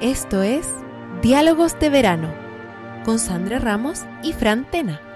Esto 0.00 0.42
es 0.42 0.66
Diálogos 1.20 1.78
de 1.78 1.90
Verano 1.90 2.32
con 3.04 3.18
Sandra 3.18 3.58
Ramos 3.58 4.06
y 4.22 4.32
Fran 4.32 4.64
Tena. 4.70 5.09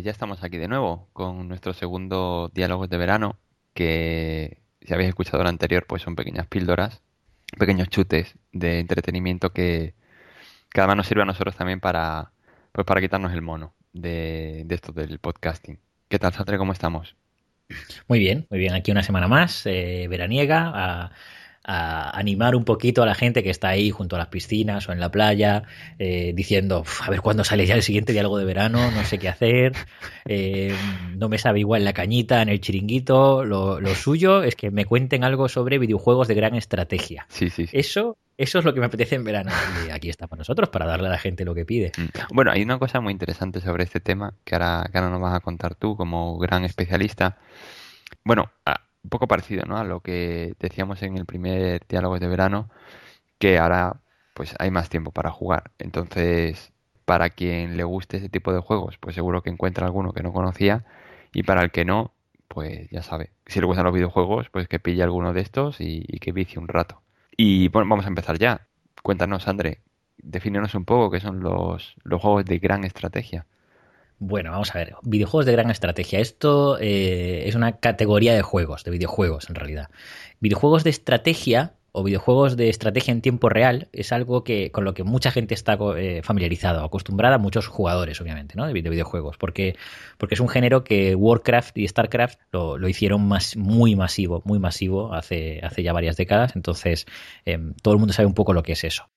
Pues 0.00 0.06
ya 0.06 0.12
estamos 0.12 0.42
aquí 0.42 0.56
de 0.56 0.66
nuevo 0.66 1.10
con 1.12 1.46
nuestro 1.46 1.74
segundo 1.74 2.50
Diálogos 2.54 2.88
de 2.88 2.96
Verano, 2.96 3.38
que 3.74 4.62
si 4.80 4.94
habéis 4.94 5.10
escuchado 5.10 5.42
el 5.42 5.46
anterior, 5.46 5.84
pues 5.86 6.00
son 6.00 6.16
pequeñas 6.16 6.46
píldoras, 6.46 7.02
pequeños 7.58 7.90
chutes 7.90 8.34
de 8.50 8.78
entretenimiento 8.78 9.52
que, 9.52 9.92
que 10.70 10.80
además 10.80 10.96
nos 10.96 11.06
sirve 11.06 11.20
a 11.20 11.26
nosotros 11.26 11.54
también 11.54 11.80
para, 11.80 12.32
pues 12.72 12.86
para 12.86 13.02
quitarnos 13.02 13.34
el 13.34 13.42
mono 13.42 13.74
de, 13.92 14.64
esto 14.70 14.92
del 14.92 15.18
podcasting. 15.18 15.78
¿Qué 16.08 16.18
tal, 16.18 16.32
Sandra? 16.32 16.56
¿Cómo 16.56 16.72
estamos? 16.72 17.14
Muy 18.08 18.20
bien, 18.20 18.46
muy 18.48 18.58
bien. 18.58 18.72
Aquí 18.72 18.90
una 18.90 19.02
semana 19.02 19.28
más, 19.28 19.66
eh, 19.66 20.06
veraniega, 20.08 21.12
a 21.64 22.16
animar 22.18 22.56
un 22.56 22.64
poquito 22.64 23.02
a 23.02 23.06
la 23.06 23.14
gente 23.14 23.42
que 23.42 23.50
está 23.50 23.68
ahí 23.68 23.90
junto 23.90 24.16
a 24.16 24.18
las 24.18 24.28
piscinas 24.28 24.88
o 24.88 24.92
en 24.92 25.00
la 25.00 25.10
playa, 25.10 25.62
eh, 25.98 26.32
diciendo, 26.34 26.80
"Uf, 26.80 27.02
a 27.02 27.10
ver 27.10 27.20
cuándo 27.20 27.44
sale 27.44 27.66
ya 27.66 27.74
el 27.74 27.82
siguiente 27.82 28.12
diálogo 28.12 28.38
de 28.38 28.44
verano, 28.46 28.90
no 28.90 29.04
sé 29.04 29.18
qué 29.18 29.28
hacer, 29.28 29.72
eh, 30.24 30.74
no 31.16 31.28
me 31.28 31.38
sabe 31.38 31.60
igual 31.60 31.84
la 31.84 31.92
cañita 31.92 32.40
en 32.42 32.48
el 32.48 32.60
chiringuito, 32.60 33.44
lo, 33.44 33.80
lo 33.80 33.94
suyo 33.94 34.42
es 34.42 34.56
que 34.56 34.70
me 34.70 34.84
cuenten 34.86 35.22
algo 35.22 35.48
sobre 35.48 35.78
videojuegos 35.78 36.28
de 36.28 36.34
gran 36.34 36.54
estrategia. 36.54 37.26
Sí, 37.28 37.50
sí, 37.50 37.66
sí. 37.66 37.76
Eso, 37.78 38.16
eso 38.38 38.58
es 38.58 38.64
lo 38.64 38.72
que 38.72 38.80
me 38.80 38.86
apetece 38.86 39.16
en 39.16 39.24
verano. 39.24 39.50
Y 39.86 39.90
aquí 39.90 40.08
está 40.08 40.26
para 40.26 40.38
nosotros, 40.40 40.70
para 40.70 40.86
darle 40.86 41.08
a 41.08 41.10
la 41.10 41.18
gente 41.18 41.44
lo 41.44 41.54
que 41.54 41.66
pide. 41.66 41.92
Mm. 41.96 42.34
Bueno, 42.34 42.52
hay 42.52 42.62
una 42.62 42.78
cosa 42.78 43.00
muy 43.00 43.12
interesante 43.12 43.60
sobre 43.60 43.84
este 43.84 44.00
tema 44.00 44.32
que 44.44 44.54
ahora, 44.54 44.88
que 44.90 44.96
ahora 44.98 45.10
nos 45.10 45.20
vas 45.20 45.34
a 45.34 45.40
contar 45.40 45.74
tú 45.74 45.94
como 45.94 46.38
gran 46.38 46.64
especialista. 46.64 47.36
Bueno, 48.24 48.50
a- 48.64 48.80
un 49.02 49.10
poco 49.10 49.28
parecido, 49.28 49.64
¿no? 49.66 49.78
A 49.78 49.84
lo 49.84 50.00
que 50.00 50.54
decíamos 50.58 51.02
en 51.02 51.16
el 51.16 51.26
primer 51.26 51.86
diálogo 51.88 52.18
de 52.18 52.28
verano, 52.28 52.70
que 53.38 53.58
ahora 53.58 54.00
pues 54.34 54.54
hay 54.58 54.70
más 54.70 54.88
tiempo 54.88 55.12
para 55.12 55.30
jugar. 55.30 55.72
Entonces, 55.78 56.72
para 57.04 57.30
quien 57.30 57.76
le 57.76 57.84
guste 57.84 58.18
ese 58.18 58.28
tipo 58.28 58.52
de 58.52 58.60
juegos, 58.60 58.96
pues 58.98 59.14
seguro 59.14 59.42
que 59.42 59.50
encuentra 59.50 59.86
alguno 59.86 60.12
que 60.12 60.22
no 60.22 60.32
conocía 60.32 60.84
y 61.32 61.42
para 61.42 61.62
el 61.62 61.70
que 61.70 61.84
no, 61.84 62.14
pues 62.48 62.88
ya 62.90 63.02
sabe. 63.02 63.32
Si 63.46 63.60
le 63.60 63.66
gustan 63.66 63.84
los 63.84 63.94
videojuegos, 63.94 64.48
pues 64.50 64.68
que 64.68 64.78
pille 64.78 65.02
alguno 65.02 65.32
de 65.32 65.40
estos 65.40 65.80
y, 65.80 66.04
que 66.20 66.32
vicie 66.32 66.58
un 66.58 66.68
rato. 66.68 67.02
Y 67.36 67.68
bueno, 67.68 67.88
vamos 67.88 68.04
a 68.06 68.08
empezar 68.08 68.38
ya. 68.38 68.68
Cuéntanos, 69.02 69.48
André, 69.48 69.80
defínenos 70.18 70.74
un 70.74 70.84
poco 70.84 71.10
qué 71.10 71.20
son 71.20 71.40
los, 71.40 71.96
los 72.04 72.20
juegos 72.20 72.44
de 72.44 72.58
gran 72.58 72.84
estrategia. 72.84 73.46
Bueno, 74.22 74.50
vamos 74.50 74.74
a 74.74 74.78
ver. 74.78 74.96
Videojuegos 75.02 75.46
de 75.46 75.52
gran 75.52 75.70
estrategia. 75.70 76.20
Esto 76.20 76.78
eh, 76.78 77.44
es 77.46 77.54
una 77.54 77.78
categoría 77.78 78.34
de 78.34 78.42
juegos, 78.42 78.84
de 78.84 78.90
videojuegos 78.90 79.48
en 79.48 79.54
realidad. 79.54 79.88
Videojuegos 80.40 80.84
de 80.84 80.90
estrategia 80.90 81.72
o 81.92 82.04
videojuegos 82.04 82.58
de 82.58 82.68
estrategia 82.68 83.12
en 83.12 83.22
tiempo 83.22 83.48
real 83.48 83.88
es 83.92 84.12
algo 84.12 84.44
que 84.44 84.70
con 84.72 84.84
lo 84.84 84.92
que 84.92 85.04
mucha 85.04 85.30
gente 85.30 85.54
está 85.54 85.78
eh, 85.96 86.20
familiarizada, 86.22 86.84
acostumbrada, 86.84 87.38
muchos 87.38 87.66
jugadores, 87.66 88.20
obviamente, 88.20 88.56
¿no? 88.56 88.66
De, 88.66 88.74
de 88.74 88.90
videojuegos, 88.90 89.38
porque, 89.38 89.76
porque 90.18 90.34
es 90.34 90.40
un 90.40 90.50
género 90.50 90.84
que 90.84 91.14
Warcraft 91.14 91.78
y 91.78 91.88
Starcraft 91.88 92.40
lo, 92.52 92.76
lo 92.76 92.88
hicieron 92.90 93.26
más, 93.26 93.56
muy 93.56 93.96
masivo, 93.96 94.42
muy 94.44 94.58
masivo 94.58 95.14
hace, 95.14 95.60
hace 95.62 95.82
ya 95.82 95.94
varias 95.94 96.18
décadas. 96.18 96.56
Entonces, 96.56 97.06
eh, 97.46 97.58
todo 97.82 97.94
el 97.94 97.98
mundo 97.98 98.12
sabe 98.12 98.26
un 98.26 98.34
poco 98.34 98.52
lo 98.52 98.62
que 98.62 98.72
es 98.72 98.84
eso. 98.84 99.08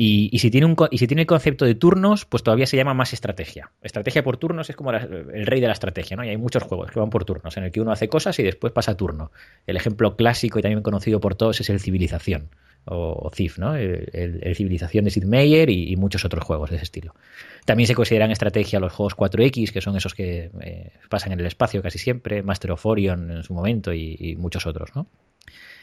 Y, 0.00 0.38
si 0.38 0.48
tiene 0.52 0.64
un, 0.64 0.76
y 0.92 0.98
si 0.98 1.08
tiene 1.08 1.22
el 1.22 1.26
concepto 1.26 1.64
de 1.64 1.74
turnos, 1.74 2.24
pues 2.24 2.44
todavía 2.44 2.66
se 2.66 2.76
llama 2.76 2.94
más 2.94 3.12
estrategia. 3.12 3.72
Estrategia 3.82 4.22
por 4.22 4.36
turnos 4.36 4.70
es 4.70 4.76
como 4.76 4.92
el 4.92 5.44
rey 5.44 5.60
de 5.60 5.66
la 5.66 5.72
estrategia, 5.72 6.16
¿no? 6.16 6.22
Y 6.22 6.28
hay 6.28 6.36
muchos 6.36 6.62
juegos 6.62 6.92
que 6.92 7.00
van 7.00 7.10
por 7.10 7.24
turnos, 7.24 7.56
en 7.56 7.64
el 7.64 7.72
que 7.72 7.80
uno 7.80 7.90
hace 7.90 8.08
cosas 8.08 8.38
y 8.38 8.44
después 8.44 8.72
pasa 8.72 8.96
turno. 8.96 9.32
El 9.66 9.76
ejemplo 9.76 10.14
clásico 10.14 10.60
y 10.60 10.62
también 10.62 10.84
conocido 10.84 11.18
por 11.18 11.34
todos 11.34 11.60
es 11.60 11.68
el 11.68 11.80
Civilización, 11.80 12.50
o, 12.84 13.28
CIF, 13.34 13.58
¿no? 13.58 13.74
El, 13.74 14.54
Civilización 14.54 15.04
de 15.04 15.10
Sid 15.10 15.24
Meier 15.24 15.68
y, 15.68 15.92
y, 15.92 15.96
muchos 15.96 16.24
otros 16.24 16.44
juegos 16.44 16.70
de 16.70 16.76
ese 16.76 16.84
estilo. 16.84 17.16
También 17.64 17.88
se 17.88 17.96
consideran 17.96 18.30
estrategia 18.30 18.78
los 18.78 18.92
juegos 18.92 19.16
4X, 19.16 19.72
que 19.72 19.80
son 19.80 19.96
esos 19.96 20.14
que 20.14 20.52
eh, 20.60 20.92
pasan 21.08 21.32
en 21.32 21.40
el 21.40 21.46
espacio 21.46 21.82
casi 21.82 21.98
siempre, 21.98 22.44
Master 22.44 22.70
of 22.70 22.86
Orion 22.86 23.32
en 23.32 23.42
su 23.42 23.52
momento 23.52 23.92
y, 23.92 24.16
y 24.16 24.36
muchos 24.36 24.64
otros, 24.64 24.90
¿no? 24.94 25.08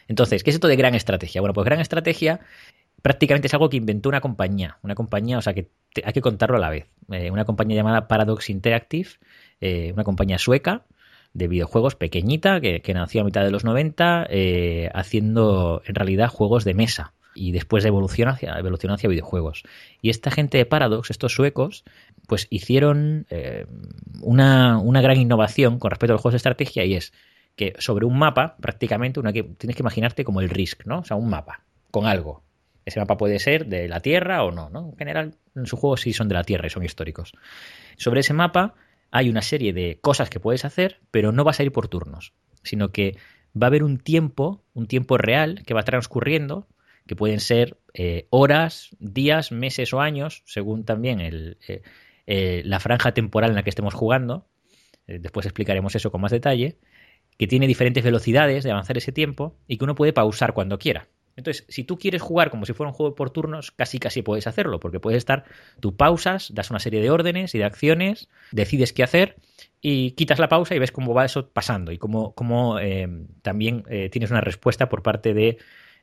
Entonces, 0.08 0.44
¿qué 0.44 0.52
es 0.52 0.56
esto 0.56 0.68
de 0.68 0.76
gran 0.78 0.96
estrategia? 0.96 1.42
Bueno, 1.42 1.54
pues 1.54 1.66
gran 1.66 1.80
estrategia 1.80 2.40
prácticamente 3.06 3.46
es 3.46 3.54
algo 3.54 3.70
que 3.70 3.78
inventó 3.78 4.10
una 4.10 4.20
compañía, 4.20 4.80
una 4.82 4.96
compañía, 4.96 5.38
o 5.38 5.42
sea 5.44 5.54
que 5.54 5.70
hay 6.04 6.12
que 6.12 6.22
contarlo 6.22 6.58
a 6.58 6.60
la 6.60 6.72
vez, 6.72 6.88
eh, 7.12 7.30
una 7.30 7.46
compañía 7.46 7.76
llamada 7.76 8.08
Paradox 8.08 8.50
Interactive, 8.50 9.10
eh, 9.62 9.92
una 9.94 10.04
compañía 10.04 10.40
sueca 10.40 10.86
de 11.32 11.48
videojuegos 11.48 11.94
pequeñita 11.94 12.60
que, 12.62 12.82
que, 12.82 12.96
nació 12.96 13.22
a 13.22 13.24
mitad 13.24 13.44
de 13.44 13.52
los 13.52 13.64
90 13.64 14.26
eh, 14.32 14.90
haciendo 14.96 15.84
en 15.86 15.94
realidad 15.94 16.30
juegos 16.30 16.66
de 16.66 16.74
mesa 16.74 17.14
y 17.36 17.52
después 17.52 17.86
evolucionó 17.86 18.32
hacia, 18.32 18.56
hacia 18.56 19.10
videojuegos. 19.10 19.62
Y 20.02 20.10
esta 20.10 20.32
gente 20.32 20.58
de 20.58 20.66
Paradox, 20.66 21.12
estos 21.12 21.32
suecos, 21.32 21.84
pues 22.28 22.48
hicieron 22.50 23.28
una, 24.22 24.80
una 24.80 25.02
gran 25.02 25.20
innovación 25.20 25.78
con 25.78 25.92
respecto 25.92 26.14
a 26.14 26.16
los 26.16 26.22
juegos 26.24 26.34
de 26.34 26.38
estrategia 26.38 26.86
y 26.86 26.96
es 26.96 27.14
que 27.56 27.76
sobre 27.78 28.08
un 28.08 28.18
mapa, 28.18 28.56
prácticamente, 28.60 29.20
una 29.20 29.32
que, 29.32 29.44
tienes 29.44 29.76
que 29.76 29.84
imaginarte 29.84 30.24
como 30.24 30.42
el 30.42 30.50
Risk, 30.50 30.88
¿no? 30.88 31.02
O 31.02 31.04
sea, 31.04 31.18
un 31.18 31.30
mapa 31.30 31.62
con 31.92 32.08
algo. 32.08 32.45
Ese 32.86 33.00
mapa 33.00 33.18
puede 33.18 33.40
ser 33.40 33.66
de 33.66 33.88
la 33.88 34.00
Tierra 34.00 34.44
o 34.44 34.52
no, 34.52 34.70
¿no? 34.70 34.90
En 34.92 34.98
general, 34.98 35.36
en 35.56 35.66
sus 35.66 35.80
juegos 35.80 36.02
sí 36.02 36.14
son 36.14 36.28
de 36.28 36.36
la 36.36 36.44
Tierra 36.44 36.68
y 36.68 36.70
son 36.70 36.84
históricos. 36.84 37.34
Sobre 37.98 38.20
ese 38.20 38.34
mapa 38.34 38.76
hay 39.12 39.30
una 39.30 39.42
serie 39.42 39.74
de 39.74 40.00
cosas 40.00 40.30
que 40.30 40.40
puedes 40.40 40.66
hacer, 40.66 41.00
pero 41.10 41.32
no 41.32 41.44
vas 41.44 41.60
a 41.60 41.64
ir 41.64 41.72
por 41.72 41.88
turnos, 41.88 42.34
sino 42.64 42.92
que 42.92 43.18
va 43.60 43.68
a 43.68 43.70
haber 43.70 43.84
un 43.84 43.98
tiempo, 43.98 44.64
un 44.74 44.88
tiempo 44.88 45.18
real 45.18 45.64
que 45.66 45.74
va 45.74 45.84
transcurriendo, 45.84 46.68
que 47.08 47.16
pueden 47.16 47.40
ser 47.40 47.78
eh, 47.94 48.28
horas, 48.30 48.90
días, 49.00 49.52
meses 49.52 49.94
o 49.94 50.02
años, 50.02 50.44
según 50.46 50.86
también 50.86 51.22
eh, 51.22 51.82
eh, 52.28 52.62
la 52.66 52.80
franja 52.80 53.14
temporal 53.14 53.52
en 53.52 53.56
la 53.56 53.64
que 53.64 53.70
estemos 53.70 53.94
jugando. 53.94 54.48
Después 55.08 55.46
explicaremos 55.46 55.96
eso 55.96 56.12
con 56.12 56.22
más 56.22 56.32
detalle. 56.32 56.80
Que 57.38 57.48
tiene 57.48 57.68
diferentes 57.68 58.04
velocidades 58.04 58.64
de 58.64 58.72
avanzar 58.72 58.98
ese 58.98 59.12
tiempo 59.12 59.58
y 59.68 59.78
que 59.78 59.84
uno 59.84 59.94
puede 59.94 60.14
pausar 60.14 60.54
cuando 60.54 60.80
quiera. 60.80 61.10
Entonces, 61.36 61.66
si 61.68 61.84
tú 61.84 61.98
quieres 61.98 62.22
jugar 62.22 62.50
como 62.50 62.66
si 62.66 62.74
fuera 62.74 62.90
un 62.90 62.96
juego 62.96 63.14
por 63.16 63.30
turnos, 63.30 63.72
casi 63.72 64.00
casi 64.00 64.22
puedes 64.22 64.48
hacerlo, 64.48 64.80
porque 64.80 65.00
puedes 65.00 65.18
estar, 65.18 65.44
tú 65.80 65.96
pausas, 65.96 66.54
das 66.54 66.70
una 66.70 66.80
serie 66.80 67.02
de 67.02 67.10
órdenes 67.10 67.54
y 67.56 67.58
de 67.58 67.66
acciones, 67.66 68.30
decides 68.52 68.94
qué 68.94 69.04
hacer 69.04 69.36
y 69.82 70.12
quitas 70.12 70.40
la 70.40 70.48
pausa 70.48 70.76
y 70.76 70.80
ves 70.80 70.92
cómo 70.92 71.14
va 71.14 71.26
eso 71.26 71.50
pasando 71.50 71.92
y 71.92 71.98
cómo, 71.98 72.34
cómo 72.34 72.80
eh, 72.80 73.08
también 73.42 73.84
eh, 73.90 74.10
tienes 74.10 74.32
una 74.32 74.42
respuesta 74.42 74.88
por 74.88 75.04
parte 75.04 75.34
de 75.34 75.58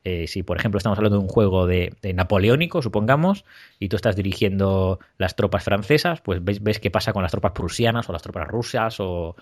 Eh, 0.05 0.27
si, 0.27 0.43
por 0.43 0.57
ejemplo, 0.57 0.79
estamos 0.79 0.99
hablando 0.99 1.19
de 1.19 1.23
un 1.23 1.29
juego 1.29 1.67
de, 1.67 1.95
napoleónico, 2.15 2.83
supongamos, 2.83 3.45
y 3.79 3.89
tú 3.89 3.97
estás 3.97 4.17
dirigiendo 4.17 4.99
las 5.17 5.37
tropas 5.37 5.63
francesas, 5.63 6.21
pues 6.21 6.43
ves, 6.45 6.63
ves 6.63 6.81
qué 6.81 6.91
pasa 6.91 7.13
con 7.13 7.23
las 7.23 7.31
tropas 7.31 7.53
prusianas 7.53 8.09
o 8.09 8.13
las 8.13 8.23
tropas 8.23 8.49
rusas 8.49 8.97
o, 8.99 9.37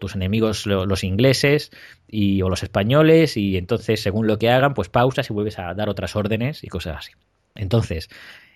tus 0.00 0.14
enemigos 0.14 0.66
los 0.66 1.04
ingleses 1.04 1.70
y, 2.08 2.40
o 2.42 2.48
los 2.48 2.62
españoles, 2.62 3.36
y 3.36 3.56
entonces, 3.56 4.00
según 4.00 4.26
lo 4.26 4.38
que 4.38 4.50
hagan, 4.50 4.74
pues 4.74 4.88
pausas 4.88 5.28
y 5.28 5.32
vuelves 5.32 5.58
a 5.58 5.74
dar 5.74 5.88
otras 5.88 6.16
órdenes 6.16 6.64
y 6.64 6.68
cosas 6.68 6.96
así. 6.98 7.12
Entonces, 7.54 8.08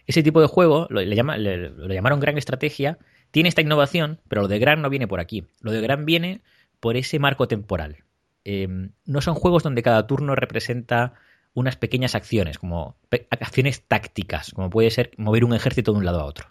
ese 0.06 0.22
tipo 0.22 0.40
de 0.40 0.46
juego 0.46 0.86
lo, 0.90 1.00
le 1.00 1.16
llama, 1.16 1.36
lo 1.36 1.92
llamaron 1.92 2.20
gran 2.20 2.38
estrategia, 2.38 2.98
tiene 3.30 3.48
esta 3.48 3.60
innovación, 3.60 4.20
pero 4.28 4.42
lo 4.42 4.48
de 4.48 4.58
gran 4.58 4.82
no 4.82 4.90
viene 4.90 5.06
por 5.06 5.20
aquí. 5.20 5.44
Lo 5.60 5.72
de 5.72 5.80
gran 5.80 6.04
viene 6.04 6.40
por 6.80 6.96
ese 6.96 7.18
marco 7.18 7.46
temporal. 7.46 7.98
Em, 8.44 8.92
no 9.04 9.20
son 9.20 9.34
juegos 9.34 9.62
donde 9.62 9.82
cada 9.82 10.06
turno 10.06 10.34
representa 10.34 11.14
unas 11.52 11.76
pequeñas 11.76 12.14
acciones, 12.14 12.58
como 12.58 12.96
acciones 13.30 13.82
tácticas, 13.82 14.52
como 14.52 14.70
puede 14.70 14.90
ser 14.90 15.10
mover 15.16 15.44
un 15.44 15.54
ejército 15.54 15.92
de 15.92 15.98
un 15.98 16.04
lado 16.04 16.20
a 16.20 16.24
otro. 16.24 16.46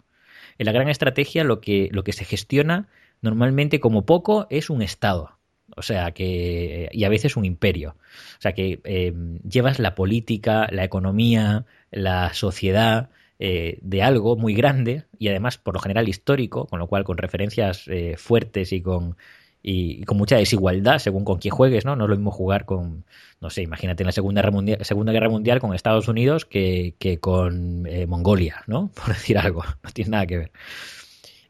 En 0.58 0.66
la 0.66 0.72
gran 0.72 0.88
estrategia 0.88 1.42
lo 1.42 1.60
que, 1.60 1.88
lo 1.90 2.04
que 2.04 2.12
se 2.12 2.24
gestiona 2.24 2.88
normalmente 3.22 3.80
como 3.80 4.04
poco 4.04 4.46
es 4.50 4.70
un 4.70 4.82
estado. 4.82 5.38
O 5.76 5.82
sea 5.82 6.10
que. 6.10 6.88
y 6.92 7.04
a 7.04 7.08
veces 7.08 7.36
un 7.36 7.44
imperio. 7.44 7.96
O 8.38 8.40
sea 8.40 8.52
que 8.52 8.80
em, 8.84 9.38
llevas 9.40 9.78
la 9.78 9.94
política, 9.94 10.68
la 10.70 10.84
economía, 10.84 11.64
la 11.90 12.34
sociedad 12.34 13.10
eh, 13.38 13.78
de 13.80 14.02
algo 14.02 14.36
muy 14.36 14.54
grande 14.54 15.04
y 15.18 15.28
además 15.28 15.58
por 15.58 15.74
lo 15.74 15.80
general 15.80 16.08
histórico, 16.08 16.66
con 16.66 16.78
lo 16.78 16.88
cual 16.88 17.04
con 17.04 17.16
referencias 17.18 17.86
eh, 17.88 18.16
fuertes 18.18 18.72
y 18.72 18.82
con 18.82 19.16
y, 19.62 20.04
con 20.04 20.16
mucha 20.16 20.36
desigualdad 20.36 20.98
según 20.98 21.24
con 21.24 21.38
quién 21.38 21.54
juegues, 21.54 21.84
¿no? 21.84 21.96
No 21.96 22.04
es 22.04 22.10
lo 22.10 22.16
mismo 22.16 22.30
jugar 22.30 22.64
con, 22.64 23.04
no 23.40 23.50
sé, 23.50 23.62
imagínate 23.62 24.02
en 24.02 24.06
la 24.06 24.12
Segunda 24.12 24.40
Guerra 24.40 24.52
Mundial, 24.52 24.84
Segunda 24.84 25.12
Guerra 25.12 25.28
Mundial 25.28 25.60
con 25.60 25.74
Estados 25.74 26.08
Unidos 26.08 26.44
que, 26.44 26.94
que 26.98 27.18
con 27.18 27.86
eh, 27.86 28.06
Mongolia, 28.06 28.62
¿no? 28.66 28.90
Por 28.94 29.08
decir 29.08 29.38
algo, 29.38 29.64
no 29.82 29.90
tiene 29.90 30.10
nada 30.10 30.26
que 30.26 30.38
ver. 30.38 30.52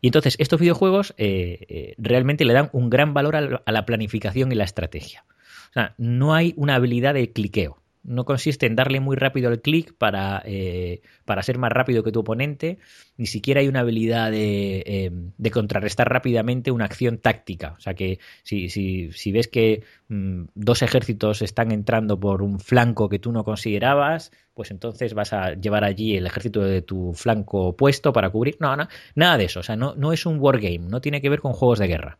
Y 0.00 0.08
entonces 0.08 0.36
estos 0.38 0.60
videojuegos 0.60 1.14
eh, 1.18 1.66
eh, 1.68 1.94
realmente 1.98 2.44
le 2.44 2.54
dan 2.54 2.70
un 2.72 2.88
gran 2.88 3.12
valor 3.12 3.36
a 3.36 3.72
la 3.72 3.86
planificación 3.86 4.50
y 4.50 4.54
la 4.54 4.64
estrategia. 4.64 5.24
O 5.70 5.72
sea, 5.74 5.94
no 5.98 6.34
hay 6.34 6.54
una 6.56 6.74
habilidad 6.74 7.14
de 7.14 7.32
cliqueo 7.32 7.79
no 8.02 8.24
consiste 8.24 8.66
en 8.66 8.76
darle 8.76 9.00
muy 9.00 9.16
rápido 9.16 9.50
el 9.50 9.60
clic 9.60 9.94
para, 9.96 10.42
eh, 10.44 11.02
para 11.24 11.42
ser 11.42 11.58
más 11.58 11.70
rápido 11.70 12.02
que 12.02 12.12
tu 12.12 12.20
oponente, 12.20 12.78
ni 13.16 13.26
siquiera 13.26 13.60
hay 13.60 13.68
una 13.68 13.80
habilidad 13.80 14.30
de, 14.30 14.82
em, 14.86 15.32
de 15.36 15.50
contrarrestar 15.50 16.08
rápidamente 16.08 16.70
una 16.70 16.86
acción 16.86 17.18
táctica. 17.18 17.74
O 17.76 17.80
sea 17.80 17.94
que 17.94 18.18
si, 18.42 18.68
si, 18.70 19.12
si 19.12 19.32
ves 19.32 19.48
que 19.48 19.82
mm, 20.08 20.44
dos 20.54 20.82
ejércitos 20.82 21.42
están 21.42 21.72
entrando 21.72 22.18
por 22.18 22.42
un 22.42 22.58
flanco 22.58 23.08
que 23.08 23.18
tú 23.18 23.32
no 23.32 23.44
considerabas, 23.44 24.32
pues 24.54 24.70
entonces 24.70 25.14
vas 25.14 25.32
a 25.32 25.54
llevar 25.54 25.84
allí 25.84 26.16
el 26.16 26.26
ejército 26.26 26.62
de 26.62 26.82
tu 26.82 27.12
flanco 27.14 27.68
opuesto 27.68 28.12
para 28.12 28.30
cubrir. 28.30 28.56
No, 28.60 28.76
no 28.76 28.88
nada 29.14 29.36
de 29.36 29.44
eso. 29.44 29.60
O 29.60 29.62
sea, 29.62 29.76
no, 29.76 29.94
no 29.94 30.12
es 30.12 30.24
un 30.26 30.38
wargame, 30.40 30.78
no 30.78 31.00
tiene 31.00 31.20
que 31.20 31.28
ver 31.28 31.40
con 31.40 31.52
juegos 31.52 31.78
de 31.78 31.88
guerra. 31.88 32.18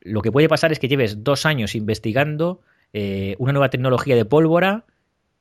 Lo 0.00 0.20
que 0.20 0.32
puede 0.32 0.48
pasar 0.48 0.72
es 0.72 0.78
que 0.78 0.88
lleves 0.88 1.22
dos 1.22 1.46
años 1.46 1.74
investigando 1.74 2.60
eh, 2.92 3.36
una 3.38 3.52
nueva 3.52 3.70
tecnología 3.70 4.16
de 4.16 4.24
pólvora 4.24 4.84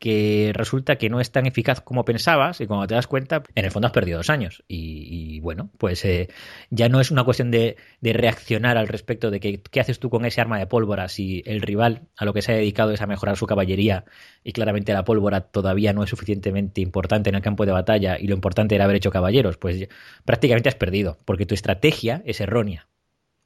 que 0.01 0.51
resulta 0.55 0.95
que 0.95 1.11
no 1.11 1.21
es 1.21 1.31
tan 1.31 1.45
eficaz 1.45 1.79
como 1.79 2.03
pensabas 2.05 2.59
y 2.59 2.65
cuando 2.65 2.87
te 2.87 2.95
das 2.95 3.05
cuenta, 3.05 3.43
en 3.53 3.65
el 3.65 3.69
fondo 3.69 3.85
has 3.85 3.93
perdido 3.93 4.17
dos 4.17 4.31
años. 4.31 4.63
Y, 4.67 5.39
bueno, 5.41 5.69
pues 5.77 6.03
eh, 6.05 6.27
ya 6.71 6.89
no 6.89 6.99
es 6.99 7.11
una 7.11 7.23
cuestión 7.23 7.51
de, 7.51 7.77
reaccionar 8.01 8.79
al 8.79 8.87
respecto 8.87 9.29
de 9.29 9.39
que, 9.39 9.61
qué 9.61 9.79
haces 9.79 9.99
tú 9.99 10.09
con 10.09 10.25
ese 10.25 10.41
arma 10.41 10.57
de 10.57 10.65
pólvora 10.65 11.07
si 11.07 11.43
el 11.45 11.61
rival 11.61 12.07
a 12.17 12.25
lo 12.25 12.33
que 12.33 12.41
se 12.41 12.51
ha 12.51 12.55
dedicado 12.55 12.91
es 12.93 13.01
a 13.01 13.05
mejorar 13.05 13.37
su 13.37 13.45
caballería 13.45 14.05
y 14.43 14.53
claramente 14.53 14.91
la 14.91 15.03
pólvora 15.03 15.41
todavía 15.41 15.93
no 15.93 16.03
es 16.03 16.09
suficientemente 16.09 16.81
importante 16.81 17.29
en 17.29 17.35
el 17.35 17.43
campo 17.43 17.67
de 17.67 17.71
batalla 17.71 18.17
y 18.19 18.25
lo 18.25 18.33
importante 18.33 18.73
era 18.73 18.85
haber 18.85 18.97
hecho 18.97 19.11
caballeros, 19.11 19.57
pues 19.57 19.87
prácticamente 20.25 20.67
has 20.67 20.75
perdido, 20.75 21.19
porque 21.25 21.45
tu 21.45 21.53
estrategia 21.53 22.23
es 22.25 22.41
errónea. 22.41 22.87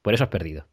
Por 0.00 0.14
eso 0.14 0.24
has 0.24 0.30
perdido. 0.30 0.66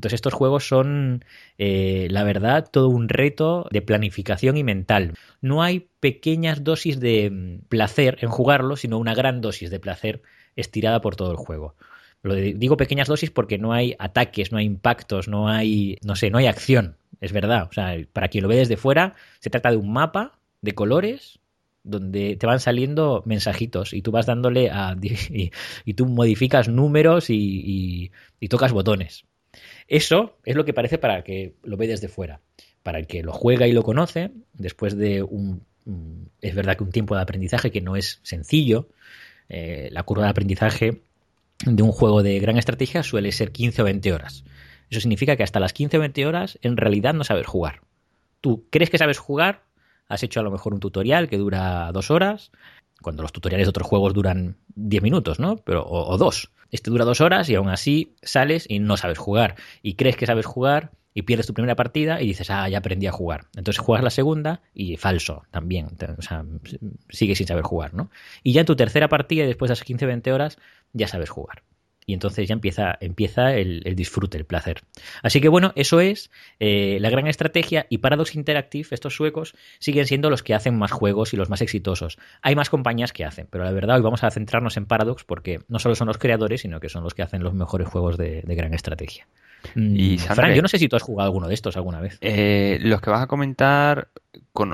Entonces 0.00 0.16
estos 0.16 0.32
juegos 0.32 0.66
son, 0.66 1.26
eh, 1.58 2.08
la 2.10 2.24
verdad, 2.24 2.66
todo 2.70 2.88
un 2.88 3.10
reto 3.10 3.68
de 3.70 3.82
planificación 3.82 4.56
y 4.56 4.64
mental. 4.64 5.12
No 5.42 5.62
hay 5.62 5.88
pequeñas 6.00 6.64
dosis 6.64 6.98
de 7.00 7.28
mm, 7.30 7.68
placer 7.68 8.16
en 8.22 8.30
jugarlo, 8.30 8.76
sino 8.76 8.96
una 8.96 9.14
gran 9.14 9.42
dosis 9.42 9.68
de 9.68 9.78
placer 9.78 10.22
estirada 10.56 11.02
por 11.02 11.16
todo 11.16 11.32
el 11.32 11.36
juego. 11.36 11.74
Lo 12.22 12.34
digo 12.34 12.78
pequeñas 12.78 13.08
dosis 13.08 13.30
porque 13.30 13.58
no 13.58 13.74
hay 13.74 13.94
ataques, 13.98 14.52
no 14.52 14.58
hay 14.58 14.64
impactos, 14.64 15.28
no 15.28 15.48
hay, 15.50 15.98
no 16.02 16.16
sé, 16.16 16.30
no 16.30 16.38
hay 16.38 16.46
acción. 16.46 16.96
Es 17.20 17.34
verdad. 17.34 17.68
O 17.68 17.72
sea, 17.74 17.94
para 18.14 18.28
quien 18.28 18.42
lo 18.42 18.48
ve 18.48 18.56
desde 18.56 18.78
fuera, 18.78 19.16
se 19.38 19.50
trata 19.50 19.70
de 19.70 19.76
un 19.76 19.92
mapa 19.92 20.38
de 20.62 20.72
colores 20.72 21.40
donde 21.82 22.36
te 22.36 22.46
van 22.46 22.60
saliendo 22.60 23.22
mensajitos 23.26 23.92
y 23.92 24.00
tú 24.00 24.12
vas 24.12 24.24
dándole 24.24 24.70
a 24.70 24.96
y, 25.84 25.94
tú 25.94 26.06
modificas 26.06 26.68
números 26.70 27.28
y, 27.28 28.10
y, 28.40 28.48
tocas 28.48 28.72
botones. 28.72 29.26
Eso 29.90 30.38
es 30.44 30.54
lo 30.54 30.64
que 30.64 30.72
parece 30.72 30.98
para 30.98 31.22
que 31.24 31.56
lo 31.64 31.76
ve 31.76 31.88
desde 31.88 32.08
fuera. 32.08 32.40
Para 32.84 33.00
el 33.00 33.08
que 33.08 33.24
lo 33.24 33.32
juega 33.32 33.66
y 33.66 33.72
lo 33.72 33.82
conoce, 33.82 34.30
después 34.54 34.96
de 34.96 35.22
un... 35.22 35.66
Es 36.40 36.54
verdad 36.54 36.76
que 36.76 36.84
un 36.84 36.92
tiempo 36.92 37.16
de 37.16 37.22
aprendizaje 37.22 37.72
que 37.72 37.80
no 37.80 37.96
es 37.96 38.20
sencillo, 38.22 38.88
eh, 39.48 39.88
la 39.90 40.04
curva 40.04 40.24
de 40.24 40.30
aprendizaje 40.30 41.02
de 41.66 41.82
un 41.82 41.90
juego 41.90 42.22
de 42.22 42.38
gran 42.38 42.56
estrategia 42.56 43.02
suele 43.02 43.32
ser 43.32 43.50
15 43.50 43.82
o 43.82 43.84
20 43.84 44.12
horas. 44.12 44.44
Eso 44.90 45.00
significa 45.00 45.34
que 45.34 45.42
hasta 45.42 45.58
las 45.58 45.72
15 45.72 45.96
o 45.96 46.00
20 46.00 46.24
horas 46.24 46.58
en 46.62 46.76
realidad 46.76 47.12
no 47.12 47.24
sabes 47.24 47.48
jugar. 47.48 47.80
Tú 48.40 48.66
crees 48.70 48.90
que 48.90 48.98
sabes 48.98 49.18
jugar, 49.18 49.64
has 50.06 50.22
hecho 50.22 50.38
a 50.38 50.44
lo 50.44 50.52
mejor 50.52 50.72
un 50.72 50.80
tutorial 50.80 51.28
que 51.28 51.36
dura 51.36 51.90
dos 51.92 52.12
horas, 52.12 52.52
cuando 53.02 53.24
los 53.24 53.32
tutoriales 53.32 53.66
de 53.66 53.70
otros 53.70 53.88
juegos 53.88 54.14
duran 54.14 54.56
10 54.76 55.02
minutos, 55.02 55.40
¿no? 55.40 55.56
Pero, 55.56 55.84
o 55.84 56.16
dos. 56.16 56.52
Este 56.70 56.90
dura 56.90 57.04
dos 57.04 57.20
horas 57.20 57.48
y 57.48 57.54
aún 57.54 57.68
así 57.68 58.14
sales 58.22 58.66
y 58.68 58.78
no 58.78 58.96
sabes 58.96 59.18
jugar. 59.18 59.56
Y 59.82 59.94
crees 59.94 60.16
que 60.16 60.26
sabes 60.26 60.46
jugar 60.46 60.92
y 61.12 61.22
pierdes 61.22 61.46
tu 61.46 61.54
primera 61.54 61.76
partida 61.76 62.20
y 62.20 62.26
dices, 62.26 62.50
ah, 62.50 62.68
ya 62.68 62.78
aprendí 62.78 63.06
a 63.06 63.12
jugar. 63.12 63.46
Entonces 63.56 63.82
juegas 63.82 64.04
la 64.04 64.10
segunda 64.10 64.62
y 64.74 64.96
falso 64.96 65.44
también. 65.50 65.88
O 66.18 66.22
sea, 66.22 66.44
sigues 67.08 67.38
sin 67.38 67.46
saber 67.46 67.64
jugar, 67.64 67.94
¿no? 67.94 68.10
Y 68.42 68.52
ya 68.52 68.60
en 68.60 68.66
tu 68.66 68.76
tercera 68.76 69.08
partida, 69.08 69.46
después 69.46 69.68
de 69.68 69.74
esas 69.74 69.86
15-20 69.86 70.32
horas, 70.32 70.58
ya 70.92 71.08
sabes 71.08 71.30
jugar 71.30 71.62
y 72.10 72.12
entonces 72.12 72.48
ya 72.48 72.54
empieza, 72.54 72.98
empieza 73.00 73.54
el, 73.54 73.94
disfrute, 73.94 74.36
el 74.36 74.44
placer. 74.44 74.82
Así 75.22 75.40
que 75.40 75.48
bueno, 75.48 75.72
eso 75.76 76.00
es 76.00 76.28
eh, 76.58 76.98
la 77.00 77.08
gran 77.08 77.28
estrategia 77.28 77.86
y 77.88 77.98
Paradox 77.98 78.34
Interactive, 78.34 78.88
estos 78.90 79.14
suecos, 79.14 79.54
siguen 79.78 80.06
siendo 80.06 80.28
los 80.28 80.42
que 80.42 80.54
hacen 80.54 80.76
más 80.76 80.90
juegos 80.90 81.32
y 81.32 81.36
los 81.36 81.48
más 81.50 81.60
exitosos. 81.60 82.18
Hay 82.42 82.56
más 82.56 82.68
compañías 82.68 83.12
que 83.12 83.24
hacen, 83.24 83.46
pero 83.48 83.62
la 83.62 83.70
verdad 83.70 83.96
hoy 83.96 84.02
vamos 84.02 84.24
a 84.24 84.30
centrarnos 84.32 84.76
en 84.76 84.86
Paradox 84.86 85.22
porque 85.22 85.60
no 85.68 85.78
solo 85.78 85.94
son 85.94 86.08
los 86.08 86.18
creadores, 86.18 86.62
sino 86.62 86.80
que 86.80 86.88
son 86.88 87.04
los 87.04 87.14
que 87.14 87.22
hacen 87.22 87.44
los 87.44 87.54
mejores 87.54 87.86
juegos 87.86 88.16
de 88.18 88.42
gran 88.44 88.74
estrategia. 88.74 89.28
Y 89.74 90.16
mm, 90.16 90.18
Fran, 90.18 90.54
yo 90.54 90.62
no 90.62 90.68
sé 90.68 90.78
si 90.78 90.88
tú 90.88 90.96
has 90.96 91.02
jugado 91.02 91.26
alguno 91.28 91.48
de 91.48 91.54
estos 91.54 91.76
alguna 91.76 92.00
vez. 92.00 92.18
Eh, 92.20 92.78
los 92.82 93.00
que 93.00 93.10
vas 93.10 93.22
a 93.22 93.26
comentar 93.26 94.08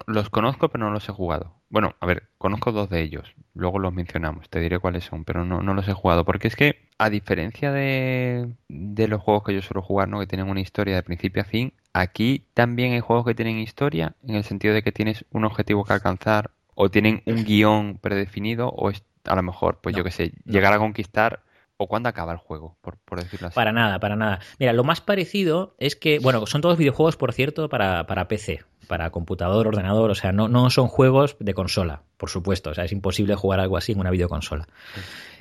los 0.07 0.31
conozco, 0.31 0.69
pero 0.69 0.85
no 0.85 0.91
los 0.91 1.09
he 1.09 1.13
jugado. 1.13 1.55
Bueno, 1.69 1.95
a 2.01 2.07
ver, 2.07 2.25
conozco 2.39 2.73
dos 2.73 2.89
de 2.89 3.03
ellos. 3.03 3.35
Luego 3.55 3.79
los 3.79 3.93
mencionamos, 3.93 4.49
te 4.49 4.61
diré 4.61 4.79
cuáles 4.79 5.05
son, 5.05 5.25
pero 5.25 5.45
no, 5.45 5.63
no 5.63 5.75
los 5.75 5.89
he 5.89 5.93
jugado. 5.93 6.25
Porque 6.25 6.49
es 6.49 6.57
que, 6.57 6.89
a 6.99 7.11
diferencia 7.11 7.73
de, 7.73 8.49
de 8.69 9.09
los 9.09 9.21
juegos 9.21 9.45
que 9.45 9.55
yo 9.55 9.63
suelo 9.63 9.83
jugar, 9.83 10.09
¿no? 10.09 10.21
que 10.21 10.27
tienen 10.27 10.49
una 10.49 10.61
historia 10.61 10.95
de 10.95 11.03
principio 11.03 11.43
a 11.43 11.45
fin, 11.45 11.73
aquí 11.93 12.47
también 12.55 12.93
hay 12.93 13.01
juegos 13.01 13.27
que 13.27 13.35
tienen 13.35 13.59
historia, 13.59 14.15
en 14.27 14.37
el 14.37 14.45
sentido 14.45 14.75
de 14.75 14.83
que 14.83 14.93
tienes 14.93 15.25
un 15.31 15.45
objetivo 15.45 15.85
que 15.85 15.93
alcanzar, 15.93 16.51
o 16.75 16.91
tienen 16.91 17.23
un 17.27 17.45
guion 17.45 17.99
predefinido, 17.99 18.69
o 18.69 18.91
a 18.91 19.35
lo 19.35 19.43
mejor, 19.43 19.79
pues 19.81 19.97
yo 19.97 20.05
qué 20.05 20.11
sé, 20.11 20.33
llegar 20.45 20.73
a 20.73 20.79
conquistar 20.79 21.43
¿O 21.79 21.89
cuándo 21.89 22.09
acaba 22.09 22.33
el 22.33 22.39
juego, 22.39 22.79
por, 22.81 22.97
decirlo 23.21 23.49
así? 23.49 23.55
Para 23.55 23.73
nada, 23.73 23.99
para 24.01 24.17
nada. 24.17 24.41
Mira, 24.59 24.73
lo 24.73 24.83
más 24.83 25.01
parecido 25.03 25.75
es 25.79 25.95
que, 25.95 26.19
bueno, 26.19 26.47
son 26.47 26.63
todos 26.63 26.79
videojuegos, 26.79 27.17
por 27.17 27.35
cierto, 27.35 27.69
para, 27.69 28.07
para 28.07 28.29
PC, 28.29 28.65
para 28.89 29.11
computador, 29.11 29.69
ordenador, 29.69 30.11
o 30.11 30.15
sea, 30.15 30.33
no, 30.33 30.49
no 30.49 30.71
son 30.71 30.89
juegos 30.89 31.37
de 31.39 31.53
consola, 31.53 32.03
por 32.17 32.31
supuesto, 32.31 32.71
o 32.71 32.75
sea, 32.75 32.85
es 32.85 32.93
imposible 32.93 33.35
jugar 33.35 33.61
algo 33.61 33.77
así 33.77 33.93
en 33.93 34.01
una 34.01 34.11
videoconsola. 34.11 34.67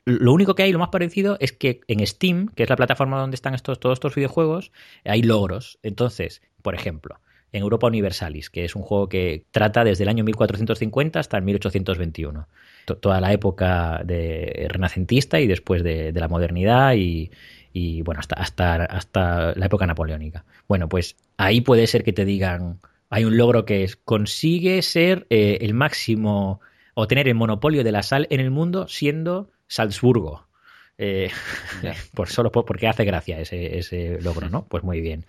Lo 0.04 0.34
único 0.34 0.56
que 0.56 0.64
hay, 0.64 0.72
lo 0.72 0.80
más 0.80 0.90
parecido, 0.90 1.38
es 1.40 1.54
que 1.54 1.82
en 1.88 2.06
Steam, 2.06 2.50
que 2.50 2.64
es 2.64 2.70
la 2.70 2.76
plataforma 2.76 3.20
donde 3.20 3.36
están 3.36 3.56
estos, 3.56 3.80
todos 3.80 3.96
estos 3.96 4.14
videojuegos, 4.14 4.72
hay 5.04 5.24
logros. 5.24 5.80
Entonces, 5.82 6.42
por 6.62 6.76
ejemplo, 6.76 7.20
en 7.52 7.62
Europa 7.62 7.88
Universalis, 7.88 8.50
que 8.50 8.66
es 8.66 8.76
un 8.76 8.84
juego 8.84 9.10
que 9.10 9.46
trata 9.52 9.84
desde 9.84 10.04
el 10.04 10.10
año 10.10 10.24
1450 10.24 11.20
hasta 11.20 11.38
el 11.38 11.44
1821 11.44 12.48
toda 12.86 13.20
la 13.20 13.34
época 13.34 14.02
de 14.06 14.68
renacentista 14.70 15.40
y 15.40 15.48
después 15.48 15.84
de, 15.84 16.12
la 16.14 16.28
modernidad 16.28 16.94
y, 16.96 17.30
bueno, 18.04 18.20
hasta, 18.20 18.36
hasta, 18.36 18.86
hasta 18.86 19.54
la 19.56 19.66
época 19.66 19.86
napoleónica. 19.86 20.46
Bueno, 20.68 20.88
pues 20.88 21.18
ahí 21.38 21.62
puede 21.62 21.88
ser 21.88 22.04
que 22.04 22.14
te 22.14 22.26
digan, 22.26 22.80
hay 23.10 23.26
un 23.26 23.38
logro 23.38 23.66
que 23.66 23.84
es, 23.84 23.96
consigue 23.96 24.82
ser 24.82 25.28
eh, 25.30 25.60
el 25.62 25.74
máximo 25.74 26.62
o 26.94 27.08
tener 27.08 27.28
el 27.28 27.36
monopolio 27.36 27.84
de 27.84 27.92
la 27.92 28.04
sal 28.04 28.28
en 28.30 28.40
el 28.40 28.52
mundo 28.52 28.88
siendo 28.88 29.50
Salzburgo. 29.68 30.46
Eh, 30.98 31.30
por 32.14 32.30
solo 32.30 32.52
porque 32.52 32.88
hace 32.88 33.04
gracia 33.04 33.40
ese, 33.40 33.78
ese 33.78 34.22
logro, 34.22 34.50
¿no? 34.50 34.66
Pues 34.66 34.84
muy 34.84 35.02
bien. 35.02 35.26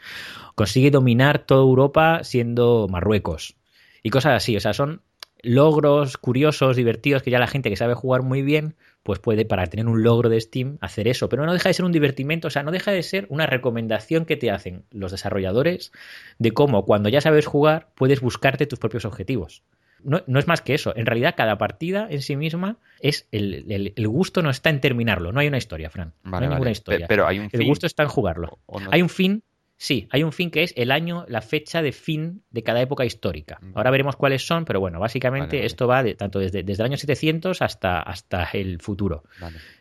Consigue 0.54 0.90
dominar 0.90 1.40
toda 1.40 1.62
Europa 1.62 2.22
siendo 2.22 2.86
Marruecos. 2.88 3.56
y 4.02 4.10
cosas 4.10 4.34
así. 4.34 4.56
O 4.56 4.60
sea, 4.60 4.72
son 4.72 5.02
logros 5.42 6.16
curiosos, 6.16 6.76
divertidos, 6.76 7.22
que 7.22 7.30
ya 7.30 7.38
la 7.38 7.46
gente 7.46 7.70
que 7.70 7.76
sabe 7.76 7.94
jugar 7.94 8.22
muy 8.22 8.42
bien, 8.42 8.74
pues 9.02 9.18
puede, 9.18 9.44
para 9.44 9.66
tener 9.66 9.86
un 9.86 10.02
logro 10.02 10.28
de 10.28 10.40
Steam, 10.40 10.78
hacer 10.80 11.08
eso. 11.08 11.28
Pero 11.28 11.46
no 11.46 11.52
deja 11.52 11.68
de 11.68 11.74
ser 11.74 11.84
un 11.84 11.92
divertimento, 11.92 12.48
o 12.48 12.50
sea, 12.50 12.62
no 12.62 12.70
deja 12.70 12.90
de 12.90 13.02
ser 13.02 13.26
una 13.28 13.46
recomendación 13.46 14.24
que 14.24 14.36
te 14.36 14.50
hacen 14.50 14.84
los 14.90 15.12
desarrolladores 15.12 15.92
de 16.38 16.50
cómo 16.52 16.84
cuando 16.84 17.08
ya 17.08 17.20
sabes 17.20 17.46
jugar 17.46 17.88
puedes 17.94 18.20
buscarte 18.20 18.66
tus 18.66 18.78
propios 18.78 19.04
objetivos. 19.04 19.62
No, 20.02 20.38
es 20.38 20.46
más 20.46 20.60
que 20.60 20.74
eso. 20.74 20.94
En 20.96 21.06
realidad, 21.06 21.34
cada 21.36 21.58
partida 21.58 22.06
en 22.08 22.22
sí 22.22 22.36
misma 22.36 22.78
es 23.00 23.26
el, 23.32 23.92
gusto 24.06 24.42
no 24.42 24.50
está 24.50 24.70
en 24.70 24.80
terminarlo. 24.80 25.32
No 25.32 25.40
hay 25.40 25.48
una 25.48 25.58
historia, 25.58 25.90
Fran. 25.90 26.12
no 26.22 26.36
hay 26.36 26.48
ninguna 26.48 26.70
historia. 26.70 27.06
Pero 27.08 27.26
hay 27.26 27.40
un 27.40 27.48
el 27.50 27.64
gusto 27.64 27.86
está 27.86 28.04
en 28.04 28.08
jugarlo. 28.08 28.58
Hay 28.90 29.02
un 29.02 29.08
fin 29.08 29.42
Sí, 29.78 30.08
hay 30.10 30.22
un 30.22 30.32
fin 30.32 30.50
que 30.50 30.62
es 30.62 30.72
el 30.76 30.90
año, 30.90 31.26
la 31.28 31.42
fecha 31.42 31.82
de 31.82 31.92
fin 31.92 32.42
de 32.50 32.62
cada 32.62 32.80
época 32.80 33.04
histórica. 33.04 33.60
Ahora 33.74 33.90
veremos 33.90 34.16
cuáles 34.16 34.46
son, 34.46 34.64
pero 34.64 34.80
bueno, 34.80 34.98
básicamente 34.98 35.66
esto 35.66 35.86
va 35.86 36.02
de, 36.02 36.14
tanto 36.14 36.38
desde, 36.38 36.62
desde, 36.62 36.82
el 36.82 36.86
año 36.86 36.96
700 36.96 37.60
hasta, 37.60 38.00
hasta 38.00 38.48
el 38.54 38.80
futuro. 38.80 39.24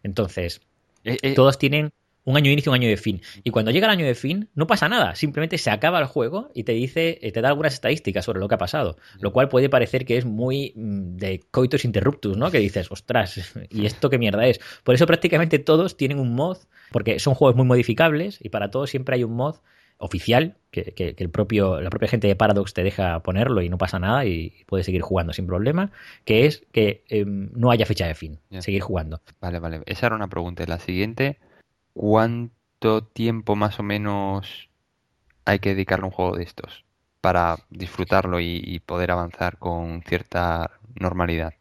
Entonces, 0.03 0.61
eh, 1.05 1.17
eh, 1.21 1.33
todos 1.33 1.57
tienen 1.57 1.91
un 2.25 2.35
año 2.35 2.45
de 2.45 2.53
inicio, 2.53 2.71
un 2.71 2.75
año 2.75 2.89
de 2.89 2.97
fin. 2.97 3.21
Y 3.43 3.51
cuando 3.51 3.71
llega 3.71 3.85
el 3.85 3.91
año 3.91 4.05
de 4.05 4.15
fin, 4.15 4.49
no 4.53 4.67
pasa 4.67 4.89
nada. 4.89 5.15
Simplemente 5.15 5.57
se 5.57 5.69
acaba 5.69 5.99
el 5.99 6.05
juego 6.05 6.49
y 6.53 6.63
te 6.63 6.73
dice, 6.73 7.19
eh, 7.21 7.31
te 7.31 7.41
da 7.41 7.49
algunas 7.49 7.75
estadísticas 7.75 8.25
sobre 8.25 8.39
lo 8.39 8.49
que 8.49 8.55
ha 8.55 8.57
pasado. 8.57 8.97
Lo 9.19 9.31
cual 9.31 9.47
puede 9.47 9.69
parecer 9.69 10.05
que 10.05 10.17
es 10.17 10.25
muy 10.25 10.73
mm, 10.75 11.15
de 11.17 11.41
coitus 11.51 11.85
interruptus, 11.85 12.35
¿no? 12.35 12.51
Que 12.51 12.59
dices, 12.59 12.91
ostras, 12.91 13.55
¿y 13.69 13.85
esto 13.85 14.09
qué 14.09 14.17
mierda 14.17 14.45
es? 14.47 14.59
Por 14.83 14.95
eso 14.95 15.05
prácticamente 15.05 15.59
todos 15.59 15.95
tienen 15.95 16.19
un 16.19 16.33
mod, 16.33 16.57
porque 16.91 17.19
son 17.19 17.35
juegos 17.35 17.55
muy 17.55 17.65
modificables 17.65 18.39
y 18.41 18.49
para 18.49 18.71
todos 18.71 18.89
siempre 18.89 19.15
hay 19.15 19.23
un 19.23 19.35
mod 19.35 19.57
oficial, 19.97 20.57
que, 20.71 21.15
el 21.17 21.29
propio, 21.29 21.79
la 21.79 21.89
propia 21.89 22.09
gente 22.09 22.27
de 22.27 22.35
Paradox 22.35 22.73
te 22.73 22.83
deja 22.83 23.21
ponerlo 23.21 23.61
y 23.61 23.69
no 23.69 23.77
pasa 23.77 23.99
nada 23.99 24.25
y 24.25 24.53
puedes 24.65 24.85
seguir 24.85 25.01
jugando 25.01 25.33
sin 25.33 25.47
problema, 25.47 25.91
que 26.25 26.45
es 26.45 26.65
que 26.71 27.03
em, 27.07 27.49
no 27.53 27.71
haya 27.71 27.85
fecha 27.85 28.07
de 28.07 28.15
fin, 28.15 28.39
seguir 28.59 28.81
jugando. 28.81 29.21
Vale, 29.39 29.59
vale. 29.59 29.81
Esa 29.85 30.07
era 30.07 30.15
una 30.15 30.27
pregunta. 30.27 30.65
La 30.67 30.79
siguiente, 30.79 31.39
¿cuánto 31.93 33.03
tiempo 33.03 33.55
más 33.55 33.79
o 33.79 33.83
menos 33.83 34.69
hay 35.45 35.59
que 35.59 35.69
dedicarle 35.69 36.03
a 36.03 36.07
un 36.07 36.11
juego 36.11 36.35
de 36.35 36.43
estos 36.43 36.83
para 37.21 37.57
disfrutarlo 37.69 38.39
y, 38.39 38.81
poder 38.85 39.11
avanzar 39.11 39.57
con 39.57 40.03
cierta 40.03 40.71
normalidad? 40.99 41.53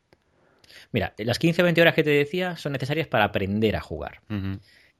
Mira, 0.93 1.14
las 1.19 1.41
15-20 1.41 1.81
horas 1.81 1.95
que 1.95 2.05
te 2.05 2.11
decía 2.11 2.57
son 2.57 2.73
necesarias 2.73 3.09
para 3.09 3.25
aprender 3.25 3.76
a 3.76 3.81
jugar. 3.81 4.21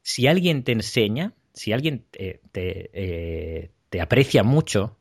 Si 0.03 0.27
alguien 0.27 0.65
te 0.65 0.73
enseña, 0.73 1.33
si 1.55 1.73
alguien 1.73 2.05
eh, 2.13 2.41
te, 2.53 4.01
aprecia 4.01 4.43
mucho 4.43 4.99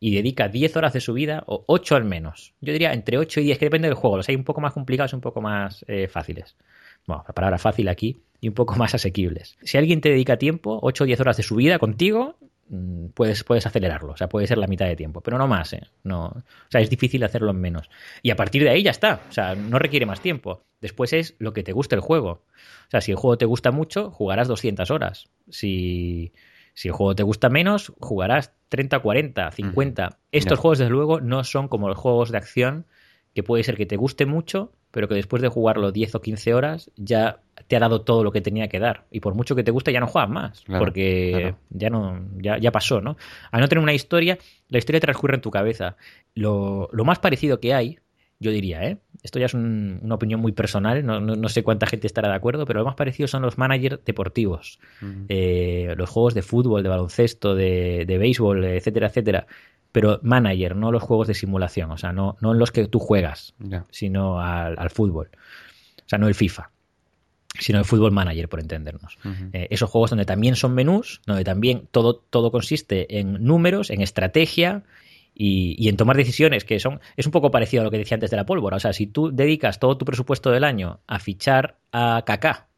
y 0.00 0.14
dedica 0.14 0.48
10 0.48 0.76
horas 0.76 0.92
de 0.92 1.00
su 1.00 1.12
vida, 1.12 1.42
o 1.46 1.64
8 1.66 1.96
al 1.96 2.04
menos, 2.04 2.54
yo 2.60 2.72
diría 2.72 2.92
entre 2.92 3.18
8 3.18 3.40
y 3.40 3.44
10, 3.44 3.58
que 3.58 3.66
depende 3.66 3.88
del 3.88 3.96
juego, 3.96 4.16
los 4.16 4.28
hay 4.28 4.36
un 4.36 4.44
poco 4.44 4.60
más 4.60 4.72
complicados 4.72 5.12
un 5.12 5.20
poco 5.20 5.40
más 5.40 5.84
eh, 5.88 6.06
fáciles. 6.06 6.56
Bueno, 7.06 7.24
la 7.26 7.34
palabra 7.34 7.58
fácil 7.58 7.88
aquí, 7.88 8.22
y 8.40 8.48
un 8.48 8.54
poco 8.54 8.74
más 8.78 8.94
asequibles. 8.94 9.58
Si 9.62 9.76
alguien 9.76 10.00
te 10.00 10.10
dedica 10.10 10.38
tiempo, 10.38 10.78
8 10.82 11.04
o 11.04 11.06
10 11.06 11.20
horas 11.20 11.36
de 11.36 11.42
su 11.42 11.56
vida 11.56 11.78
contigo, 11.80 12.36
puedes, 13.14 13.44
puedes 13.44 13.66
acelerarlo, 13.66 14.12
o 14.12 14.16
sea, 14.16 14.28
puede 14.28 14.46
ser 14.46 14.58
la 14.58 14.66
mitad 14.66 14.86
de 14.86 14.96
tiempo, 14.96 15.20
pero 15.20 15.38
no 15.38 15.46
más, 15.46 15.72
¿eh? 15.72 15.82
No, 16.02 16.26
o 16.26 16.42
sea, 16.68 16.80
es 16.80 16.90
difícil 16.90 17.22
hacerlo 17.24 17.50
en 17.50 17.60
menos. 17.60 17.88
Y 18.22 18.30
a 18.30 18.36
partir 18.36 18.62
de 18.62 18.70
ahí 18.70 18.82
ya 18.82 18.90
está, 18.90 19.22
o 19.28 19.32
sea, 19.32 19.54
no 19.54 19.78
requiere 19.78 20.06
más 20.06 20.20
tiempo. 20.20 20.64
Después 20.80 21.12
es 21.12 21.34
lo 21.38 21.52
que 21.52 21.62
te 21.62 21.72
guste 21.72 21.94
el 21.94 22.00
juego. 22.00 22.30
O 22.30 22.90
sea, 22.90 23.00
si 23.00 23.10
el 23.10 23.16
juego 23.16 23.38
te 23.38 23.46
gusta 23.46 23.70
mucho, 23.70 24.10
jugarás 24.10 24.48
200 24.48 24.90
horas. 24.90 25.28
Si, 25.48 26.32
el 26.84 26.92
juego 26.92 27.14
te 27.14 27.22
gusta 27.22 27.48
menos, 27.48 27.92
jugarás 28.00 28.52
30, 28.68 29.00
40, 29.00 29.50
50. 29.50 30.18
Estos 30.30 30.58
juegos, 30.58 30.78
desde 30.78 30.90
luego, 30.90 31.20
no 31.20 31.42
son 31.44 31.68
como 31.68 31.88
los 31.88 31.98
juegos 31.98 32.30
de 32.30 32.38
acción 32.38 32.86
que 33.34 33.42
puede 33.42 33.64
ser 33.64 33.76
que 33.76 33.86
te 33.86 33.96
guste 33.96 34.26
mucho, 34.26 34.72
pero 34.90 35.08
que 35.08 35.14
después 35.14 35.42
de 35.42 35.48
jugarlo 35.48 35.92
10 35.92 36.14
o 36.14 36.20
15 36.20 36.54
horas 36.54 36.90
ya 36.96 37.40
te 37.66 37.76
ha 37.76 37.80
dado 37.80 38.02
todo 38.02 38.24
lo 38.24 38.32
que 38.32 38.40
tenía 38.40 38.68
que 38.68 38.78
dar. 38.78 39.04
Y 39.10 39.20
por 39.20 39.34
mucho 39.34 39.54
que 39.54 39.62
te 39.62 39.70
guste, 39.70 39.92
ya 39.92 40.00
no 40.00 40.06
juegas 40.06 40.30
más, 40.30 40.64
porque 40.66 41.54
ya 41.70 41.90
no 41.90 42.20
ya, 42.36 42.58
ya, 42.58 42.72
pasó, 42.72 43.00
¿no? 43.00 43.16
Al 43.50 43.60
no 43.60 43.68
tener 43.68 43.82
una 43.82 43.92
historia, 43.92 44.38
la 44.68 44.78
historia 44.78 45.00
transcurre 45.00 45.34
en 45.34 45.40
tu 45.40 45.50
cabeza. 45.50 45.96
Lo, 46.34 46.88
lo 46.92 47.04
más 47.04 47.18
parecido 47.18 47.60
que 47.60 47.74
hay 47.74 47.98
yo 48.40 48.52
diría, 48.52 48.84
¿eh? 48.84 48.98
Esto 49.22 49.40
ya 49.40 49.46
es 49.46 49.54
una 49.54 50.14
opinión 50.14 50.40
muy 50.40 50.52
personal, 50.52 51.04
no, 51.04 51.48
sé 51.48 51.64
cuánta 51.64 51.88
gente 51.88 52.06
estará 52.06 52.28
de 52.28 52.36
acuerdo, 52.36 52.66
pero 52.66 52.80
lo 52.80 52.86
más 52.86 52.94
parecido 52.94 53.26
son 53.26 53.42
los 53.42 53.58
managers 53.58 54.04
deportivos, 54.04 54.78
eh, 55.28 55.92
los 55.96 56.08
juegos 56.08 56.34
de 56.34 56.42
fútbol, 56.42 56.84
de 56.84 56.88
baloncesto, 56.88 57.56
de, 57.56 58.04
de 58.06 58.18
béisbol, 58.18 58.64
etcétera, 58.64 59.08
etcétera. 59.08 59.46
Pero 59.92 60.20
manager, 60.22 60.76
no 60.76 60.92
los 60.92 61.02
juegos 61.02 61.28
de 61.28 61.34
simulación, 61.34 61.90
o 61.90 61.96
sea, 61.96 62.12
no, 62.12 62.36
no 62.40 62.52
en 62.52 62.58
los 62.58 62.70
que 62.70 62.86
tú 62.88 62.98
juegas, 62.98 63.54
sino 63.90 64.40
al, 64.40 64.90
fútbol. 64.90 65.30
O 65.98 66.08
sea, 66.08 66.18
no 66.18 66.28
el 66.28 66.34
FIFA 66.34 66.70
sino 67.60 67.80
el 67.80 67.84
fútbol 67.84 68.12
manager, 68.12 68.48
por 68.48 68.60
entendernos. 68.60 69.18
Eh, 69.52 69.66
esos 69.70 69.90
juegos 69.90 70.10
donde 70.10 70.24
también 70.24 70.54
son 70.54 70.74
menús, 70.74 71.22
donde 71.26 71.42
también 71.42 71.88
todo, 71.90 72.14
todo 72.14 72.52
consiste 72.52 73.18
en 73.18 73.42
números, 73.42 73.90
en 73.90 74.00
estrategia 74.00 74.84
y, 75.34 75.88
en 75.88 75.96
tomar 75.96 76.16
decisiones 76.16 76.64
que 76.64 76.78
son. 76.80 77.00
Es 77.16 77.26
un 77.26 77.32
poco 77.32 77.50
parecido 77.50 77.80
a 77.80 77.84
lo 77.84 77.90
que 77.90 77.98
decía 77.98 78.16
antes 78.16 78.30
de 78.30 78.36
la 78.36 78.44
pólvora. 78.44 78.76
O 78.76 78.80
sea, 78.80 78.92
si 78.92 79.06
tú 79.06 79.30
dedicas 79.32 79.78
todo 79.78 79.96
tu 79.96 80.04
presupuesto 80.04 80.50
del 80.50 80.64
año 80.64 81.00
a 81.06 81.18
fichar 81.18 81.78
a 81.90 82.22
Kaká 82.26 82.68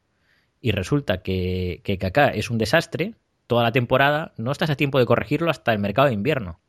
y 0.60 0.70
resulta 0.72 1.22
que, 1.22 1.80
que 1.84 1.98
Kaká 1.98 2.28
es 2.28 2.50
un 2.50 2.58
desastre 2.58 3.14
toda 3.50 3.64
la 3.64 3.72
temporada, 3.72 4.32
no 4.36 4.52
estás 4.52 4.70
a 4.70 4.76
tiempo 4.76 5.00
de 5.00 5.06
corregirlo 5.06 5.50
hasta 5.50 5.72
el 5.72 5.80
mercado 5.80 6.06
de 6.06 6.14
invierno. 6.14 6.60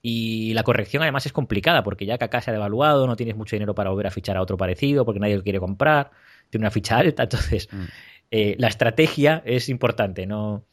Y 0.00 0.54
la 0.54 0.62
corrección 0.62 1.02
además 1.02 1.26
es 1.26 1.34
complicada 1.34 1.84
porque 1.84 2.06
ya 2.06 2.16
Kaká 2.16 2.40
se 2.40 2.50
ha 2.50 2.54
devaluado, 2.54 3.06
no 3.06 3.14
tienes 3.14 3.36
mucho 3.36 3.56
dinero 3.56 3.74
para 3.74 3.90
volver 3.90 4.06
a 4.06 4.10
fichar 4.10 4.38
a 4.38 4.42
otro 4.42 4.56
parecido 4.56 5.04
porque 5.04 5.20
nadie 5.20 5.36
lo 5.36 5.42
quiere 5.42 5.60
comprar, 5.60 6.12
tiene 6.48 6.64
una 6.64 6.70
ficha 6.70 6.96
alta. 6.96 7.22
Entonces, 7.24 7.68
mm. 7.70 7.84
eh, 8.30 8.56
la 8.58 8.68
estrategia 8.68 9.42
es 9.44 9.68
importante, 9.68 10.26
no 10.26 10.64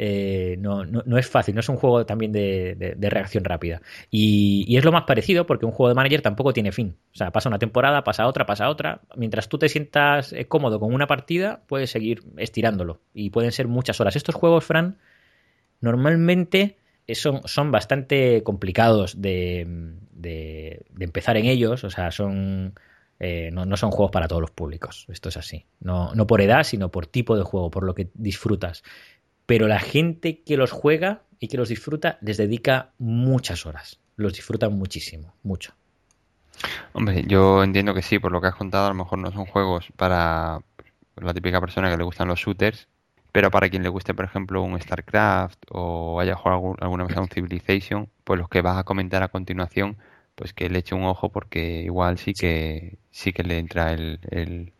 eh, 0.00 0.56
no, 0.60 0.84
no, 0.84 1.18
es 1.18 1.28
fácil, 1.28 1.56
no 1.56 1.60
es 1.60 1.68
un 1.68 1.76
juego 1.76 2.06
también 2.06 2.30
de, 2.30 2.96
reacción 3.00 3.42
rápida. 3.42 3.82
Y, 4.12 4.76
es 4.76 4.84
lo 4.84 4.92
más 4.92 5.02
parecido 5.02 5.44
porque 5.44 5.66
un 5.66 5.72
juego 5.72 5.88
de 5.88 5.96
manager 5.96 6.22
tampoco 6.22 6.52
tiene 6.52 6.70
fin. 6.70 6.96
O 7.12 7.16
sea, 7.16 7.32
pasa 7.32 7.48
una 7.48 7.58
temporada, 7.58 8.04
pasa 8.04 8.28
otra, 8.28 8.46
pasa 8.46 8.68
otra. 8.68 9.00
Mientras 9.16 9.48
tú 9.48 9.58
te 9.58 9.68
sientas 9.68 10.32
eh, 10.32 10.46
cómodo 10.46 10.78
con 10.78 10.94
una 10.94 11.08
partida, 11.08 11.62
puedes 11.66 11.90
seguir 11.90 12.22
estirándolo. 12.36 13.00
Y 13.12 13.30
pueden 13.30 13.50
ser 13.50 13.66
muchas 13.66 14.00
horas. 14.00 14.14
Estos 14.14 14.36
juegos, 14.36 14.64
Fran, 14.64 14.98
normalmente 15.80 16.78
son, 17.12 17.40
son 17.46 17.72
bastante 17.72 18.44
complicados 18.44 19.20
de, 19.20 19.66
empezar 21.00 21.36
en 21.36 21.46
ellos. 21.46 21.82
O 21.82 21.90
sea, 21.90 22.12
son... 22.12 22.74
Eh, 23.20 23.50
no, 23.52 23.66
no, 23.66 23.76
son 23.76 23.90
juegos 23.90 24.12
para 24.12 24.28
todos 24.28 24.40
los 24.40 24.52
públicos. 24.52 25.06
Esto 25.08 25.28
es 25.28 25.36
así. 25.36 25.66
No, 25.80 26.14
no 26.14 26.28
por 26.28 26.40
edad, 26.40 26.62
sino 26.62 26.92
por 26.92 27.08
tipo 27.08 27.36
de 27.36 27.42
juego, 27.42 27.68
por 27.68 27.82
lo 27.82 27.92
que 27.92 28.10
disfrutas 28.14 28.84
pero 29.48 29.66
la 29.66 29.80
gente 29.80 30.42
que 30.42 30.58
los 30.58 30.72
juega 30.72 31.22
y 31.40 31.48
que 31.48 31.56
los 31.56 31.70
disfruta 31.70 32.18
les 32.20 32.36
dedica 32.36 32.90
muchas 32.98 33.64
horas. 33.64 33.98
Los 34.16 34.34
disfrutan 34.34 34.74
muchísimo, 34.74 35.32
mucho. 35.42 35.72
Hombre, 36.92 37.24
yo 37.26 37.64
entiendo 37.64 37.94
que 37.94 38.02
sí, 38.02 38.18
por 38.18 38.30
lo 38.30 38.42
que 38.42 38.48
has 38.48 38.54
contado, 38.54 38.84
a 38.84 38.90
lo 38.90 38.94
mejor 38.94 39.18
no 39.18 39.32
son 39.32 39.46
juegos 39.46 39.86
para 39.96 40.60
la 41.16 41.32
típica 41.32 41.62
persona 41.62 41.90
que 41.90 41.96
le 41.96 42.04
gustan 42.04 42.28
los 42.28 42.38
shooters, 42.38 42.88
pero 43.32 43.50
para 43.50 43.70
quien 43.70 43.82
le 43.82 43.88
guste, 43.88 44.12
por 44.12 44.26
ejemplo, 44.26 44.62
un 44.62 44.78
StarCraft 44.78 45.64
o 45.70 46.20
haya 46.20 46.34
jugado 46.34 46.74
alguna 46.80 47.04
vez 47.04 47.16
a 47.16 47.22
un 47.22 47.28
Civilization, 47.28 48.10
pues 48.24 48.38
los 48.38 48.50
que 48.50 48.60
vas 48.60 48.76
a 48.76 48.84
comentar 48.84 49.22
a 49.22 49.28
continuación, 49.28 49.96
pues 50.34 50.52
que 50.52 50.68
le 50.68 50.80
eche 50.80 50.94
un 50.94 51.04
ojo 51.04 51.30
porque 51.30 51.84
igual 51.84 52.18
sí 52.18 52.34
que 52.34 52.98
sí 53.10 53.32
que 53.32 53.44
le 53.44 53.56
entra 53.56 53.94
el, 53.94 54.74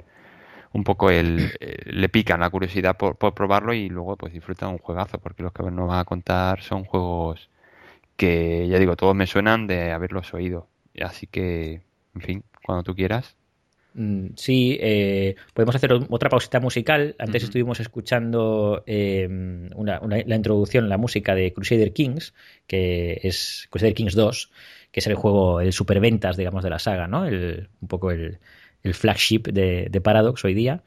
un 0.73 0.85
poco 0.85 1.11
el, 1.11 1.53
eh, 1.61 1.83
le 1.87 2.09
pican 2.09 2.41
la 2.41 2.51
curiosidad 2.51 2.97
por, 2.97 3.17
probarlo 3.17 3.73
y 3.75 3.89
luego 3.89 4.17
pues 4.17 4.33
disfrutan 4.33 4.71
un 4.71 4.79
juegazo, 4.79 5.19
porque 5.19 5.43
los 5.43 5.53
que 5.53 5.63
nos 5.65 5.89
van 5.89 6.01
a 6.01 6.05
contar 6.05 6.63
son 6.63 6.85
juegos 6.85 7.51
que 8.17 8.67
ya 8.69 8.79
digo, 8.79 8.97
todos 8.97 9.15
me 9.15 9.27
suenan 9.27 9.67
de 9.67 9.93
haberlos 9.93 10.35
oído. 10.35 10.69
Así 11.01 11.27
que, 11.27 11.83
en 12.15 12.21
fin, 12.21 12.45
cuando 12.65 12.83
tú 12.83 12.95
quieras. 12.95 13.37
Mm, 13.95 14.31
sí, 14.37 14.77
eh, 14.81 15.37
podemos 15.55 15.77
hacer 15.77 15.93
otra 15.93 16.29
pausita 16.29 16.61
musical. 16.61 17.15
Antes 17.19 17.45
estuvimos 17.45 17.81
escuchando 17.81 18.83
em, 18.87 19.69
la 19.71 20.37
introducción, 20.37 20.89
la 20.89 20.99
música 20.99 21.35
de 21.35 21.53
Crusader 21.53 21.93
Kings, 21.93 22.35
que 22.67 23.21
es 23.23 23.67
Crusader 23.71 23.95
Kings 23.95 24.15
2, 24.15 24.51
que 24.91 25.01
es 25.01 25.07
el 25.07 25.15
juego, 25.15 25.61
el 25.61 25.73
superventas, 25.73 26.37
digamos, 26.37 26.65
de 26.65 26.71
la 26.71 26.79
saga, 26.79 27.07
¿no? 27.07 27.25
El, 27.25 27.69
un 27.81 27.89
poco 27.89 28.11
el, 28.11 28.39
el 28.83 28.95
flagship 28.95 29.43
de, 29.43 30.01
Paradox 30.03 30.45
hoy 30.45 30.55
día. 30.55 30.83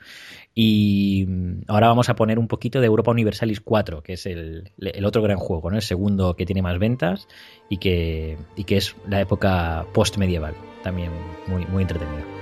Y 0.54 1.26
mm, 1.28 1.62
ahora 1.68 1.88
vamos 1.88 2.10
a 2.10 2.16
poner 2.16 2.40
un 2.40 2.48
poquito 2.48 2.82
de 2.82 2.88
Europa 2.88 3.12
Universalis 3.12 3.62
4, 3.62 4.04
que 4.04 4.14
es 4.14 4.26
el, 4.26 4.72
otro 5.06 5.22
gran 5.22 5.38
juego, 5.38 5.70
¿no? 5.70 5.78
el 5.78 5.82
segundo 5.82 6.36
que 6.36 6.46
tiene 6.46 6.62
más 6.62 6.78
ventas 6.80 7.28
y 7.70 7.78
que, 7.78 8.38
y 8.56 8.64
que 8.66 8.78
es 8.78 8.96
la 9.08 9.22
época 9.22 9.86
post-medieval, 9.94 10.56
también 10.84 11.12
muy, 11.48 11.66
muy 11.68 11.84
entretenido. 11.84 12.41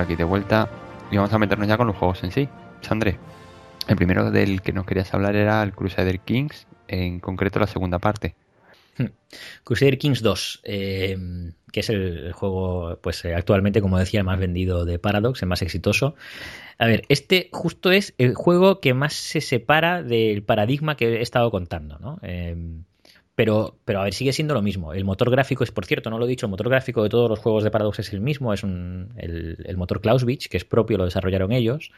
Aquí 0.00 0.16
de 0.16 0.24
vuelta 0.24 0.68
y 1.10 1.16
vamos 1.16 1.32
a 1.32 1.38
meternos 1.38 1.68
ya 1.68 1.76
con 1.76 1.86
los 1.86 1.96
juegos 1.96 2.22
en 2.24 2.32
sí. 2.32 2.48
Sandre, 2.80 3.18
el 3.88 3.96
primero 3.96 4.30
del 4.30 4.62
que 4.62 4.72
nos 4.72 4.86
querías 4.86 5.12
hablar 5.12 5.36
era 5.36 5.62
el 5.62 5.72
Crusader 5.72 6.20
Kings, 6.20 6.66
en 6.88 7.20
concreto 7.20 7.58
la 7.58 7.66
segunda 7.66 7.98
parte. 7.98 8.34
Crusader 9.64 9.98
Kings 9.98 10.22
2, 10.22 10.60
eh, 10.64 11.18
que 11.72 11.80
es 11.80 11.90
el, 11.90 12.32
juego, 12.32 12.98
pues 13.02 13.24
eh, 13.24 13.34
actualmente, 13.34 13.80
como 13.80 13.98
decía, 13.98 14.20
el 14.20 14.26
más 14.26 14.38
vendido 14.38 14.84
de 14.84 14.98
Paradox, 14.98 15.42
el 15.42 15.48
más 15.48 15.62
exitoso. 15.62 16.14
A 16.78 16.86
ver, 16.86 17.02
este 17.08 17.48
justo 17.52 17.90
es 17.90 18.14
el 18.18 18.34
juego 18.34 18.80
que 18.80 18.94
más 18.94 19.12
se 19.12 19.40
separa 19.40 20.02
del 20.02 20.42
paradigma 20.42 20.96
que 20.96 21.16
he 21.16 21.22
estado 21.22 21.50
contando, 21.50 21.98
¿no? 21.98 22.18
Eh, 22.22 22.56
pero, 23.40 23.78
pero 23.86 24.00
a 24.00 24.04
ver, 24.04 24.12
sigue 24.12 24.34
siendo 24.34 24.52
lo 24.52 24.60
mismo. 24.60 24.92
El 24.92 25.06
motor 25.06 25.30
gráfico 25.30 25.64
es, 25.64 25.70
por 25.70 25.86
cierto, 25.86 26.10
no 26.10 26.18
lo 26.18 26.26
he 26.26 26.28
dicho, 26.28 26.44
el 26.44 26.50
motor 26.50 26.68
gráfico 26.68 27.02
de 27.02 27.08
todos 27.08 27.30
los 27.30 27.38
juegos 27.38 27.64
de 27.64 27.70
Paradox 27.70 28.00
es 28.00 28.12
el 28.12 28.20
mismo, 28.20 28.52
es 28.52 28.62
un, 28.62 29.14
el, 29.16 29.78
motor 29.78 30.02
Clausewitz, 30.02 30.46
que 30.46 30.58
es 30.58 30.66
propio, 30.66 30.98
lo 30.98 31.06
desarrollaron 31.06 31.50
ellos, 31.50 31.90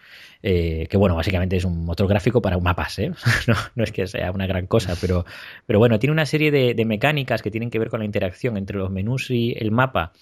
eh, 0.45 0.87
que 0.89 0.97
bueno, 0.97 1.17
básicamente 1.17 1.57
es 1.57 1.65
un 1.65 1.85
motor 1.85 2.07
gráfico 2.07 2.41
para 2.41 2.57
mapas, 2.61 3.01
¿eh? 3.01 3.11
no, 3.75 3.83
es 3.83 3.91
que 3.91 4.07
sea 4.07 4.31
una 4.31 4.47
gran 4.47 4.69
cosa, 4.69 4.95
pero, 5.01 5.25
pero 5.67 5.81
bueno, 5.81 5.99
tiene 5.99 6.13
una 6.13 6.27
serie 6.27 6.53
de, 6.53 6.85
mecánicas 6.85 7.43
que 7.43 7.51
tienen 7.51 7.71
que 7.71 7.81
ver 7.81 7.91
con 7.91 7.99
la 7.99 8.07
interacción 8.07 8.57
entre 8.57 8.79
los 8.79 8.93
menús 8.93 9.29
y 9.33 9.53
el 9.59 9.73
mapa 9.73 10.13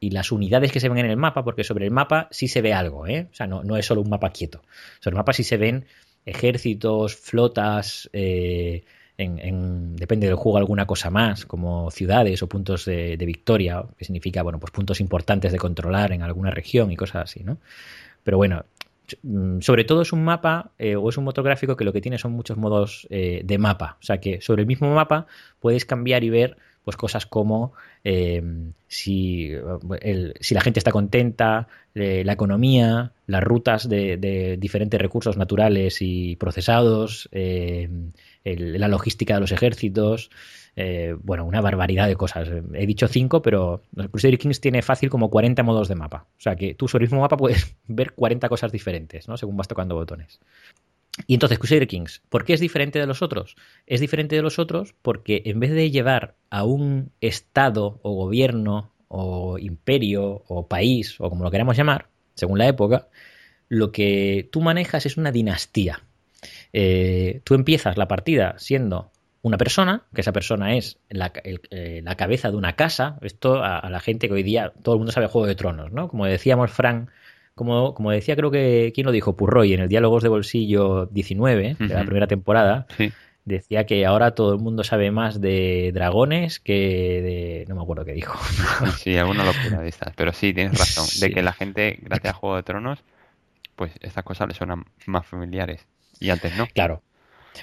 y 0.00 0.08
las 0.08 0.32
unidades 0.32 0.72
que 0.72 0.80
se 0.80 0.88
ven 0.88 1.04
en 1.04 1.10
el 1.10 1.18
mapa, 1.18 1.44
porque 1.44 1.64
sobre 1.64 1.84
el 1.84 1.90
mapa 1.90 2.28
sí 2.30 2.48
se 2.48 2.62
ve 2.62 2.72
algo, 2.72 3.06
¿eh? 3.06 3.28
O 3.30 3.34
sea, 3.34 3.46
no, 3.46 3.62
no 3.62 3.76
es 3.76 3.84
solo 3.84 4.00
un 4.00 4.08
mapa 4.08 4.30
quieto. 4.30 4.62
Sobre 5.00 5.16
el 5.16 5.18
mapa 5.18 5.34
sí 5.34 5.44
se 5.44 5.58
ven 5.58 5.84
ejércitos, 6.24 7.14
flotas, 7.14 8.08
eh, 8.14 8.84
en, 9.22 9.96
depende 9.96 10.26
del 10.26 10.36
juego 10.36 10.58
alguna 10.58 10.86
cosa 10.86 11.10
más, 11.10 11.46
como 11.46 11.90
ciudades 11.90 12.42
o 12.42 12.48
puntos 12.48 12.84
de, 12.84 13.16
victoria, 13.16 13.84
que 13.96 14.04
significa, 14.04 14.42
bueno, 14.42 14.58
pues 14.58 14.72
puntos 14.72 15.00
importantes 15.00 15.52
de 15.52 15.58
controlar 15.58 16.12
en 16.12 16.22
alguna 16.22 16.50
región 16.50 16.90
y 16.90 16.96
cosas 16.96 17.24
así, 17.24 17.44
¿no? 17.44 17.58
Pero 18.24 18.36
bueno, 18.36 18.64
mm, 19.22 19.60
sobre 19.60 19.84
todo 19.84 20.02
es 20.02 20.12
un 20.12 20.24
mapa 20.24 20.70
eh, 20.78 20.96
o 20.96 21.08
es 21.08 21.16
un 21.16 21.24
motográfico 21.24 21.76
que 21.76 21.84
lo 21.84 21.92
que 21.92 22.00
tiene 22.00 22.18
son 22.18 22.32
muchos 22.32 22.56
modos 22.56 23.06
eh, 23.10 23.42
de 23.44 23.58
mapa. 23.58 23.96
O 24.00 24.04
sea 24.04 24.18
que 24.18 24.40
sobre 24.40 24.62
el 24.62 24.66
mismo 24.66 24.94
mapa 24.94 25.26
puedes 25.60 25.84
cambiar 25.84 26.24
y 26.24 26.30
ver 26.30 26.56
pues 26.84 26.96
cosas 26.96 27.26
como 27.26 27.74
eh, 28.02 28.42
si, 28.88 29.52
si, 30.40 30.54
la 30.54 30.60
gente 30.60 30.80
está 30.80 30.90
contenta, 30.90 31.68
la 31.94 32.32
economía, 32.32 33.12
las 33.28 33.44
rutas 33.44 33.88
de, 33.88 34.16
de, 34.16 34.56
diferentes 34.56 35.00
recursos 35.00 35.36
naturales 35.36 35.98
y 36.00 36.34
procesados, 36.34 37.28
la 38.44 38.88
logística 38.88 39.34
de 39.34 39.40
los 39.40 39.52
ejércitos, 39.52 40.30
eh, 40.74 41.14
bueno, 41.22 41.44
una 41.44 41.60
barbaridad 41.60 42.08
de 42.08 42.16
cosas. 42.16 42.48
He 42.74 42.86
dicho 42.86 43.08
cinco, 43.08 43.42
pero 43.42 43.82
Crusader 44.10 44.38
Kings 44.38 44.60
tiene 44.60 44.82
fácil 44.82 45.10
como 45.10 45.30
40 45.30 45.62
modos 45.62 45.88
de 45.88 45.94
mapa. 45.94 46.26
O 46.38 46.40
sea 46.40 46.56
que 46.56 46.74
tú 46.74 46.88
sobre 46.88 47.04
el 47.04 47.10
mismo 47.10 47.20
mapa 47.20 47.36
puedes 47.36 47.76
ver 47.86 48.12
40 48.12 48.48
cosas 48.48 48.72
diferentes, 48.72 49.28
¿no? 49.28 49.36
Según 49.36 49.56
vas 49.56 49.68
tocando 49.68 49.94
botones. 49.94 50.40
Y 51.26 51.34
entonces, 51.34 51.58
Crusader 51.58 51.86
Kings, 51.86 52.22
¿por 52.30 52.44
qué 52.44 52.54
es 52.54 52.60
diferente 52.60 52.98
de 52.98 53.06
los 53.06 53.20
otros? 53.20 53.56
Es 53.86 54.00
diferente 54.00 54.34
de 54.34 54.42
los 54.42 54.58
otros 54.58 54.94
porque 55.02 55.42
en 55.44 55.60
vez 55.60 55.70
de 55.72 55.90
llevar 55.90 56.36
a 56.48 56.64
un 56.64 57.12
estado 57.20 58.00
o 58.02 58.14
gobierno 58.14 58.92
o 59.08 59.58
imperio 59.58 60.42
o 60.48 60.68
país 60.68 61.16
o 61.20 61.28
como 61.28 61.44
lo 61.44 61.50
queramos 61.50 61.76
llamar, 61.76 62.08
según 62.34 62.58
la 62.58 62.66
época, 62.66 63.08
lo 63.68 63.92
que 63.92 64.48
tú 64.50 64.62
manejas 64.62 65.04
es 65.04 65.18
una 65.18 65.32
dinastía. 65.32 66.02
Eh, 66.72 67.40
tú 67.44 67.54
empiezas 67.54 67.96
la 67.96 68.08
partida 68.08 68.54
siendo 68.58 69.10
una 69.42 69.58
persona, 69.58 70.04
que 70.14 70.20
esa 70.20 70.32
persona 70.32 70.76
es 70.76 70.98
la, 71.10 71.32
eh, 71.34 72.02
cabeza 72.16 72.50
de 72.50 72.56
una 72.56 72.74
casa, 72.74 73.18
esto 73.22 73.62
a, 73.62 73.88
la 73.90 74.00
gente 74.00 74.28
que 74.28 74.34
hoy 74.34 74.42
día 74.42 74.72
todo 74.82 74.94
el 74.94 74.98
mundo 75.00 75.12
sabe 75.12 75.26
Juego 75.26 75.48
de 75.48 75.56
Tronos, 75.56 75.92
¿no? 75.92 76.08
Como 76.08 76.26
decíamos, 76.26 76.70
Frank, 76.70 77.08
como, 77.54 77.92
como 77.94 78.12
decía 78.12 78.36
creo 78.36 78.50
que, 78.50 78.92
¿quién 78.94 79.04
lo 79.04 79.12
dijo? 79.12 79.36
Purroy 79.36 79.74
en 79.74 79.80
el 79.80 79.88
Diálogos 79.88 80.22
de 80.22 80.28
Bolsillo 80.28 81.06
19, 81.06 81.76
de 81.78 81.88
la 81.88 82.04
primera 82.04 82.28
temporada, 82.28 82.86
decía 83.44 83.84
que 83.84 84.06
ahora 84.06 84.36
todo 84.36 84.54
el 84.54 84.60
mundo 84.60 84.84
sabe 84.84 85.10
más 85.10 85.40
de 85.40 85.90
dragones 85.92 86.60
que 86.60 86.72
de... 86.72 87.64
no 87.68 87.74
me 87.74 87.82
acuerdo 87.82 88.04
qué 88.04 88.12
dijo. 88.12 88.38
Sí, 88.98 89.16
alguna 89.16 89.44
locura 89.44 89.80
de 89.80 89.88
estas, 89.88 90.14
pero 90.14 90.32
sí, 90.32 90.54
tienes 90.54 90.78
razón, 90.78 91.06
de 91.20 91.34
que 91.34 91.42
la 91.42 91.52
gente, 91.52 91.98
gracias 92.00 92.34
a 92.34 92.36
Juego 92.36 92.56
de 92.56 92.62
Tronos, 92.62 93.02
pues 93.74 93.92
estas 94.00 94.22
cosas 94.22 94.46
le 94.46 94.54
suenan 94.54 94.84
más 95.06 95.26
familiares. 95.26 95.86
Y 96.22 96.30
antes 96.30 96.56
no. 96.56 96.66
Claro. 96.68 97.02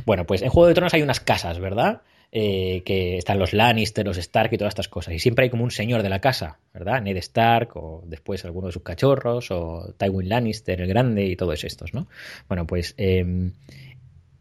Bueno, 0.05 0.25
pues 0.25 0.41
en 0.41 0.49
Juego 0.49 0.67
de 0.67 0.73
Tronos 0.73 0.93
hay 0.93 1.01
unas 1.01 1.19
casas, 1.19 1.59
¿verdad? 1.59 2.01
Eh, 2.31 2.83
que 2.85 3.17
están 3.17 3.39
los 3.39 3.53
Lannister, 3.53 4.05
los 4.05 4.17
Stark 4.17 4.53
y 4.53 4.57
todas 4.57 4.71
estas 4.71 4.87
cosas. 4.87 5.13
Y 5.13 5.19
siempre 5.19 5.45
hay 5.45 5.49
como 5.49 5.63
un 5.63 5.71
señor 5.71 6.03
de 6.03 6.09
la 6.09 6.19
casa, 6.19 6.59
¿verdad? 6.73 7.01
Ned 7.01 7.17
Stark 7.17 7.75
o 7.75 8.03
después 8.05 8.45
alguno 8.45 8.67
de 8.67 8.73
sus 8.73 8.83
cachorros 8.83 9.49
o 9.49 9.95
Tywin 9.97 10.29
Lannister, 10.29 10.81
el 10.81 10.87
grande 10.87 11.25
y 11.25 11.35
todos 11.35 11.63
estos, 11.63 11.93
¿no? 11.93 12.07
Bueno, 12.47 12.67
pues 12.67 12.93
em, 12.97 13.53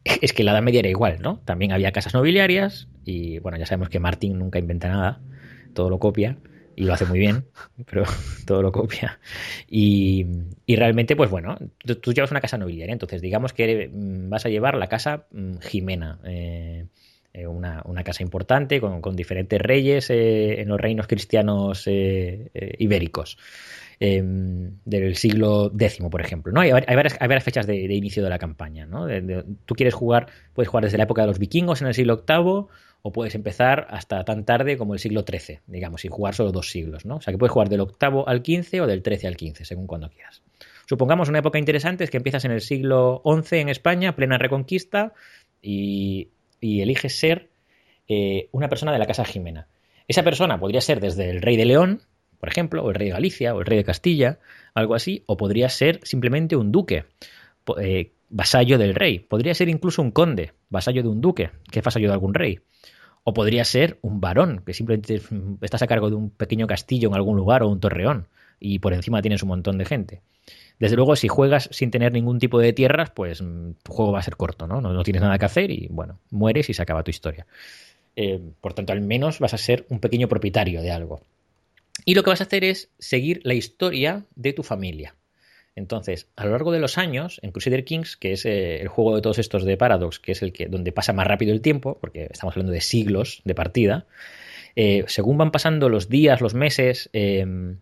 es 0.05 0.33
que 0.33 0.45
la 0.45 0.53
Edad 0.53 0.63
Media 0.63 0.81
era 0.81 0.91
igual, 0.91 1.19
¿no? 1.21 1.39
También 1.45 1.73
había 1.73 1.93
casas 1.93 2.13
nobiliarias 2.13 2.89
y 3.05 3.39
bueno, 3.39 3.57
ya 3.57 3.65
sabemos 3.65 3.89
que 3.89 4.01
Martin 4.01 4.39
nunca 4.39 4.59
inventa 4.59 4.89
nada, 4.89 5.21
todo 5.73 5.89
lo 5.89 5.99
copia 5.99 6.37
y 6.79 6.85
lo 6.85 6.95
hace 6.95 7.07
muy 7.07 7.19
bien, 7.19 7.45
pero 7.91 8.05
todo 8.47 8.63
lo 8.63 8.71
copia. 8.71 9.19
Y, 9.69 10.25
realmente, 10.69 11.17
pues 11.17 11.29
bueno, 11.29 11.59
tú, 12.01 12.13
llevas 12.13 12.31
una 12.31 12.41
casa 12.41 12.57
nobiliaria, 12.57 12.93
entonces 12.93 13.21
digamos 13.21 13.53
que 13.53 13.91
mm, 13.93 14.29
vas 14.31 14.47
a 14.47 14.49
llevar 14.49 14.77
la 14.77 14.87
casa 14.87 15.27
mm, 15.33 15.57
Jimena. 15.59 16.21
Eh, 16.25 16.87
eh, 17.35 17.47
una, 17.49 17.83
casa 18.05 18.23
importante 18.23 18.81
con, 18.81 19.17
diferentes 19.17 19.61
reyes 19.61 20.09
eh, 20.11 20.61
en 20.61 20.69
los 20.69 20.81
reinos 20.81 21.09
cristianos 21.09 21.85
ibéricos. 21.89 23.39
del 23.99 25.17
siglo 25.17 25.73
X, 25.77 25.99
por 26.09 26.21
ejemplo. 26.21 26.53
¿no? 26.53 26.61
Hay, 26.61 26.71
varias, 26.71 27.45
fechas 27.45 27.67
de, 27.67 27.93
inicio 27.93 28.23
de 28.23 28.31
la 28.31 28.39
campaña. 28.39 28.87
¿no? 28.87 29.09
tú 29.67 29.75
quieres 29.75 29.95
jugar, 29.95 30.29
puedes 30.55 30.69
jugar 30.69 30.85
desde 30.85 30.97
la 30.97 31.05
época 31.05 31.23
de 31.23 31.29
los 31.29 31.41
vikingos 31.41 31.83
en 31.83 31.89
el 31.89 31.95
siglo 31.95 32.25
VIII 32.27 32.67
o 33.03 33.13
puedes 33.13 33.35
empezar 33.35 33.87
hasta 33.91 34.25
tan 34.25 34.45
tarde 34.45 34.77
como 34.77 34.95
el 34.95 35.01
siglo 35.01 35.25
XIII, 35.27 35.61
digamos, 35.67 36.05
y 36.05 36.09
jugar 36.09 36.35
solo 36.35 36.53
dos 36.53 36.71
siglos, 36.71 37.05
¿no? 37.05 37.17
O 37.17 37.21
sea 37.21 37.33
que 37.33 37.39
puedes 37.39 37.53
jugar 37.53 37.69
del 37.69 37.81
octavo 37.81 38.29
al 38.29 38.39
XV 38.39 38.83
o 38.83 38.87
del 38.87 39.03
XIII 39.03 39.29
al 39.29 39.35
XV, 39.35 39.65
según 39.65 39.87
cuando 39.87 40.11
quieras. 40.11 40.43
Supongamos 40.87 41.29
una 41.29 41.39
época 41.39 41.59
interesante 41.59 42.05
es 42.05 42.11
que 42.11 42.17
empiezas 42.17 42.45
en 42.45 42.51
el 42.51 42.61
siglo 42.61 43.23
XI 43.25 43.57
en 43.57 43.69
España, 43.69 44.17
plena 44.17 44.39
reconquista, 44.39 45.13
y, 45.61 46.29
eliges 46.61 47.19
ser 47.19 47.51
eh, 48.09 48.49
una 48.53 48.69
persona 48.69 48.93
de 48.93 48.99
la 48.99 49.07
Casa 49.07 49.25
Jimena. 49.25 49.69
Esa 50.09 50.23
persona 50.23 50.59
podría 50.59 50.81
ser 50.81 51.01
desde 51.01 51.31
el 51.31 51.43
rey 51.43 51.57
de 51.57 51.67
León, 51.67 52.03
por 52.41 52.49
ejemplo, 52.49 52.83
o 52.83 52.89
el 52.89 52.95
rey 52.95 53.09
de 53.09 53.15
Galicia, 53.15 53.55
o 53.55 53.61
el 53.61 53.67
rey 53.67 53.79
de 53.79 53.85
Castilla, 53.85 54.39
algo 54.75 54.95
así, 54.95 55.23
o 55.27 55.37
podría 55.37 55.69
ser 55.69 56.01
simplemente 56.05 56.57
un 56.57 56.73
duque, 56.73 57.05
eh, 57.81 58.13
vasallo 58.31 58.79
del 58.79 58.95
rey. 58.95 59.19
Podría 59.19 59.55
ser 59.55 59.69
incluso 59.69 60.03
un 60.03 60.11
conde, 60.11 60.53
vasallo 60.71 61.03
de 61.03 61.09
un 61.09 61.21
duque, 61.21 61.51
que 61.71 61.81
es 61.81 61.85
vasallo 61.85 62.09
de 62.09 62.15
algún 62.15 62.35
rey. 62.35 62.61
O 63.25 63.35
podría 63.35 63.65
ser 63.65 63.99
un 64.03 64.21
varón, 64.21 64.63
que 64.65 64.75
simplemente 64.75 65.21
estás 65.61 65.83
a 65.83 65.87
cargo 65.87 66.09
de 66.09 66.17
un 66.17 66.31
pequeño 66.31 66.67
castillo 66.67 67.09
en 67.09 67.15
algún 67.15 67.37
lugar 67.37 67.63
o 67.63 67.69
un 67.69 67.81
torreón, 67.81 68.29
y 68.61 68.79
por 68.79 68.93
encima 68.95 69.23
tienes 69.23 69.43
un 69.43 69.51
montón 69.51 69.79
de 69.79 69.85
gente. 69.85 70.23
Desde 70.79 70.97
luego, 70.97 71.17
si 71.17 71.29
juegas 71.29 71.69
sin 71.73 71.91
tener 71.91 72.13
ningún 72.13 72.39
tipo 72.39 72.59
de 72.61 72.73
tierras, 72.73 73.11
pues 73.11 73.43
mm, 73.43 73.73
tu 73.83 73.93
juego 73.93 74.13
va 74.13 74.21
a 74.21 74.23
ser 74.23 74.37
corto, 74.37 74.67
¿no? 74.67 74.81
No, 74.81 75.03
tienes 75.03 75.23
nada 75.23 75.39
que 75.39 75.45
hacer 75.45 75.71
y, 75.71 75.89
bueno, 75.91 76.21
mueres 76.31 76.71
y 76.71 76.75
se 76.75 76.83
acaba 76.83 77.03
tu 77.03 77.11
historia. 77.11 77.47
Eh, 78.17 78.41
por 78.61 78.75
tanto, 78.75 78.93
al 78.93 79.01
menos 79.01 79.41
vas 79.41 79.55
a 79.55 79.59
ser 79.59 79.87
un 79.91 80.01
pequeño 80.01 80.29
propietario 80.29 80.81
de 80.83 80.91
algo. 80.91 81.21
Y 82.05 82.15
lo 82.15 82.23
que 82.23 82.31
vas 82.31 82.41
a 82.41 82.45
hacer 82.45 82.65
es 82.65 82.91
seguir 82.99 83.41
la 83.45 83.55
historia 83.55 84.25
de 84.37 84.53
tu 84.53 84.63
familia. 84.63 85.15
Entonces, 85.79 86.29
a 86.37 86.45
lo 86.45 86.51
largo 86.51 86.73
de 86.73 86.81
los 86.81 86.99
años, 86.99 87.39
en 87.43 87.53
Crusader 87.53 87.85
Kings, 87.85 88.17
que 88.17 88.33
es 88.33 88.45
eh, 88.45 88.81
el 88.81 88.89
juego 88.89 89.15
de 89.15 89.23
todos 89.23 89.39
estos 89.39 89.65
de 89.65 89.77
Paradox, 89.77 90.19
que 90.19 90.33
es 90.33 90.43
el 90.43 90.53
que 90.53 90.67
donde 90.67 90.93
pasa 90.93 91.13
más 91.13 91.27
rápido 91.27 91.53
el 91.53 91.63
tiempo, 91.63 91.99
porque 92.01 92.29
estamos 92.31 92.55
hablando 92.55 92.73
de 92.73 92.81
siglos 92.81 93.41
de 93.45 93.55
partida, 93.55 94.07
eh, 94.75 95.05
según 95.07 95.39
van 95.39 95.53
pasando 95.53 95.89
los 95.89 96.09
días, 96.09 96.41
los 96.41 96.55
meses 96.55 97.11
em, 97.13 97.79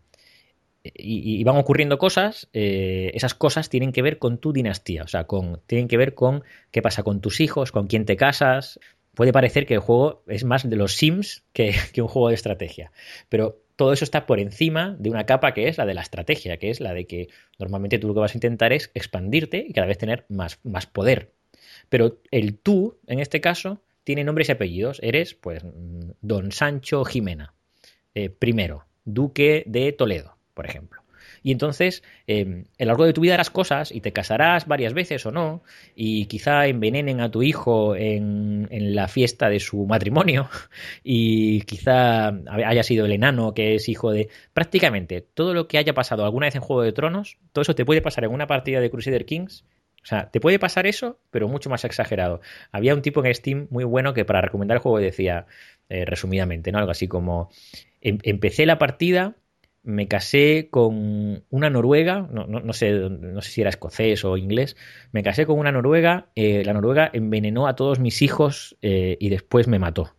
y, 0.83 1.43
van 1.45 1.57
ocurriendo 1.57 1.97
cosas, 1.99 2.49
eh, 2.53 3.11
esas 3.15 3.35
cosas 3.35 3.71
tienen 3.71 3.93
que 3.93 4.03
ver 4.03 4.19
con 4.19 4.39
tu 4.39 4.53
dinastía, 4.53 5.03
o 5.03 5.09
sea, 5.09 5.25
con, 5.25 5.61
tienen 5.67 5.89
que 5.89 5.97
ver 5.97 6.15
con 6.15 6.45
qué 6.71 6.83
pasa 6.83 7.03
con 7.03 7.21
tus 7.21 7.41
hijos, 7.41 7.73
con 7.73 7.87
quién 7.87 8.05
te 8.05 8.17
casas. 8.17 8.79
Puede 9.15 9.33
parecer 9.33 9.65
que 9.65 9.75
el 9.75 9.81
juego 9.81 10.23
es 10.27 10.45
más 10.45 10.69
de 10.69 10.77
los 10.77 10.95
Sims 10.95 11.45
que, 11.55 11.75
que 11.95 12.03
un 12.03 12.09
juego 12.09 12.29
de 12.29 12.35
estrategia, 12.35 12.93
pero 13.31 13.66
todo 13.77 13.93
eso 13.93 14.05
está 14.05 14.27
por 14.27 14.41
encima 14.41 14.97
de 14.99 15.11
una 15.11 15.27
capa 15.27 15.53
que 15.55 15.69
es 15.69 15.79
la 15.79 15.87
de 15.87 15.95
la 15.95 16.01
estrategia, 16.01 16.57
que 16.57 16.71
es 16.71 16.81
la 16.81 16.95
de 16.95 17.07
que 17.07 17.29
normalmente 17.59 17.99
tú 17.99 18.09
lo 18.09 18.15
que 18.15 18.21
vas 18.21 18.35
a 18.35 18.39
intentar 18.39 18.73
es 18.73 18.91
expandirte 18.95 19.65
y 19.69 19.73
cada 19.73 19.87
vez 19.87 19.99
tener 19.99 20.25
más, 20.29 20.59
más 20.65 20.87
poder. 20.87 21.33
Pero 21.89 22.21
el 22.31 22.59
tú, 22.59 22.99
en 23.07 23.21
este 23.21 23.41
caso, 23.41 23.83
tiene 24.03 24.25
nombres 24.25 24.49
y 24.49 24.53
apellidos. 24.53 24.99
Eres, 25.03 25.35
pues, 25.35 25.63
don 26.21 26.53
Sancho 26.53 27.05
Jimena. 27.05 27.55
Eh, 28.15 28.31
primero, 28.31 28.87
duque 29.05 29.63
de 29.67 29.93
Toledo, 29.93 30.37
por 30.55 30.67
ejemplo. 30.67 31.03
Y 31.43 31.53
entonces, 31.53 32.03
eh, 32.27 32.65
a 32.79 32.85
lo 32.85 32.89
largo 32.89 33.05
de 33.05 33.13
tu 33.13 33.21
vida 33.21 33.35
harás 33.35 33.51
cosas 33.51 33.93
y 33.93 34.01
te 34.01 34.13
casarás 34.13 34.67
varias 34.67 34.95
veces 34.95 35.25
o 35.27 35.31
no, 35.31 35.63
y 35.95 36.27
quizá 36.27 36.67
envenenen 36.67 37.21
a 37.21 37.31
tu 37.31 37.43
hijo 37.43 37.97
en, 37.97 38.67
la 38.71 39.09
fiesta 39.09 39.49
de 39.49 39.61
su 39.61 39.87
matrimonio, 39.87 40.49
y 41.05 41.63
quizá 41.63 42.29
haya 42.29 42.83
sido 42.83 43.07
el 43.07 43.13
enano 43.13 43.55
que 43.55 43.75
es 43.75 43.89
hijo 43.89 44.13
de... 44.13 44.29
Prácticamente 44.55 45.21
todo 45.21 45.55
lo 45.55 45.69
que 45.69 45.79
haya 45.79 45.95
pasado 45.95 46.25
alguna 46.25 46.47
vez 46.47 46.57
en 46.57 46.63
Juego 46.63 46.83
de 46.83 46.93
Tronos, 46.93 47.39
todo 47.53 47.63
eso 47.63 47.75
te 47.75 47.85
puede 47.85 48.03
pasar 48.03 48.25
en 48.25 48.33
una 48.33 48.47
partida 48.47 48.81
de 48.81 48.91
Crusader 48.91 49.25
Kings 49.27 49.65
o 50.07 50.09
sea, 50.09 50.31
te 50.31 50.39
puede 50.39 50.61
pasar 50.61 50.87
eso, 50.87 51.19
pero 51.33 51.49
mucho 51.49 51.69
más 51.69 51.85
exagerado. 51.85 52.41
Había 52.71 52.95
un 52.95 53.03
tipo 53.03 53.25
en 53.25 53.35
Steam 53.35 53.67
muy 53.71 53.83
bueno 53.83 54.15
que 54.15 54.25
para 54.25 54.41
recomendar 54.41 54.77
el 54.77 54.81
juego 54.81 55.01
decía, 55.01 55.47
eh, 55.89 56.05
resumidamente, 56.05 56.71
¿no? 56.71 56.79
Algo 56.79 56.93
así 56.93 57.09
como, 57.09 57.51
em, 58.01 58.19
empecé 58.23 58.67
la 58.67 58.79
partida, 58.79 59.35
me 59.87 60.09
casé 60.09 60.69
con 60.71 61.45
una 61.49 61.71
noruega, 61.71 62.29
no, 62.31 62.73
sé, 62.73 62.91
no 62.93 63.41
sé 63.41 63.51
si 63.51 63.61
era 63.61 63.71
escocés 63.71 64.25
o 64.25 64.37
inglés, 64.37 64.77
me 65.13 65.23
casé 65.23 65.47
con 65.47 65.59
una 65.59 65.73
noruega, 65.73 66.27
eh, 66.35 66.65
la 66.65 66.75
noruega 66.75 67.09
envenenó 67.13 67.69
a 67.69 67.77
todos 67.77 68.01
mis 68.01 68.21
hijos 68.21 68.77
eh, 68.83 69.17
y 69.21 69.29
después 69.31 69.69
me 69.69 69.79
mató. 69.79 70.15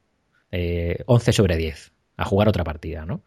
11 0.50 1.34
sobre 1.34 1.58
10, 1.58 1.92
a 2.16 2.26
jugar 2.26 2.48
otra 2.48 2.64
partida, 2.64 3.06
¿no? 3.06 3.22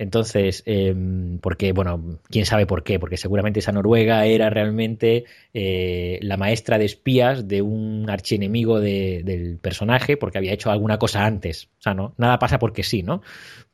Entonces, 0.00 0.62
em, 0.64 1.38
porque, 1.40 1.72
bueno, 1.72 2.20
quién 2.30 2.46
sabe 2.46 2.64
por 2.64 2.84
qué, 2.84 2.98
porque 2.98 3.18
seguramente 3.18 3.60
esa 3.60 3.70
Noruega 3.70 4.24
era 4.24 4.48
realmente 4.48 5.26
eh, 5.52 6.18
la 6.22 6.38
maestra 6.38 6.78
de 6.78 6.86
espías 6.86 7.48
de 7.48 7.60
un 7.60 8.08
archienemigo 8.08 8.80
del 8.80 9.58
personaje, 9.60 10.16
porque 10.16 10.38
había 10.38 10.54
hecho 10.54 10.70
alguna 10.70 10.98
cosa 10.98 11.26
antes. 11.26 11.68
O 11.80 11.82
sea, 11.82 11.92
no, 11.92 12.14
nada 12.16 12.38
pasa 12.38 12.58
porque 12.58 12.82
sí, 12.82 13.02
¿no? 13.02 13.20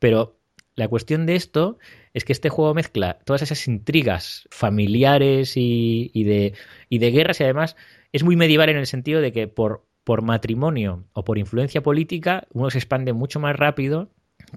Pero 0.00 0.35
la 0.76 0.88
cuestión 0.88 1.26
de 1.26 1.36
esto 1.36 1.78
es 2.12 2.24
que 2.24 2.32
este 2.32 2.50
juego 2.50 2.74
mezcla 2.74 3.18
todas 3.24 3.42
esas 3.42 3.66
intrigas 3.66 4.46
familiares 4.50 5.54
y, 5.56 6.10
de, 6.14 6.52
y 6.90 6.98
de 6.98 7.10
guerras 7.10 7.40
y 7.40 7.44
además 7.44 7.76
es 8.12 8.22
muy 8.22 8.36
medieval 8.36 8.68
en 8.68 8.76
el 8.76 8.86
sentido 8.86 9.20
de 9.20 9.32
que 9.32 9.48
por, 9.48 9.86
por 10.04 10.22
matrimonio 10.22 11.04
o 11.14 11.24
por 11.24 11.38
influencia 11.38 11.82
política 11.82 12.46
uno 12.52 12.70
se 12.70 12.78
expande 12.78 13.14
mucho 13.14 13.40
más 13.40 13.56
rápido 13.56 14.10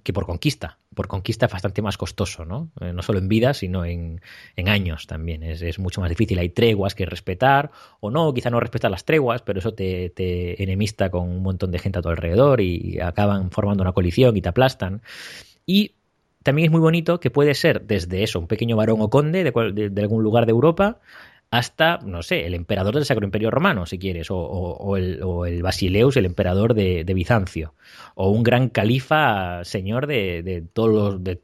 que 0.03 0.13
por 0.13 0.25
conquista. 0.25 0.77
Por 0.93 1.07
conquista 1.07 1.45
es 1.45 1.51
bastante 1.51 1.81
más 1.81 1.97
costoso, 1.97 2.45
¿no? 2.45 2.69
Eh, 2.81 2.91
no 2.93 3.01
solo 3.01 3.19
en 3.19 3.27
vida, 3.27 3.53
sino 3.53 3.85
en, 3.85 4.21
años 4.67 5.07
también. 5.07 5.41
Es, 5.41 5.79
mucho 5.79 6.01
más 6.01 6.09
difícil. 6.09 6.37
Hay 6.37 6.49
treguas 6.49 6.95
que 6.95 7.05
respetar, 7.05 7.71
o 7.99 8.11
no, 8.11 8.33
quizá 8.33 8.49
no 8.49 8.59
respetas 8.59 8.91
las 8.91 9.05
treguas, 9.05 9.41
pero 9.41 9.59
eso 9.59 9.73
te, 9.73 10.09
te, 10.09 10.61
enemista 10.61 11.09
con 11.09 11.27
un 11.27 11.41
montón 11.41 11.71
de 11.71 11.79
gente 11.79 11.99
a 11.99 12.01
tu 12.01 12.09
alrededor 12.09 12.61
y 12.61 12.99
acaban 12.99 13.51
formando 13.51 13.81
una 13.81 13.93
coalición 13.93 14.35
y 14.37 14.41
te 14.41 14.49
aplastan. 14.49 15.01
Y 15.65 15.93
también 16.43 16.67
es 16.67 16.71
muy 16.71 16.81
bonito 16.81 17.19
que 17.19 17.31
puede 17.31 17.53
ser 17.53 17.81
desde 17.81 18.23
eso, 18.23 18.39
un 18.39 18.47
pequeño 18.47 18.75
varón 18.75 19.01
o 19.01 19.09
conde 19.09 19.43
de 19.43 20.01
algún 20.01 20.23
lugar 20.23 20.45
de 20.45 20.51
Europa, 20.51 20.99
hasta, 21.51 21.97
no 22.03 22.21
sé, 22.21 22.45
el 22.45 22.53
emperador 22.53 22.93
del 22.93 23.05
Sacro 23.05 23.25
Imperio 23.25 23.49
Romano, 23.49 23.85
si 23.87 23.97
quieres, 23.97 24.27
o, 24.29 24.97
el, 24.97 25.63
Basileus, 25.63 26.15
el 26.17 26.25
emperador 26.25 26.75
de, 26.75 27.03
Bizancio, 27.03 27.73
o 28.15 28.29
un 28.29 28.43
gran 28.43 28.69
califa, 28.69 29.63
señor 29.63 30.05
de, 30.05 30.43
de, 30.43 30.61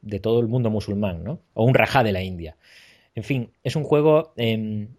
de, 0.02 0.20
todo 0.20 0.40
el 0.40 0.48
mundo 0.48 0.70
musulmán, 0.70 1.24
¿no? 1.24 1.42
O 1.54 1.66
un 1.66 1.74
rajá 1.74 2.04
de 2.04 2.12
la 2.12 2.22
India. 2.22 2.56
En 3.16 3.24
fin, 3.24 3.52
es 3.64 3.76
un 3.76 3.84
juego 3.84 4.34
em, 4.38 4.90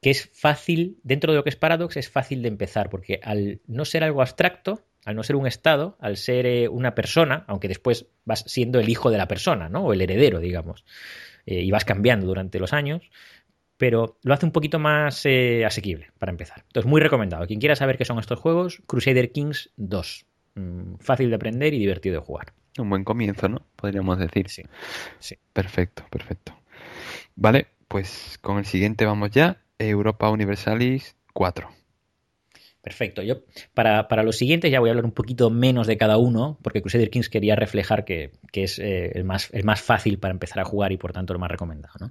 que 0.00 0.10
es 0.10 0.30
fácil, 0.32 0.98
dentro 1.02 1.32
de 1.32 1.38
lo 1.38 1.44
que 1.44 1.50
es 1.50 1.56
Paradox, 1.56 1.96
es 1.96 2.08
fácil 2.08 2.42
de 2.42 2.48
empezar, 2.48 2.88
porque 2.88 3.18
al 3.22 3.60
no 3.66 3.84
ser 3.84 4.04
algo 4.04 4.20
abstracto, 4.20 4.80
al 5.04 5.16
no 5.16 5.22
ser 5.22 5.36
un 5.36 5.46
estado, 5.46 5.96
al 6.00 6.16
ser 6.16 6.46
eh, 6.46 6.68
una 6.68 6.94
persona, 6.94 7.44
aunque 7.46 7.68
después 7.68 8.06
vas 8.24 8.44
siendo 8.46 8.80
el 8.80 8.88
hijo 8.88 9.10
de 9.10 9.18
la 9.18 9.28
persona, 9.28 9.68
¿no? 9.68 9.84
O 9.84 9.92
el 9.92 10.00
heredero, 10.00 10.38
digamos, 10.40 10.84
eh, 11.46 11.62
y 11.62 11.70
vas 11.70 11.84
cambiando 11.84 12.26
durante 12.26 12.58
los 12.58 12.72
años, 12.72 13.02
pero 13.76 14.18
lo 14.22 14.34
hace 14.34 14.46
un 14.46 14.52
poquito 14.52 14.78
más 14.78 15.26
eh, 15.26 15.64
asequible 15.64 16.10
para 16.18 16.30
empezar. 16.30 16.62
Entonces, 16.68 16.88
muy 16.88 17.00
recomendado. 17.00 17.46
Quien 17.46 17.58
quiera 17.58 17.74
saber 17.74 17.98
qué 17.98 18.04
son 18.04 18.18
estos 18.18 18.38
juegos, 18.38 18.80
Crusader 18.86 19.32
Kings 19.32 19.70
2. 19.76 20.26
Mm, 20.54 20.94
fácil 21.00 21.30
de 21.30 21.36
aprender 21.36 21.74
y 21.74 21.78
divertido 21.78 22.14
de 22.14 22.20
jugar. 22.20 22.52
Un 22.78 22.88
buen 22.88 23.04
comienzo, 23.04 23.48
¿no? 23.48 23.66
Podríamos 23.76 24.18
decir. 24.18 24.48
Sí, 24.48 24.62
sí. 25.18 25.36
Perfecto, 25.52 26.06
perfecto. 26.10 26.56
Vale, 27.34 27.66
pues 27.88 28.38
con 28.40 28.58
el 28.58 28.66
siguiente 28.66 29.04
vamos 29.04 29.30
ya. 29.30 29.58
Europa 29.78 30.30
Universalis 30.30 31.16
4. 31.32 31.68
Perfecto. 32.82 33.22
Yo, 33.22 33.42
para, 33.74 34.08
para 34.08 34.24
los 34.24 34.36
siguientes, 34.36 34.72
ya 34.72 34.80
voy 34.80 34.88
a 34.88 34.92
hablar 34.92 35.04
un 35.04 35.12
poquito 35.12 35.50
menos 35.50 35.86
de 35.86 35.96
cada 35.96 36.16
uno, 36.18 36.58
porque 36.62 36.82
Crusader 36.82 37.10
Kings 37.10 37.28
quería 37.28 37.54
reflejar 37.54 38.04
que, 38.04 38.32
es 38.52 38.80
eh, 38.80 39.12
el, 39.14 39.22
más, 39.22 39.50
el 39.52 39.62
más 39.62 39.80
fácil 39.80 40.18
para 40.18 40.32
empezar 40.32 40.58
a 40.58 40.64
jugar 40.64 40.90
y 40.90 40.96
por 40.96 41.12
tanto 41.12 41.32
el 41.32 41.38
más 41.38 41.48
recomendado. 41.48 41.94
¿no? 42.00 42.10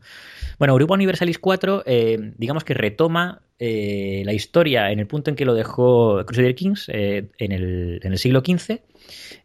Bueno, 0.58 0.72
Europa 0.72 0.94
Universalis 0.94 1.40
4, 1.40 1.84
eh, 1.86 2.34
digamos 2.38 2.64
que 2.64 2.74
retoma 2.74 3.42
eh, 3.60 4.24
la 4.26 4.32
historia 4.32 4.92
en 4.92 5.00
el 5.00 5.08
punto 5.08 5.30
en 5.30 5.36
que 5.36 5.44
lo 5.44 5.56
dejó 5.56 6.26
Crusader 6.26 6.56
Kings 6.56 6.88
en 6.88 7.30
el, 7.38 8.00
en, 8.02 8.12
el, 8.14 8.18
siglo 8.18 8.40
XV. 8.40 8.80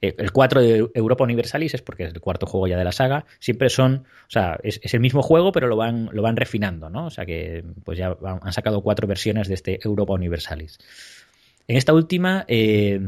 El 0.01 0.33
4 0.33 0.61
de 0.61 0.91
Europa 0.95 1.25
Universalis 1.25 1.75
es 1.75 1.83
porque 1.83 2.05
es 2.05 2.15
el 2.15 2.21
cuarto 2.21 2.47
juego 2.47 2.67
ya 2.67 2.77
de 2.77 2.85
la 2.85 2.93
saga. 2.93 3.25
Siempre 3.39 3.69
son, 3.69 4.05
o 4.27 4.31
sea, 4.31 4.59
es, 4.63 4.81
el 4.95 5.01
mismo 5.01 5.23
juego, 5.23 5.53
pero 5.53 5.67
lo 5.67 5.77
van, 5.77 6.09
lo 6.13 6.23
van 6.23 6.37
refinando, 6.37 6.91
¿no? 6.91 7.07
O 7.07 7.11
sea 7.11 7.27
que 7.27 7.65
pues 7.85 7.99
ya 7.99 8.17
han 8.23 8.53
sacado 8.53 8.83
cuatro 8.83 9.07
versiones 9.07 9.49
de 9.49 9.55
este 9.55 9.79
Europa 9.83 10.15
Universalis. 10.15 10.79
En 11.69 11.77
esta 11.77 11.93
última, 11.93 12.45
eh, 12.47 13.01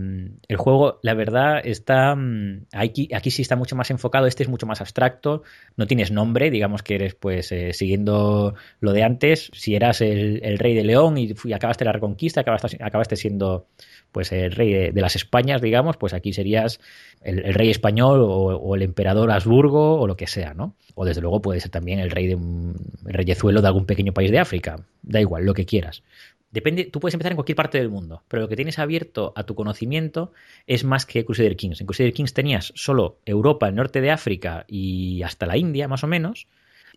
el 0.48 0.56
juego, 0.56 0.98
la 1.02 1.14
verdad, 1.14 1.60
está. 1.62 2.16
Mm, 2.16 2.66
aquí, 2.72 3.08
aquí 3.14 3.30
sí 3.30 3.42
está 3.42 3.54
mucho 3.54 3.76
más 3.76 3.90
enfocado. 3.92 4.26
Este 4.26 4.42
es 4.42 4.48
mucho 4.48 4.66
más 4.66 4.80
abstracto. 4.80 5.44
No 5.76 5.86
tienes 5.86 6.10
nombre, 6.10 6.50
digamos 6.50 6.82
que 6.82 6.96
eres, 6.96 7.14
pues, 7.14 7.52
eh, 7.52 7.72
siguiendo 7.72 8.54
lo 8.80 8.92
de 8.92 9.04
antes. 9.04 9.50
Si 9.54 9.76
eras 9.76 10.00
el, 10.00 10.58
rey 10.58 10.74
de 10.74 10.82
León 10.82 11.18
y, 11.18 11.34
acabaste 11.54 11.84
la 11.84 11.92
reconquista, 11.92 12.40
acabaste, 12.40 12.78
acabaste 12.82 13.14
siendo, 13.14 13.68
pues, 14.12 14.32
el 14.32 14.52
rey 14.52 14.90
de, 14.92 15.00
las 15.00 15.16
Españas, 15.16 15.60
digamos, 15.60 15.96
pues 15.96 16.14
aquí 16.14 16.32
serías 16.32 16.80
el, 17.22 17.54
rey 17.54 17.70
español 17.70 18.20
o, 18.22 18.74
el 18.74 18.82
emperador 18.82 19.30
Habsburgo 19.30 20.00
o 20.00 20.06
lo 20.06 20.16
que 20.16 20.26
sea, 20.26 20.54
¿no? 20.54 20.74
O 20.94 21.04
desde 21.04 21.20
luego 21.20 21.40
puede 21.40 21.60
ser 21.60 21.70
también 21.70 21.98
el 22.00 22.10
rey 22.10 22.26
de 22.26 22.34
un 22.34 22.74
el 23.06 23.14
reyezuelo 23.14 23.60
de 23.62 23.68
algún 23.68 23.86
pequeño 23.86 24.12
país 24.12 24.30
de 24.30 24.38
África. 24.38 24.84
Da 25.02 25.20
igual, 25.20 25.44
lo 25.44 25.54
que 25.54 25.64
quieras. 25.64 26.02
Depende, 26.50 26.84
tú 26.84 26.98
puedes 26.98 27.14
empezar 27.14 27.32
en 27.32 27.36
cualquier 27.36 27.56
parte 27.56 27.78
del 27.78 27.90
mundo, 27.90 28.22
pero 28.26 28.42
lo 28.42 28.48
que 28.48 28.56
tienes 28.56 28.78
abierto 28.78 29.34
a 29.36 29.44
tu 29.44 29.54
conocimiento 29.54 30.32
es 30.66 30.82
más 30.82 31.04
que 31.04 31.24
Crusader 31.24 31.56
Kings. 31.56 31.80
En 31.80 31.86
Crusader 31.86 32.14
Kings 32.14 32.32
tenías 32.32 32.72
solo 32.74 33.18
Europa, 33.26 33.68
el 33.68 33.74
norte 33.74 34.00
de 34.00 34.10
África 34.10 34.64
y 34.66 35.22
hasta 35.22 35.44
la 35.46 35.58
India, 35.58 35.88
más 35.88 36.04
o 36.04 36.06
menos. 36.06 36.48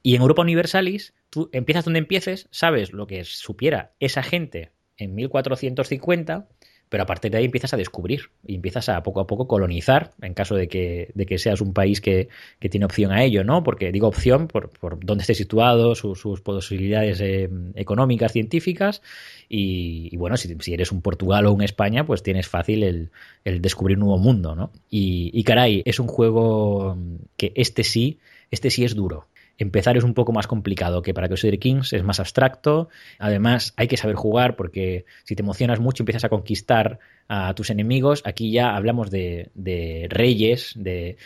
Y 0.03 0.15
en 0.15 0.21
Europa 0.21 0.41
Universalis, 0.41 1.13
tú 1.29 1.49
empiezas 1.51 1.83
donde 1.83 1.99
empieces, 1.99 2.47
sabes 2.49 2.93
lo 2.93 3.07
que 3.07 3.25
supiera 3.25 3.91
esa 3.99 4.23
gente 4.23 4.71
en 4.97 5.15
1450 5.15 6.47
pero 6.91 7.03
a 7.03 7.05
partir 7.05 7.31
de 7.31 7.37
ahí 7.37 7.45
empiezas 7.45 7.73
a 7.73 7.77
descubrir 7.77 8.31
y 8.45 8.55
empiezas 8.55 8.89
a 8.89 9.01
poco 9.01 9.21
a 9.21 9.25
poco 9.25 9.47
colonizar 9.47 10.11
en 10.21 10.33
caso 10.33 10.55
de 10.55 10.67
que, 10.67 11.09
de 11.13 11.25
que 11.25 11.37
seas 11.37 11.61
un 11.61 11.73
país 11.73 12.01
que, 12.01 12.27
tiene 12.59 12.85
opción 12.85 13.13
a 13.13 13.23
ello, 13.23 13.45
¿no? 13.45 13.63
Porque 13.63 13.93
digo 13.93 14.09
opción 14.09 14.49
por, 14.49 14.71
por 14.71 14.99
dónde 14.99 15.21
esté 15.21 15.33
situado, 15.33 15.95
sus 15.95 16.41
posibilidades 16.41 17.21
eh, 17.21 17.49
económicas, 17.75 18.33
científicas 18.33 19.01
y, 19.47 20.13
bueno, 20.17 20.35
si, 20.35 20.53
si, 20.59 20.73
eres 20.73 20.91
un 20.91 21.01
Portugal 21.01 21.45
o 21.45 21.53
un 21.53 21.61
España, 21.61 22.05
pues 22.05 22.23
tienes 22.23 22.49
fácil 22.49 22.83
el, 22.83 23.11
el 23.45 23.61
descubrir 23.61 23.95
un 23.95 24.07
nuevo 24.07 24.17
mundo, 24.17 24.53
¿no? 24.53 24.73
Y, 24.89 25.31
y 25.33 25.45
caray, 25.45 25.83
es 25.85 25.97
un 25.97 26.07
juego 26.07 26.97
que 27.37 27.53
este 27.55 27.85
sí, 27.85 28.19
este 28.51 28.69
sí 28.69 28.83
es 28.83 28.95
duro 28.95 29.27
empezar 29.63 29.97
es 29.97 30.03
un 30.03 30.13
poco 30.13 30.31
más 30.31 30.47
complicado 30.47 31.01
que 31.01 31.13
para 31.13 31.27
Crusader 31.27 31.59
Kings, 31.59 31.93
es 31.93 32.03
más 32.03 32.19
abstracto. 32.19 32.89
Además, 33.19 33.73
hay 33.77 33.87
que 33.87 33.97
saber 33.97 34.15
jugar 34.15 34.55
porque 34.55 35.05
si 35.23 35.35
te 35.35 35.43
emocionas 35.43 35.79
mucho 35.79 36.03
empiezas 36.03 36.23
a 36.23 36.29
conquistar 36.29 36.99
a 37.27 37.53
tus 37.53 37.69
enemigos. 37.69 38.23
Aquí 38.25 38.51
ya 38.51 38.75
hablamos 38.75 39.09
de, 39.09 39.49
reyes, 40.09 40.73
de, 40.75 41.17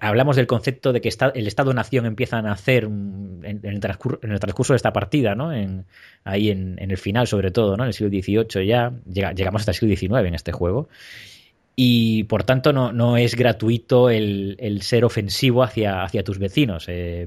hablamos 0.00 0.36
del 0.36 0.46
concepto 0.46 0.92
de 0.92 1.00
que 1.00 1.10
el 1.34 1.46
Estado-nación 1.46 2.06
empieza 2.06 2.38
a 2.38 2.42
nacer 2.42 2.84
en, 2.84 3.60
el 3.62 3.80
transcurso, 3.80 4.72
de 4.72 4.76
esta 4.76 4.92
partida, 4.92 5.34
¿no? 5.34 5.52
En, 5.52 5.84
ahí 6.24 6.50
en, 6.50 6.78
el 6.78 6.96
final, 6.96 7.26
sobre 7.26 7.50
todo, 7.50 7.76
¿no? 7.76 7.84
En 7.84 7.88
el 7.88 7.92
siglo 7.94 8.08
XVIII 8.08 8.66
ya, 8.66 8.92
llegamos 9.06 9.62
hasta 9.62 9.72
el 9.72 9.76
siglo 9.76 9.96
XIX 9.96 10.28
en 10.28 10.34
este 10.34 10.52
juego 10.52 10.88
y 11.82 12.24
por 12.24 12.44
tanto 12.44 12.74
no, 12.74 12.92
no 12.92 13.16
es 13.16 13.34
gratuito 13.34 14.10
el, 14.10 14.54
el, 14.58 14.82
ser 14.82 15.02
ofensivo 15.02 15.62
hacia, 15.62 16.02
hacia 16.02 16.22
tus 16.22 16.38
vecinos. 16.38 16.84
Eh, 16.88 17.26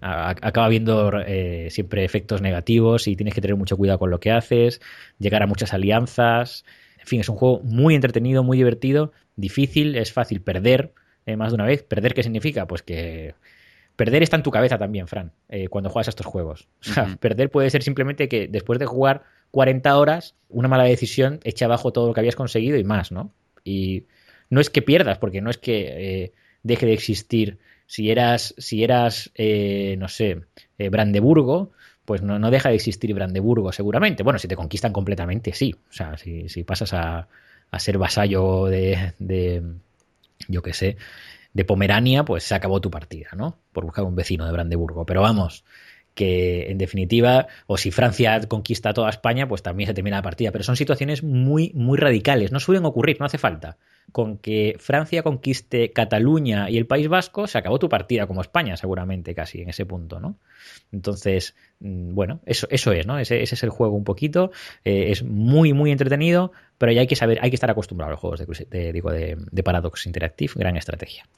acaba 0.00 0.66
habiendo 0.66 1.10
eh, 1.26 1.66
siempre 1.72 2.04
efectos 2.04 2.40
negativos 2.40 3.08
y 3.08 3.16
tienes 3.16 3.34
que 3.34 3.40
tener 3.40 3.56
mucho 3.56 3.76
cuidado 3.76 3.98
con 3.98 4.10
lo 4.10 4.20
que 4.20 4.30
haces, 4.30 4.80
llegar 5.18 5.42
a 5.42 5.48
muchas 5.48 5.74
alianzas. 5.74 6.64
En 7.00 7.08
fin, 7.08 7.20
es 7.22 7.28
un 7.28 7.34
juego 7.34 7.60
muy 7.64 7.96
entretenido, 7.96 8.44
muy 8.44 8.58
divertido, 8.58 9.10
difícil, 9.34 9.96
es 9.96 10.12
fácil 10.12 10.42
perder 10.42 10.92
eh, 11.26 11.34
más 11.34 11.50
de 11.50 11.56
una 11.56 11.64
vez. 11.64 11.82
¿Perder 11.82 12.14
qué 12.14 12.22
significa? 12.22 12.68
Pues 12.68 12.82
que 12.82 13.34
perder 13.96 14.22
está 14.22 14.36
en 14.36 14.44
tu 14.44 14.52
cabeza 14.52 14.78
también, 14.78 15.08
Fran, 15.08 15.32
eh, 15.48 15.66
cuando 15.66 15.90
juegas 15.90 16.06
a 16.06 16.10
estos 16.10 16.26
juegos. 16.26 16.68
O 16.88 16.92
sea, 16.92 17.16
perder 17.20 17.50
puede 17.50 17.68
ser 17.70 17.82
simplemente 17.82 18.28
que 18.28 18.46
después 18.46 18.78
de 18.78 18.86
jugar 18.86 19.24
40 19.50 19.98
horas, 19.98 20.36
una 20.48 20.68
mala 20.68 20.84
decisión 20.84 21.40
eche 21.42 21.64
abajo 21.64 21.92
todo 21.92 22.06
lo 22.06 22.14
que 22.14 22.20
habías 22.20 22.36
conseguido 22.36 22.78
y 22.78 22.84
más, 22.84 23.10
¿no? 23.10 23.32
Y 23.68 24.04
no 24.50 24.60
es 24.60 24.70
que 24.70 24.82
pierdas, 24.82 25.18
porque 25.18 25.40
no 25.40 25.50
es 25.50 25.58
que 25.58 26.32
deje 26.62 26.86
de 26.86 26.92
existir 26.92 27.58
Si 27.86 28.10
eras, 28.10 28.54
si 28.58 28.84
eras 28.84 29.30
eh, 29.34 29.96
no 29.98 30.08
sé, 30.08 30.42
eh, 30.76 30.88
Brandeburgo, 30.90 31.72
pues 32.04 32.22
no, 32.22 32.38
no, 32.38 32.50
deja 32.50 32.68
de 32.68 32.74
existir 32.74 33.14
Brandeburgo 33.14 33.72
seguramente. 33.72 34.22
Bueno, 34.22 34.38
si 34.38 34.48
te 34.48 34.56
conquistan 34.56 34.92
completamente, 34.92 35.52
sí. 35.54 35.74
O 35.90 35.92
sea, 35.92 36.16
si, 36.18 36.48
si 36.48 36.64
pasas 36.64 36.92
a, 36.92 37.28
a, 37.70 37.78
ser 37.78 37.98
vasallo 37.98 38.66
de, 38.66 39.14
de 39.18 39.62
yo 40.48 40.62
qué 40.62 40.72
sé, 40.74 40.96
de 41.54 41.64
Pomerania, 41.64 42.24
pues 42.24 42.44
se 42.44 42.54
acabó 42.54 42.80
tu 42.80 42.90
partida, 42.90 43.30
¿no? 43.36 43.58
Por 43.72 43.84
buscar 43.84 44.04
un 44.04 44.14
vecino 44.14 44.44
de 44.46 44.52
Brandeburgo. 44.52 45.06
Pero 45.06 45.22
vamos, 45.22 45.64
que 46.18 46.68
en 46.68 46.78
definitiva, 46.78 47.46
o 47.68 47.76
si 47.76 47.92
Francia 47.92 48.40
conquista 48.48 48.92
toda 48.92 49.08
España, 49.08 49.46
pues 49.46 49.62
también 49.62 49.86
se 49.86 49.94
termina 49.94 50.16
la 50.16 50.22
partida. 50.22 50.50
Pero 50.50 50.64
son 50.64 50.74
situaciones 50.74 51.22
muy, 51.22 51.70
muy 51.76 51.96
radicales. 51.96 52.50
No 52.50 52.58
suelen 52.58 52.84
ocurrir, 52.86 53.18
no 53.20 53.26
hace 53.26 53.38
falta. 53.38 53.76
Con 54.10 54.36
que 54.36 54.74
Francia 54.80 55.22
conquiste 55.22 55.92
Cataluña 55.92 56.70
y 56.70 56.76
el 56.76 56.86
País 56.86 57.06
Vasco, 57.06 57.46
se 57.46 57.56
acabó 57.56 57.78
tu 57.78 57.88
partida 57.88 58.26
como 58.26 58.40
España, 58.40 58.76
seguramente, 58.76 59.32
casi 59.32 59.60
en 59.60 59.68
ese 59.68 59.86
punto, 59.86 60.18
¿no? 60.18 60.40
Entonces, 60.90 61.54
mm, 61.78 62.16
bueno, 62.16 62.40
eso, 62.46 62.66
eso 62.68 62.90
es, 62.90 63.06
¿no? 63.06 63.20
Ese, 63.20 63.40
es 63.40 63.62
el 63.62 63.70
juego 63.70 63.94
un 63.94 64.02
poquito. 64.02 64.50
Eh, 64.84 65.12
es 65.12 65.22
muy, 65.22 65.72
muy 65.72 65.92
entretenido, 65.92 66.50
pero 66.78 66.90
ya 66.90 67.02
hay 67.02 67.06
que 67.06 67.14
saber, 67.14 67.38
hay 67.42 67.50
que 67.50 67.56
estar 67.56 67.70
acostumbrado 67.70 68.08
a 68.08 68.10
los 68.14 68.20
juegos 68.20 68.40
de, 68.40 68.64
de 68.64 68.92
digo, 68.92 69.12
de, 69.12 69.36
de, 69.52 69.62
Paradox 69.62 70.04
Interactive, 70.04 70.54
gran 70.56 70.76
estrategia. 70.76 71.28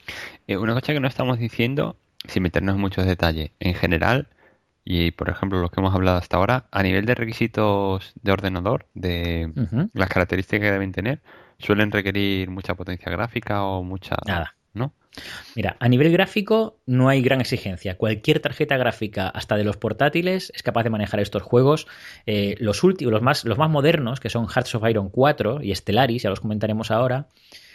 Eh, 0.47 0.57
una 0.57 0.73
cosa 0.73 0.95
que 0.95 1.01
no 1.01 1.09
estamos 1.09 1.39
diciendo, 1.39 1.97
sin 2.27 2.45
meternos 2.45 2.77
en 2.77 2.81
muchos 2.81 3.05
detalles, 3.05 3.51
en 3.61 3.75
general 3.75 4.29
y, 4.85 5.11
por 5.13 5.29
ejemplo, 5.29 5.61
los 5.61 5.71
que 5.71 5.81
hemos 5.81 5.95
hablado 5.95 6.19
hasta 6.19 6.37
ahora, 6.37 6.67
a 6.71 6.83
nivel 6.83 7.05
de 7.07 7.15
requisitos 7.15 8.13
de 8.23 8.33
ordenador, 8.33 8.87
de 8.95 9.53
uh 9.55 9.61
-huh. 9.61 9.91
las 9.93 10.09
características 10.09 10.67
que 10.67 10.73
deben 10.73 10.93
tener, 10.93 11.21
suelen 11.59 11.91
requerir 11.91 12.51
mucha 12.51 12.75
potencia 12.75 13.11
gráfica 13.13 13.65
o 13.65 13.83
mucha... 13.83 14.17
Nada. 14.27 14.57
¿No? 14.73 14.95
Mira, 15.57 15.77
a 15.81 15.89
nivel 15.89 16.13
gráfico 16.13 16.79
no 16.87 17.09
hay 17.09 17.23
gran 17.23 17.41
exigencia. 17.41 17.97
Cualquier 17.97 18.39
tarjeta 18.39 18.77
gráfica, 18.77 19.29
hasta 19.29 19.57
de 19.57 19.65
los 19.65 19.77
portátiles, 19.77 20.53
es 20.55 20.63
capaz 20.63 20.85
de 20.85 20.91
manejar 20.91 21.19
estos 21.19 21.43
juegos. 21.43 21.89
Eh, 22.25 22.55
los 22.61 22.85
últimos, 22.85 23.11
los 23.13 23.21
más, 23.21 23.45
los 23.45 23.59
más 23.59 23.69
modernos, 23.69 24.21
que 24.21 24.31
son 24.31 24.47
Hearts 24.47 24.77
of 24.77 24.89
Iron 24.89 25.11
4 25.11 25.63
y 25.63 25.75
Stellaris, 25.75 26.23
ya 26.23 26.31
los 26.31 26.41
comentaremos 26.41 26.93
ahora, 26.93 27.27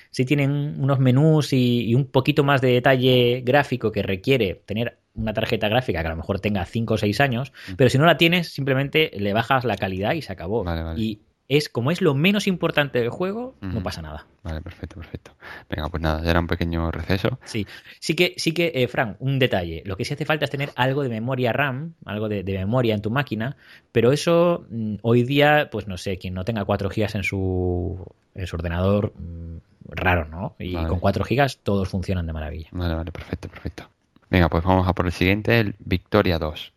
sí 0.09 0.23
tienen 0.23 0.77
unos 0.79 0.99
menús 0.99 1.51
y, 1.51 1.81
y, 1.89 1.95
un 1.95 2.05
poquito 2.05 2.45
más 2.45 2.61
de 2.61 2.69
detalle 2.69 3.41
gráfico 3.43 3.91
que 3.91 4.01
requiere 4.01 4.63
tener 4.65 4.97
una 5.15 5.33
tarjeta 5.33 5.67
gráfica 5.69 6.01
que 6.01 6.07
a 6.07 6.11
lo 6.11 6.17
mejor 6.17 6.39
tenga 6.39 6.65
5 6.65 6.93
o 6.93 6.97
6 6.97 7.19
años, 7.21 7.53
pero 7.77 7.89
si 7.89 7.97
no 7.97 8.05
la 8.05 8.17
tienes, 8.17 8.49
simplemente 8.49 9.11
le 9.15 9.33
bajas 9.33 9.63
la 9.65 9.77
calidad 9.77 10.13
y 10.13 10.21
se 10.21 10.33
acabó. 10.33 10.63
Vale, 10.63 10.83
vale. 10.83 11.01
Y 11.01 11.19
es 11.47 11.69
como 11.69 11.91
es 11.91 12.01
lo 12.01 12.15
menos 12.15 12.47
importante 12.47 12.99
del 12.99 13.09
juego, 13.09 13.55
uh 13.61 13.65
-huh. 13.65 13.73
no 13.73 13.83
pasa 13.83 14.01
nada. 14.01 14.25
Vale, 14.43 14.61
perfecto, 14.61 14.95
perfecto. 14.95 15.31
Venga, 15.69 15.89
pues 15.89 16.01
nada, 16.01 16.23
ya 16.23 16.31
era 16.31 16.39
un 16.39 16.47
pequeño 16.47 16.89
receso. 16.91 17.39
Sí, 17.43 17.67
sí 17.99 18.15
que, 18.15 18.33
sí 18.37 18.51
que 18.51 18.71
eh, 18.73 18.87
Fran, 18.87 19.15
un 19.19 19.37
detalle. 19.37 19.83
Lo 19.85 19.95
que 19.95 20.05
sí 20.05 20.13
hace 20.13 20.25
falta 20.25 20.45
es 20.45 20.51
tener 20.51 20.71
algo 20.75 21.03
de 21.03 21.09
memoria 21.09 21.53
RAM, 21.53 21.93
algo 22.05 22.29
de, 22.29 22.43
de 22.43 22.57
memoria 22.57 22.95
en 22.95 23.01
tu 23.01 23.11
máquina, 23.11 23.57
pero 23.91 24.11
eso 24.11 24.65
mmm, 24.69 24.95
hoy 25.03 25.23
día, 25.23 25.69
pues 25.71 25.87
no 25.87 25.97
sé, 25.97 26.17
quien 26.17 26.33
no 26.33 26.43
tenga 26.45 26.65
4 26.65 26.89
GB 26.89 27.15
en 27.15 27.23
su, 27.23 28.05
en 28.33 28.47
su 28.47 28.55
ordenador, 28.55 29.13
mmm, 29.15 29.57
raro, 29.89 30.25
¿no? 30.25 30.55
Y 30.59 30.73
vale. 30.73 30.87
con 30.87 30.99
4 30.99 31.25
GB 31.29 31.47
todos 31.61 31.89
funcionan 31.89 32.25
de 32.25 32.33
maravilla. 32.33 32.69
Vale, 32.71 32.95
vale, 32.95 33.11
perfecto, 33.11 33.49
perfecto. 33.49 33.89
Venga, 34.35 34.49
pues 34.49 34.65
vamos 34.65 34.85
a 34.85 34.91
por 34.91 35.05
el 35.05 35.13
siguiente, 35.13 35.61
el 35.61 35.75
Victoria 35.79 36.37
2. 36.39 36.73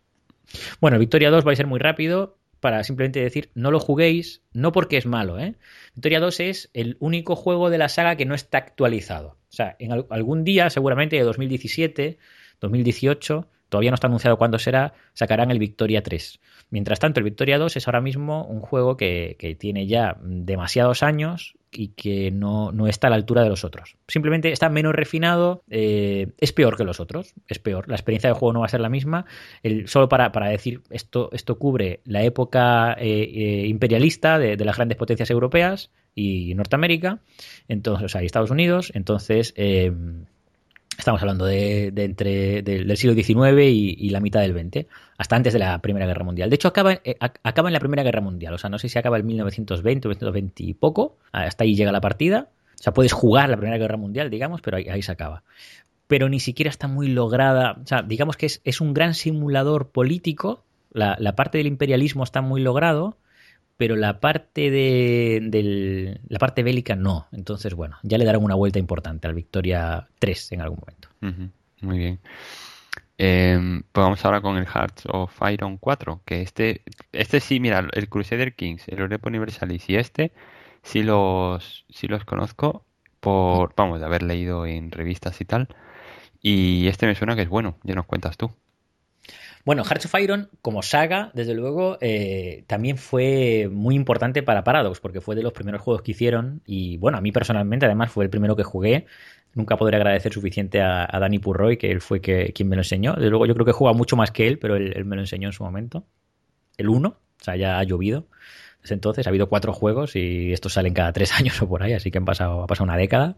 Bueno, 0.81 0.97
Victoria 0.97 1.29
2 1.29 1.45
va 1.45 1.51
a 1.51 1.57
ser 1.57 1.67
muy 1.67 1.81
rápido 1.81 2.39
para 2.61 2.85
simplemente 2.85 3.19
decir 3.19 3.51
no 3.57 3.73
lo 3.73 3.81
juguéis, 3.81 4.43
no 4.53 4.71
porque 4.71 4.97
es 4.97 5.07
malo, 5.07 5.41
¿eh? 5.41 5.57
Victoria 5.97 6.21
2 6.21 6.39
es 6.39 6.71
el 6.73 6.97
único 7.01 7.35
juego 7.35 7.69
de 7.69 7.79
la 7.79 7.89
saga 7.89 8.15
que 8.15 8.27
no 8.27 8.37
está 8.37 8.59
actualizado. 8.59 9.39
O 9.51 9.53
sea, 9.53 9.75
en 9.81 9.91
algún 9.91 10.45
día, 10.45 10.71
seguramente 10.71 11.17
de 11.17 11.23
2017, 11.23 12.19
2018, 12.61 13.49
todavía 13.69 13.91
no 13.91 13.97
está 13.97 14.07
anunciado 14.07 14.39
cuándo 14.39 14.61
será, 14.61 14.95
sacarán 15.15 15.51
el 15.51 15.59
Victoria 15.59 16.05
3. 16.05 16.39
Mientras 16.71 17.01
tanto, 17.01 17.19
el 17.19 17.25
Victoria 17.25 17.59
2 17.59 17.77
es 17.77 17.89
ahora 17.89 18.01
mismo 18.01 18.45
un 18.45 18.61
juego 18.61 18.97
que, 18.97 19.35
que 19.37 19.57
tiene 19.57 19.89
ya 19.89 20.17
demasiados 20.23 21.03
años 21.03 21.58
y 21.73 21.89
que 21.89 22.31
no, 22.31 22.73
no, 22.73 22.87
está 22.87 23.09
a 23.09 23.11
la 23.11 23.17
altura 23.17 23.43
de 23.43 23.49
los 23.49 23.65
otros. 23.65 23.97
Simplemente 24.07 24.53
está 24.53 24.69
menos 24.69 24.95
refinado, 24.95 25.63
eh, 25.69 26.29
es 26.39 26.53
peor 26.53 26.77
que 26.77 26.85
los 26.85 27.01
otros, 27.01 27.35
es 27.47 27.59
peor. 27.59 27.89
La 27.89 27.95
experiencia 27.95 28.31
de 28.31 28.35
juego 28.35 28.53
no 28.53 28.61
va 28.61 28.67
a 28.67 28.71
ser 28.71 28.81
la 28.81 28.89
misma. 28.89 29.27
Solo 29.87 30.09
para, 30.09 30.33
para, 30.33 30.49
decir, 30.49 30.83
esto, 30.91 31.31
esto 31.33 31.59
cubre 31.59 32.01
la 32.05 32.23
época 32.23 32.95
eh, 32.99 33.23
eh, 33.23 33.67
imperialista 33.67 34.39
de, 34.39 34.57
de, 34.57 34.65
las 34.65 34.77
grandes 34.77 34.99
potencias 34.99 35.31
europeas 35.31 35.91
y 36.15 36.55
Norteamérica, 36.55 37.21
entonces, 37.69 38.07
o 38.07 38.09
sea, 38.09 38.23
y 38.23 38.27
Estados 38.27 38.51
Unidos, 38.51 38.91
entonces 38.95 39.55
Estamos 40.97 41.21
hablando 41.21 41.45
de, 41.45 41.93
entre 41.97 42.63
de, 42.63 42.85
del 42.85 42.97
siglo 42.97 43.15
XIX 43.15 43.63
y, 43.71 44.11
la 44.11 44.21
mitad 44.21 44.41
del 44.41 44.53
XX, 44.53 44.87
hasta 45.17 45.37
antes 45.37 45.53
de 45.53 45.59
la 45.59 45.79
Primera 45.81 46.07
Guerra 46.07 46.25
Mundial. 46.25 46.51
De 46.51 46.57
hecho, 46.57 46.69
acaba, 46.69 46.93
eh, 46.93 47.17
acaba 47.21 47.69
en 47.69 47.73
la 47.73 47.81
Primera 47.81 48.03
Guerra 48.03 48.21
Mundial. 48.21 48.55
O 48.55 48.59
sea, 48.59 48.71
no 48.71 48.79
sé 48.79 48.89
si 48.89 48.99
acaba 48.99 49.19
en 49.19 49.27
1920 49.27 50.09
o 50.09 50.11
1920 50.11 50.63
y 50.65 50.75
poco. 50.75 51.17
Hasta 51.33 51.65
ahí 51.65 51.77
llega 51.77 51.93
la 51.93 52.01
partida. 52.01 52.49
O 52.75 52.83
sea, 52.83 52.93
puedes 52.93 53.13
jugar 53.13 53.49
la 53.49 53.57
Primera 53.57 53.79
Guerra 53.79 53.97
Mundial, 53.97 54.31
digamos, 54.31 54.61
pero 54.61 54.77
ahí, 54.77 54.89
ahí 54.89 55.03
se 55.03 55.13
acaba. 55.13 55.43
Pero 56.07 56.29
ni 56.29 56.41
siquiera 56.41 56.71
está 56.71 56.89
muy 56.89 57.09
lograda. 57.09 57.77
O 57.83 57.87
sea, 57.87 58.03
digamos 58.03 58.37
que 58.37 58.47
es, 58.47 58.61
es 58.65 58.81
un 58.81 58.95
gran 58.95 59.15
simulador 59.15 59.91
político. 59.91 60.65
La, 60.93 61.17
la 61.19 61.37
parte 61.37 61.59
del 61.59 61.67
imperialismo 61.67 62.25
está 62.25 62.41
muy 62.41 62.61
logrado 62.61 63.17
pero 63.79 63.97
la 63.97 64.21
parte 64.21 64.71
de 64.71 65.41
del, 65.43 66.21
la 66.29 66.39
parte 66.39 66.63
bélica 66.63 66.97
no. 66.97 67.29
Entonces, 67.33 67.75
bueno, 67.75 67.97
ya 68.03 68.19
le 68.19 68.27
darán 68.27 68.45
una 68.45 68.57
vuelta 68.57 68.79
importante 68.79 69.29
al 69.29 69.35
Victoria 69.35 70.09
3 70.19 70.53
en 70.53 70.61
algún 70.61 70.81
momento. 70.81 71.09
Muy 71.81 71.99
bien. 71.99 72.19
Eh, 73.17 73.59
pues 73.93 74.05
vamos 74.05 74.25
ahora 74.25 74.41
con 74.41 74.57
el 74.59 74.67
Hearts 74.67 75.05
of 75.07 75.33
Iron 75.51 75.79
4, 75.79 76.23
que 76.25 76.43
este, 76.43 76.83
este 77.13 77.41
sí, 77.41 77.61
mira, 77.61 77.89
el 77.93 78.09
Crusader 78.09 78.55
Kings, 78.55 78.87
el 78.89 78.99
Europa 78.99 79.29
Universalis 79.29 79.89
y 79.89 79.97
este 79.97 80.33
sí 80.83 81.03
los, 81.03 81.85
sí 81.89 82.09
los 82.09 82.25
conozco 82.25 82.85
por, 83.21 83.75
vamos, 83.77 84.01
de 84.01 84.07
haber 84.07 84.23
leído 84.23 84.67
en 84.67 84.91
revistas 84.91 85.41
y 85.41 85.45
tal. 85.45 85.69
Y 86.41 86.89
este 86.89 87.07
me 87.07 87.15
suena 87.15 87.37
que 87.37 87.43
es 87.43 87.49
bueno, 87.49 87.79
ya 87.85 87.95
nos 87.95 88.07
cuentas 88.07 88.37
tú. 88.37 88.51
Bueno, 89.65 89.85
Hearts 89.85 90.07
of 90.07 90.21
Iron, 90.21 90.49
como 90.63 90.83
saga, 90.83 91.31
desde 91.35 91.55
luego, 91.55 91.99
eh, 92.01 92.65
también 92.67 92.97
fue 92.97 93.69
muy 93.71 93.95
importante 93.95 94.43
para 94.43 94.65
Paradox, 94.65 95.01
porque 95.01 95.21
fue 95.21 95.37
de 95.37 95.43
los 95.43 95.53
primeros 95.53 95.83
juegos 95.83 96.03
que 96.03 96.13
hicieron. 96.13 96.63
Y 96.65 96.97
bueno, 96.99 97.19
a 97.19 97.21
mí 97.21 97.33
personalmente, 97.33 97.87
además, 97.87 98.11
fue 98.11 98.25
el 98.25 98.31
primero 98.31 98.57
que 98.57 98.65
jugué. 98.65 99.07
Nunca 99.55 99.77
podré 99.77 99.97
agradecer 99.97 100.33
suficiente 100.33 100.81
a, 100.81 101.07
Dani 101.07 101.39
Purroy, 101.39 101.77
que 101.77 101.91
él 101.91 102.01
fue 102.01 102.21
quien 102.21 102.69
me 102.69 102.77
lo 102.77 102.81
enseñó. 102.81 103.15
Desde 103.15 103.31
luego, 103.31 103.47
yo 103.47 103.55
creo 103.55 103.67
que 103.67 103.73
jugado 103.73 103.97
mucho 103.97 104.17
más 104.17 104.31
que 104.31 104.47
él, 104.47 104.59
pero 104.59 104.77
él, 104.77 104.93
él 104.95 105.05
me 105.05 105.17
lo 105.17 105.23
enseñó 105.23 105.49
en 105.49 105.53
su 105.53 105.65
momento. 105.65 106.05
El 106.77 106.89
1, 106.89 107.09
o 107.09 107.45
sea, 107.45 107.57
ya 107.57 107.79
ha 107.79 107.85
llovido. 107.85 108.27
Desde 108.83 108.95
entonces 108.95 109.27
ha 109.27 109.31
habido 109.31 109.49
cuatro 109.49 109.73
juegos 109.73 110.17
y 110.17 110.53
estos 110.53 110.73
salen 110.75 110.95
cada 110.95 111.13
tres 111.13 111.33
años 111.39 111.61
o 111.63 111.69
por 111.69 111.83
ahí, 111.83 111.93
así 111.93 112.11
que 112.11 112.19
han 112.19 112.25
pasado, 112.25 112.63
ha 112.63 112.67
pasado 112.67 112.85
una 112.85 112.97
década. 112.97 113.37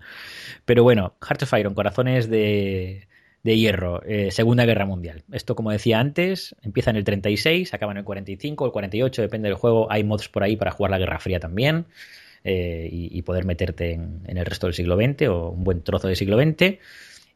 Pero 0.64 0.82
bueno, 0.82 1.16
Hearts 1.22 1.44
of 1.44 1.58
Iron, 1.58 1.74
corazones 1.74 2.28
de, 2.28 3.08
de 3.42 3.56
hierro, 3.56 4.02
eh, 4.04 4.30
Segunda 4.30 4.66
Guerra 4.66 4.84
Mundial. 4.84 5.22
Esto, 5.32 5.54
como 5.54 5.70
decía 5.70 5.98
antes, 5.98 6.54
empieza 6.62 6.90
en 6.90 6.96
el 6.96 7.04
36, 7.04 7.72
acaba 7.72 7.92
en 7.92 7.98
el 7.98 8.04
45, 8.04 8.66
el 8.66 8.72
48, 8.72 9.22
depende 9.22 9.48
del 9.48 9.56
juego. 9.56 9.90
Hay 9.90 10.04
mods 10.04 10.28
por 10.28 10.42
ahí 10.42 10.56
para 10.56 10.70
jugar 10.70 10.90
la 10.90 10.98
Guerra 10.98 11.18
Fría 11.20 11.40
también 11.40 11.86
eh, 12.44 12.88
y, 12.90 13.22
poder 13.22 13.44
meterte 13.44 13.92
en, 13.92 14.22
en, 14.26 14.36
el 14.36 14.44
resto 14.44 14.66
del 14.66 14.74
siglo 14.74 14.96
XX 14.96 15.28
o 15.28 15.50
un 15.50 15.64
buen 15.64 15.82
trozo 15.82 16.06
del 16.06 16.16
siglo 16.16 16.38
XX. 16.38 16.78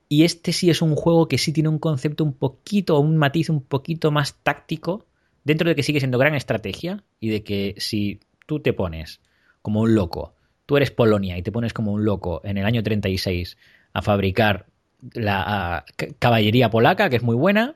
Y 0.09 0.25
este 0.25 0.53
sí 0.53 0.69
es 0.69 0.83
un 0.83 0.95
juego 0.95 1.29
que 1.29 1.39
sí 1.39 1.53
tiene 1.53 1.71
un 1.71 1.79
concepto 1.79 2.25
un 2.25 2.35
poquito, 2.35 2.99
un 3.01 3.17
matiz 3.17 3.49
un 3.49 3.63
poquito 3.63 4.11
más 4.11 4.35
táctico, 4.43 5.07
dentro 5.45 5.69
de 5.69 5.75
que 5.75 5.83
sigue 5.83 6.01
siendo 6.01 6.19
gran 6.19 6.35
estrategia 6.35 7.03
y 7.21 7.31
de 7.31 7.43
que 7.43 7.75
si 7.79 8.21
tú 8.47 8.61
te 8.61 8.73
pones 8.73 9.21
como 9.63 9.81
un 9.81 9.95
loco, 9.95 10.35
tú 10.67 10.77
eres 10.77 10.91
Polonia 10.91 11.39
y 11.39 11.43
te 11.43 11.53
pones 11.53 11.73
como 11.73 11.93
un 11.93 12.05
loco 12.05 12.43
en 12.45 12.59
el 12.59 12.67
año 12.67 12.83
36 12.83 13.57
a 13.93 14.03
fabricar 14.03 14.67
la 15.13 15.85
caballería 16.19 16.71
polaca, 16.71 17.11
que 17.11 17.17
es 17.17 17.23
muy 17.23 17.37
buena, 17.37 17.75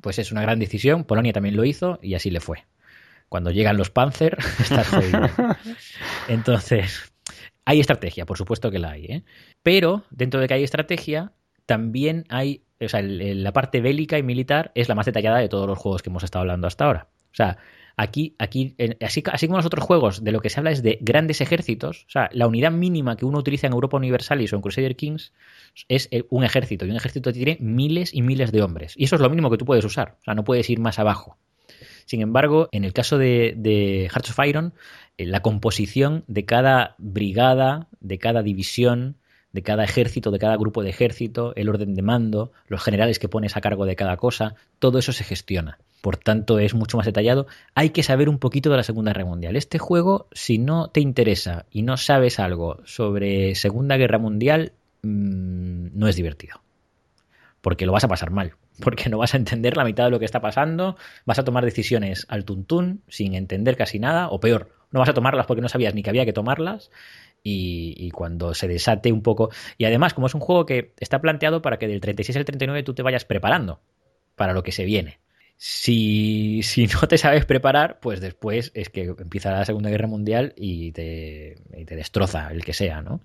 pues 0.00 0.18
es 0.18 0.32
una 0.32 0.42
gran 0.42 0.58
decisión. 0.58 1.04
Polonia 1.04 1.32
también 1.32 1.56
lo 1.56 1.64
hizo 1.64 1.98
y 2.02 2.14
así 2.14 2.30
le 2.30 2.40
fue. 2.40 2.64
Cuando 3.28 3.50
llegan 3.50 3.76
los 3.76 3.90
Panzer, 3.90 4.38
estás 4.60 4.88
jodido. 4.88 5.28
Entonces, 6.28 7.12
hay 7.64 7.80
estrategia, 7.80 8.26
por 8.26 8.38
supuesto 8.38 8.70
que 8.70 8.78
la 8.78 8.92
hay, 8.92 9.04
¿eh? 9.06 9.24
Pero 9.62 10.04
dentro 10.10 10.40
de 10.40 10.48
que 10.48 10.54
hay 10.54 10.64
estrategia, 10.64 11.32
también 11.66 12.24
hay, 12.28 12.62
o 12.80 12.88
sea, 12.88 13.00
el, 13.00 13.20
el, 13.20 13.42
la 13.42 13.52
parte 13.52 13.80
bélica 13.80 14.18
y 14.18 14.22
militar 14.22 14.72
es 14.74 14.88
la 14.88 14.94
más 14.94 15.06
detallada 15.06 15.38
de 15.38 15.48
todos 15.48 15.66
los 15.66 15.78
juegos 15.78 16.02
que 16.02 16.10
hemos 16.10 16.24
estado 16.24 16.42
hablando 16.42 16.66
hasta 16.66 16.84
ahora. 16.84 17.08
O 17.30 17.34
sea, 17.34 17.58
aquí, 17.98 18.34
aquí 18.38 18.74
así, 19.02 19.22
así 19.30 19.46
como 19.46 19.56
en 19.56 19.58
los 19.58 19.66
otros 19.66 19.84
juegos, 19.84 20.24
de 20.24 20.32
lo 20.32 20.40
que 20.40 20.48
se 20.48 20.60
habla 20.60 20.70
es 20.70 20.82
de 20.82 20.98
grandes 21.02 21.42
ejércitos. 21.42 22.04
O 22.06 22.10
sea, 22.10 22.30
la 22.32 22.46
unidad 22.46 22.72
mínima 22.72 23.16
que 23.16 23.26
uno 23.26 23.38
utiliza 23.38 23.66
en 23.66 23.74
Europa 23.74 23.98
Universalis 23.98 24.52
o 24.52 24.56
en 24.56 24.62
Crusader 24.62 24.96
Kings 24.96 25.32
es 25.88 26.08
un 26.30 26.44
ejército. 26.44 26.86
Y 26.86 26.90
un 26.90 26.96
ejército 26.96 27.32
tiene 27.32 27.58
miles 27.60 28.14
y 28.14 28.22
miles 28.22 28.52
de 28.52 28.62
hombres. 28.62 28.94
Y 28.96 29.04
eso 29.04 29.16
es 29.16 29.20
lo 29.20 29.28
mínimo 29.28 29.50
que 29.50 29.58
tú 29.58 29.66
puedes 29.66 29.84
usar. 29.84 30.16
O 30.20 30.24
sea, 30.24 30.34
no 30.34 30.44
puedes 30.44 30.70
ir 30.70 30.78
más 30.78 30.98
abajo. 30.98 31.36
Sin 32.06 32.22
embargo, 32.22 32.68
en 32.72 32.84
el 32.84 32.94
caso 32.94 33.18
de, 33.18 33.52
de 33.56 34.08
Hearts 34.10 34.30
of 34.30 34.46
Iron, 34.46 34.72
eh, 35.18 35.26
la 35.26 35.42
composición 35.42 36.24
de 36.26 36.46
cada 36.46 36.94
brigada, 36.98 37.88
de 38.00 38.18
cada 38.18 38.42
división, 38.42 39.16
de 39.52 39.62
cada 39.62 39.84
ejército, 39.84 40.30
de 40.30 40.38
cada 40.38 40.56
grupo 40.56 40.82
de 40.82 40.90
ejército, 40.90 41.52
el 41.56 41.68
orden 41.68 41.94
de 41.94 42.02
mando, 42.02 42.52
los 42.66 42.82
generales 42.82 43.18
que 43.18 43.28
pones 43.28 43.56
a 43.56 43.60
cargo 43.60 43.84
de 43.84 43.96
cada 43.96 44.16
cosa, 44.16 44.54
todo 44.78 44.98
eso 44.98 45.12
se 45.12 45.24
gestiona. 45.24 45.78
Por 46.00 46.16
tanto, 46.16 46.58
es 46.58 46.74
mucho 46.74 46.96
más 46.96 47.06
detallado. 47.06 47.46
Hay 47.74 47.90
que 47.90 48.02
saber 48.02 48.28
un 48.28 48.38
poquito 48.38 48.70
de 48.70 48.76
la 48.76 48.82
Segunda 48.84 49.12
Guerra 49.12 49.24
Mundial. 49.24 49.56
Este 49.56 49.78
juego, 49.78 50.28
si 50.32 50.58
no 50.58 50.88
te 50.88 51.00
interesa 51.00 51.66
y 51.70 51.82
no 51.82 51.96
sabes 51.96 52.38
algo 52.38 52.80
sobre 52.84 53.54
Segunda 53.56 53.96
Guerra 53.96 54.18
Mundial, 54.18 54.72
mmm, 55.02 55.88
no 55.98 56.06
es 56.06 56.14
divertido. 56.14 56.62
Porque 57.60 57.84
lo 57.84 57.92
vas 57.92 58.04
a 58.04 58.08
pasar 58.08 58.30
mal. 58.30 58.54
Porque 58.80 59.08
no 59.08 59.18
vas 59.18 59.34
a 59.34 59.38
entender 59.38 59.76
la 59.76 59.84
mitad 59.84 60.04
de 60.04 60.10
lo 60.10 60.20
que 60.20 60.24
está 60.24 60.40
pasando. 60.40 60.96
Vas 61.26 61.40
a 61.40 61.44
tomar 61.44 61.64
decisiones 61.64 62.26
al 62.28 62.44
tuntún, 62.44 63.02
sin 63.08 63.34
entender 63.34 63.76
casi 63.76 63.98
nada. 63.98 64.28
O 64.28 64.38
peor, 64.38 64.70
no 64.92 65.00
vas 65.00 65.08
a 65.08 65.14
tomarlas 65.14 65.46
porque 65.46 65.62
no 65.62 65.68
sabías 65.68 65.94
ni 65.94 66.04
que 66.04 66.10
había 66.10 66.24
que 66.24 66.32
tomarlas. 66.32 66.92
Y, 67.42 67.94
y, 67.96 68.10
cuando 68.10 68.54
se 68.54 68.68
desate 68.68 69.12
un 69.12 69.22
poco. 69.22 69.50
Y 69.78 69.84
además, 69.84 70.14
como 70.14 70.28
es 70.28 70.34
un 70.34 70.40
juego 70.40 70.64
que 70.64 70.92
está 70.98 71.20
planteado 71.20 71.60
para 71.60 71.78
que 71.78 71.88
del 71.88 72.00
36 72.00 72.36
al 72.36 72.44
39 72.44 72.82
tú 72.84 72.94
te 72.94 73.02
vayas 73.02 73.24
preparando 73.24 73.80
para 74.36 74.52
lo 74.52 74.62
que 74.62 74.72
se 74.72 74.84
viene. 74.84 75.18
Si, 75.60 76.62
si, 76.62 76.86
no 76.86 77.08
te 77.08 77.18
sabes 77.18 77.44
preparar, 77.44 77.98
pues 78.00 78.20
después 78.20 78.70
es 78.74 78.90
que 78.90 79.14
empieza 79.18 79.50
la 79.50 79.64
Segunda 79.64 79.90
Guerra 79.90 80.06
Mundial 80.06 80.54
y 80.56 80.92
te, 80.92 81.56
y 81.76 81.84
te 81.84 81.96
destroza 81.96 82.50
el 82.52 82.64
que 82.64 82.72
sea, 82.72 83.02
¿no? 83.02 83.20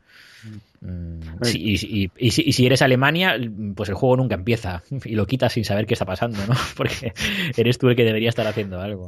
Y, 1.53 2.09
si, 2.31 2.65
eres 2.65 2.81
Alemania, 2.81 3.37
pues 3.75 3.89
el 3.89 3.95
juego 3.95 4.17
nunca 4.17 4.35
empieza 4.35 4.83
y 5.05 5.15
lo 5.15 5.25
quitas 5.25 5.53
sin 5.53 5.65
saber 5.65 5.85
qué 5.85 5.93
está 5.93 6.05
pasando, 6.05 6.45
¿no? 6.47 6.53
Porque 6.77 7.13
eres 7.55 7.77
tú 7.77 7.89
el 7.89 7.95
que 7.95 8.03
debería 8.03 8.29
estar 8.29 8.45
haciendo 8.47 8.81
algo. 8.81 9.05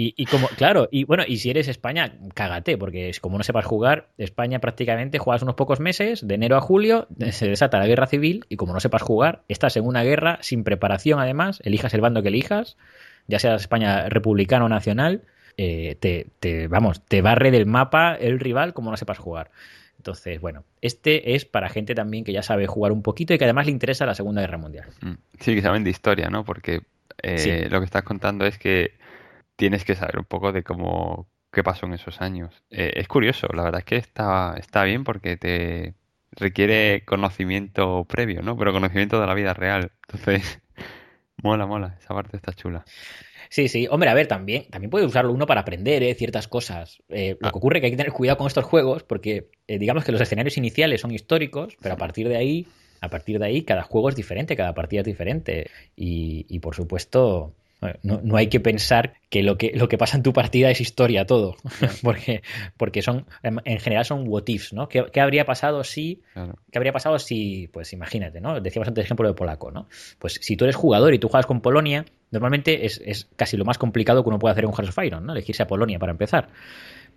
Y, 0.00 0.26
como, 0.26 0.46
claro, 0.46 0.88
y 0.92 1.02
bueno, 1.02 1.24
y 1.26 1.38
si 1.38 1.50
eres 1.50 1.66
España, 1.66 2.12
cágate, 2.32 2.78
porque 2.78 3.10
como 3.20 3.36
no 3.36 3.42
sepas 3.42 3.64
jugar, 3.64 4.10
España 4.16 4.60
prácticamente 4.60 5.18
juegas 5.18 5.42
unos 5.42 5.56
pocos 5.56 5.80
meses, 5.80 6.24
de 6.24 6.36
enero 6.36 6.56
a 6.56 6.60
julio, 6.60 7.08
se 7.32 7.48
desata 7.48 7.80
la 7.80 7.88
guerra 7.88 8.06
civil 8.06 8.44
y 8.48 8.54
como 8.54 8.72
no 8.72 8.78
sepas 8.78 9.02
jugar, 9.02 9.42
estás 9.48 9.76
en 9.76 9.84
una 9.84 10.04
guerra 10.04 10.38
sin 10.40 10.62
preparación 10.62 11.18
además, 11.18 11.60
elijas 11.64 11.94
el 11.94 12.00
bando 12.00 12.22
que 12.22 12.28
elijas, 12.28 12.76
ya 13.26 13.40
sea 13.40 13.56
España 13.56 14.08
republicana 14.08 14.66
o 14.66 14.68
nacional, 14.68 15.22
eh, 15.58 15.96
te, 16.00 16.28
te, 16.38 16.68
vamos, 16.68 17.04
te 17.04 17.20
barre 17.20 17.50
del 17.50 17.66
mapa 17.66 18.14
el 18.14 18.38
rival 18.38 18.72
como 18.72 18.90
no 18.90 18.96
sepas 18.96 19.18
jugar. 19.18 19.50
Entonces, 19.96 20.40
bueno, 20.40 20.64
este 20.80 21.34
es 21.34 21.44
para 21.44 21.68
gente 21.68 21.96
también 21.96 22.22
que 22.22 22.32
ya 22.32 22.42
sabe 22.42 22.68
jugar 22.68 22.92
un 22.92 23.02
poquito 23.02 23.34
y 23.34 23.38
que 23.38 23.44
además 23.44 23.66
le 23.66 23.72
interesa 23.72 24.06
la 24.06 24.14
Segunda 24.14 24.40
Guerra 24.40 24.56
Mundial. 24.56 24.86
Sí, 25.40 25.56
que 25.56 25.60
saben 25.60 25.82
de 25.82 25.90
historia, 25.90 26.30
¿no? 26.30 26.44
Porque 26.44 26.82
eh, 27.22 27.38
sí. 27.38 27.68
lo 27.68 27.80
que 27.80 27.84
estás 27.84 28.04
contando 28.04 28.46
es 28.46 28.56
que 28.56 28.92
tienes 29.56 29.84
que 29.84 29.96
saber 29.96 30.18
un 30.18 30.24
poco 30.24 30.52
de 30.52 30.62
cómo 30.62 31.28
qué 31.52 31.64
pasó 31.64 31.86
en 31.86 31.94
esos 31.94 32.20
años. 32.20 32.62
Eh, 32.70 32.92
es 32.94 33.08
curioso, 33.08 33.48
la 33.52 33.64
verdad 33.64 33.80
es 33.80 33.84
que 33.84 33.96
está, 33.96 34.54
está 34.58 34.84
bien 34.84 35.02
porque 35.02 35.36
te 35.36 35.94
requiere 36.30 37.04
conocimiento 37.04 38.04
previo, 38.04 38.42
¿no? 38.42 38.56
Pero 38.56 38.72
conocimiento 38.72 39.20
de 39.20 39.26
la 39.26 39.34
vida 39.34 39.54
real. 39.54 39.90
Entonces, 40.06 40.60
mola, 41.42 41.66
mola, 41.66 41.96
esa 42.00 42.14
parte 42.14 42.36
está 42.36 42.52
chula. 42.52 42.84
Sí, 43.50 43.68
sí. 43.68 43.86
Hombre, 43.90 44.10
a 44.10 44.14
ver, 44.14 44.26
también, 44.26 44.64
también 44.70 44.90
puede 44.90 45.06
usarlo 45.06 45.32
uno 45.32 45.46
para 45.46 45.62
aprender 45.62 46.02
¿eh? 46.02 46.14
ciertas 46.14 46.48
cosas. 46.48 47.02
Eh, 47.08 47.36
lo 47.40 47.48
Ah. 47.48 47.50
que 47.52 47.58
ocurre 47.58 47.78
es 47.78 47.80
que 47.80 47.86
hay 47.86 47.92
que 47.92 47.96
tener 47.96 48.12
cuidado 48.12 48.38
con 48.38 48.46
estos 48.46 48.64
juegos 48.64 49.02
porque 49.02 49.48
eh, 49.66 49.78
digamos 49.78 50.04
que 50.04 50.12
los 50.12 50.20
escenarios 50.20 50.56
iniciales 50.58 51.00
son 51.00 51.12
históricos, 51.12 51.76
pero 51.80 51.94
a 51.94 51.98
partir 51.98 52.28
de 52.28 52.36
ahí, 52.36 52.66
a 53.00 53.08
partir 53.08 53.38
de 53.38 53.46
ahí, 53.46 53.62
cada 53.62 53.82
juego 53.82 54.08
es 54.08 54.16
diferente, 54.16 54.56
cada 54.56 54.74
partida 54.74 55.00
es 55.00 55.06
diferente. 55.06 55.70
Y, 55.96 56.46
y 56.48 56.58
por 56.58 56.74
supuesto, 56.74 57.54
no, 58.02 58.20
no, 58.22 58.36
hay 58.36 58.48
que 58.48 58.58
pensar 58.58 59.14
que 59.30 59.42
lo, 59.42 59.56
que 59.56 59.72
lo 59.74 59.88
que 59.88 59.98
pasa 59.98 60.16
en 60.16 60.22
tu 60.22 60.32
partida 60.32 60.70
es 60.70 60.80
historia 60.80 61.26
todo, 61.26 61.56
porque, 62.02 62.42
porque 62.76 63.02
son, 63.02 63.26
en 63.42 63.78
general 63.78 64.04
son 64.04 64.24
what 64.26 64.42
ifs, 64.46 64.72
¿no? 64.72 64.88
¿Qué, 64.88 65.06
qué 65.12 65.20
habría 65.20 65.44
pasado 65.44 65.84
si, 65.84 66.22
Claro. 66.32 66.58
qué 66.72 66.78
habría 66.78 66.92
pasado 66.92 67.18
si, 67.18 67.68
pues 67.72 67.92
imagínate, 67.92 68.40
¿no? 68.40 68.60
Decíamos 68.60 68.88
antes 68.88 69.02
el 69.02 69.06
ejemplo 69.06 69.28
de 69.28 69.34
polaco, 69.34 69.70
¿no? 69.70 69.88
Pues 70.18 70.38
si 70.42 70.56
tú 70.56 70.64
eres 70.64 70.76
jugador 70.76 71.14
y 71.14 71.18
tú 71.18 71.28
juegas 71.28 71.46
con 71.46 71.60
Polonia, 71.60 72.04
normalmente 72.30 72.84
es, 72.84 73.00
es 73.04 73.28
casi 73.36 73.56
lo 73.56 73.64
más 73.64 73.78
complicado 73.78 74.22
que 74.22 74.28
uno 74.28 74.38
puede 74.38 74.52
hacer 74.52 74.64
en 74.64 74.70
un 74.70 74.76
Hearts 74.76 74.96
of 74.96 75.04
Iron, 75.04 75.26
¿no? 75.26 75.32
Elegirse 75.32 75.62
a 75.62 75.66
Polonia 75.66 75.98
para 75.98 76.12
empezar. 76.12 76.48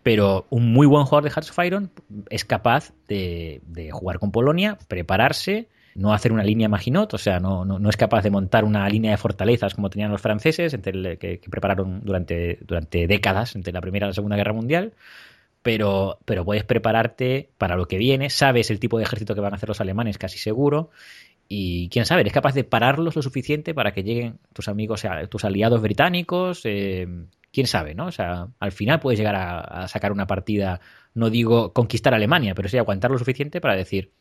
Pero 0.04 0.48
un 0.50 0.72
muy 0.74 0.88
buen 0.88 1.06
jugador 1.06 1.24
de 1.24 1.30
Hearts 1.32 1.52
of 1.52 1.66
Iron 1.66 1.92
es 2.30 2.46
capaz 2.46 2.94
de, 3.08 3.62
de 3.68 3.92
jugar 3.92 4.20
con 4.20 4.32
Polonia, 4.32 4.78
prepararse, 4.88 5.70
no 5.96 6.14
hacer 6.14 6.32
una 6.32 6.44
línea 6.44 6.70
Maginot, 6.70 7.14
o 7.14 7.18
sea, 7.18 7.40
no, 7.40 7.66
no, 7.66 7.80
no, 7.80 7.90
es 7.90 7.98
capaz 7.98 8.24
de 8.24 8.30
montar 8.30 8.64
una 8.64 8.88
línea 8.88 9.12
de 9.12 9.18
fortalezas 9.18 9.74
como 9.74 9.90
tenían 9.90 10.12
los 10.12 10.22
franceses, 10.22 10.76
que, 11.20 11.42
prepararon 11.50 12.02
durante, 12.04 12.60
durante 12.62 13.08
décadas, 13.08 13.56
entre 13.56 13.74
la 13.74 13.82
Primera 13.82 14.08
y 14.08 14.10
la 14.10 14.14
Segunda 14.14 14.36
Guerra 14.36 14.54
Mundial, 14.54 14.94
pero, 15.62 16.20
pero 16.26 16.46
puedes 16.46 16.64
prepararte 16.64 17.50
para 17.58 17.76
lo 17.76 17.88
que 17.88 17.98
viene, 17.98 18.30
sabes 18.30 18.72
el 18.72 18.80
tipo 18.80 18.98
de 18.98 19.04
ejército 19.04 19.36
que 19.36 19.42
van 19.42 19.54
a 19.54 19.58
hacer 19.58 19.70
los 19.70 19.82
alemanes, 19.82 20.18
casi 20.18 20.38
seguro, 20.38 20.90
y 21.48 21.90
quién 21.90 22.06
sabe, 22.06 22.22
eres 22.22 22.34
capaz 22.34 22.54
de 22.56 22.64
pararlos 22.64 23.16
lo 23.16 23.22
suficiente 23.22 23.74
para 23.74 23.92
que 23.94 24.04
lleguen 24.04 24.40
tus 24.54 24.70
amigos, 24.70 25.04
tus 25.30 25.46
aliados 25.46 25.82
británicos, 25.82 26.62
eh, 26.64 27.08
quién 27.52 27.68
sabe, 27.68 27.94
¿no? 27.94 28.06
O 28.06 28.12
sea, 28.12 28.48
al 28.60 28.72
final 28.72 29.02
puedes 29.02 29.20
llegar 29.20 29.36
a 29.36 29.88
sacar 29.90 30.14
una 30.14 30.28
partida, 30.28 30.80
no 31.14 31.30
digo 31.30 31.74
conquistar 31.74 32.14
Alemania, 32.14 32.56
pero 32.56 32.70
sí 32.70 32.78
aguantar 32.78 33.12
lo 33.12 33.20
suficiente 33.20 33.60
para 33.60 33.76
decir, 33.76 34.12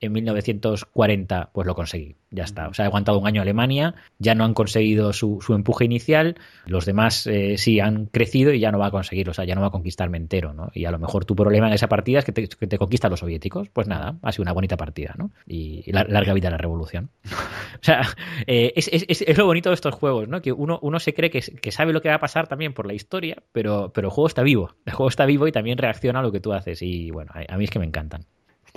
en 0.00 0.12
1940 0.12 1.50
pues 1.52 1.66
lo 1.66 1.74
conseguí, 1.74 2.16
ya 2.30 2.44
está. 2.44 2.68
O 2.68 2.74
sea, 2.74 2.84
ha 2.84 2.88
aguantado 2.88 3.18
un 3.18 3.26
año 3.26 3.42
Alemania, 3.42 3.94
ya 4.18 4.34
no 4.34 4.44
han 4.44 4.54
conseguido 4.54 5.12
su, 5.12 5.38
su 5.40 5.54
empuje 5.54 5.84
inicial, 5.84 6.36
los 6.66 6.84
demás 6.84 7.26
eh, 7.26 7.56
sí 7.58 7.80
han 7.80 8.06
crecido 8.06 8.52
y 8.52 8.60
ya 8.60 8.70
no 8.70 8.78
va 8.78 8.86
a 8.86 8.90
conseguir, 8.90 9.28
o 9.28 9.34
sea, 9.34 9.44
ya 9.44 9.54
no 9.54 9.60
va 9.60 9.68
a 9.68 9.70
conquistarme 9.70 10.18
entero, 10.18 10.52
¿no? 10.52 10.70
Y 10.74 10.84
a 10.84 10.90
lo 10.90 10.98
mejor 10.98 11.24
tu 11.24 11.34
problema 11.34 11.68
en 11.68 11.74
esa 11.74 11.88
partida 11.88 12.20
es 12.20 12.24
que 12.24 12.32
te, 12.32 12.48
que 12.48 12.66
te 12.66 12.78
conquistan 12.78 13.10
los 13.10 13.20
soviéticos, 13.20 13.68
pues 13.70 13.88
nada, 13.88 14.18
ha 14.22 14.32
sido 14.32 14.42
una 14.42 14.52
bonita 14.52 14.76
partida, 14.76 15.14
¿no? 15.16 15.30
Y, 15.46 15.82
y 15.86 15.92
la, 15.92 16.04
larga 16.04 16.34
vida 16.34 16.48
a 16.48 16.52
la 16.52 16.58
revolución. 16.58 17.10
o 17.24 17.82
sea, 17.82 18.02
eh, 18.46 18.72
es, 18.76 18.88
es, 18.92 19.22
es, 19.22 19.38
lo 19.38 19.46
bonito 19.46 19.70
de 19.70 19.74
estos 19.74 19.94
juegos, 19.94 20.28
¿no? 20.28 20.42
Que 20.42 20.52
uno, 20.52 20.78
uno 20.82 20.98
se 21.00 21.14
cree 21.14 21.30
que, 21.30 21.40
que, 21.40 21.72
sabe 21.72 21.92
lo 21.92 22.02
que 22.02 22.08
va 22.08 22.16
a 22.16 22.20
pasar 22.20 22.48
también 22.48 22.74
por 22.74 22.86
la 22.86 22.94
historia, 22.94 23.42
pero, 23.52 23.92
pero 23.94 24.08
el 24.08 24.12
juego 24.12 24.28
está 24.28 24.42
vivo, 24.42 24.74
el 24.86 24.92
juego 24.92 25.08
está 25.08 25.26
vivo 25.26 25.46
y 25.46 25.52
también 25.52 25.78
reacciona 25.78 26.20
a 26.20 26.22
lo 26.22 26.32
que 26.32 26.40
tú 26.40 26.52
haces 26.52 26.82
y 26.82 27.10
bueno, 27.10 27.32
a, 27.34 27.54
a 27.54 27.56
mí 27.56 27.64
es 27.64 27.70
que 27.70 27.78
me 27.78 27.86
encantan. 27.86 28.26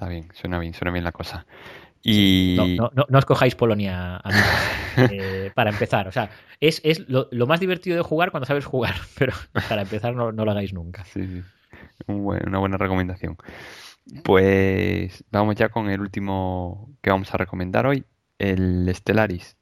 Está 0.01 0.09
bien, 0.09 0.29
suena 0.33 0.57
bien, 0.57 0.73
suena 0.73 0.91
bien 0.91 1.03
la 1.03 1.11
cosa. 1.11 1.45
Y... 2.01 2.55
No, 2.57 2.65
no, 2.65 2.91
no, 2.95 3.05
no 3.07 3.19
os 3.19 3.25
cojáis 3.25 3.53
Polonia 3.53 4.17
amigos, 4.17 4.49
eh, 5.11 5.51
para 5.53 5.69
empezar. 5.69 6.07
O 6.07 6.11
sea, 6.11 6.31
es, 6.59 6.81
es 6.83 7.07
lo, 7.07 7.27
lo, 7.29 7.45
más 7.45 7.59
divertido 7.59 7.97
de 7.97 8.01
jugar 8.01 8.31
cuando 8.31 8.47
sabes 8.47 8.65
jugar, 8.65 8.95
pero 9.19 9.33
para 9.69 9.83
empezar 9.83 10.15
no, 10.15 10.31
no 10.31 10.43
lo 10.43 10.49
hagáis 10.49 10.73
nunca. 10.73 11.05
Sí, 11.05 11.27
sí. 11.27 11.43
Un 12.07 12.23
buen, 12.23 12.41
una 12.47 12.57
buena 12.57 12.77
recomendación. 12.77 13.37
Pues 14.23 15.23
vamos 15.29 15.55
ya 15.55 15.69
con 15.69 15.87
el 15.91 16.01
último 16.01 16.89
que 17.03 17.11
vamos 17.11 17.31
a 17.31 17.37
recomendar 17.37 17.85
hoy, 17.85 18.03
el 18.39 18.91
Stellaris. 18.95 19.55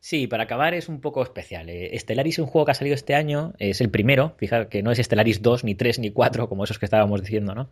Sí, 0.00 0.26
para 0.26 0.44
acabar 0.44 0.74
es 0.74 0.88
un 0.88 1.00
poco 1.00 1.22
especial. 1.22 1.68
Eh, 1.68 1.98
Stellaris 1.98 2.36
es 2.36 2.38
un 2.38 2.46
juego 2.46 2.66
que 2.66 2.70
ha 2.70 2.74
salido 2.74 2.94
este 2.94 3.14
año, 3.14 3.54
es 3.58 3.80
el 3.80 3.90
primero, 3.90 4.34
fíjate 4.38 4.68
que 4.68 4.82
no 4.82 4.92
es 4.92 4.98
Stellaris 4.98 5.42
2, 5.42 5.64
ni 5.64 5.74
3, 5.74 5.98
ni 5.98 6.10
4, 6.10 6.48
como 6.48 6.64
esos 6.64 6.78
que 6.78 6.86
estábamos 6.86 7.20
diciendo, 7.20 7.54
¿no? 7.54 7.70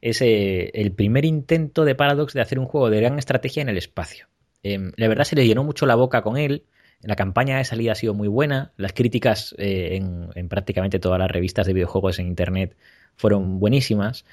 Es 0.00 0.22
eh, 0.22 0.70
el 0.74 0.92
primer 0.92 1.24
intento 1.24 1.84
de 1.84 1.94
Paradox 1.94 2.32
de 2.32 2.40
hacer 2.40 2.58
un 2.58 2.66
juego 2.66 2.90
de 2.90 3.00
gran 3.00 3.18
estrategia 3.18 3.62
en 3.62 3.68
el 3.68 3.78
espacio. 3.78 4.28
Eh, 4.62 4.92
la 4.96 5.08
verdad 5.08 5.24
se 5.24 5.36
le 5.36 5.46
llenó 5.46 5.64
mucho 5.64 5.84
la 5.86 5.96
boca 5.96 6.22
con 6.22 6.36
él, 6.36 6.64
la 7.04 7.16
campaña 7.16 7.58
de 7.58 7.64
salida 7.64 7.92
ha 7.92 7.96
sido 7.96 8.14
muy 8.14 8.28
buena, 8.28 8.72
las 8.76 8.94
críticas 8.94 9.54
eh, 9.58 10.00
en, 10.34 10.48
prácticamente 10.48 10.98
todas 10.98 11.18
las 11.18 11.30
revistas 11.30 11.66
de 11.66 11.74
videojuegos 11.74 12.18
en 12.18 12.26
Internet 12.26 12.76
fueron 13.14 13.58
buenísimas, 13.58 14.24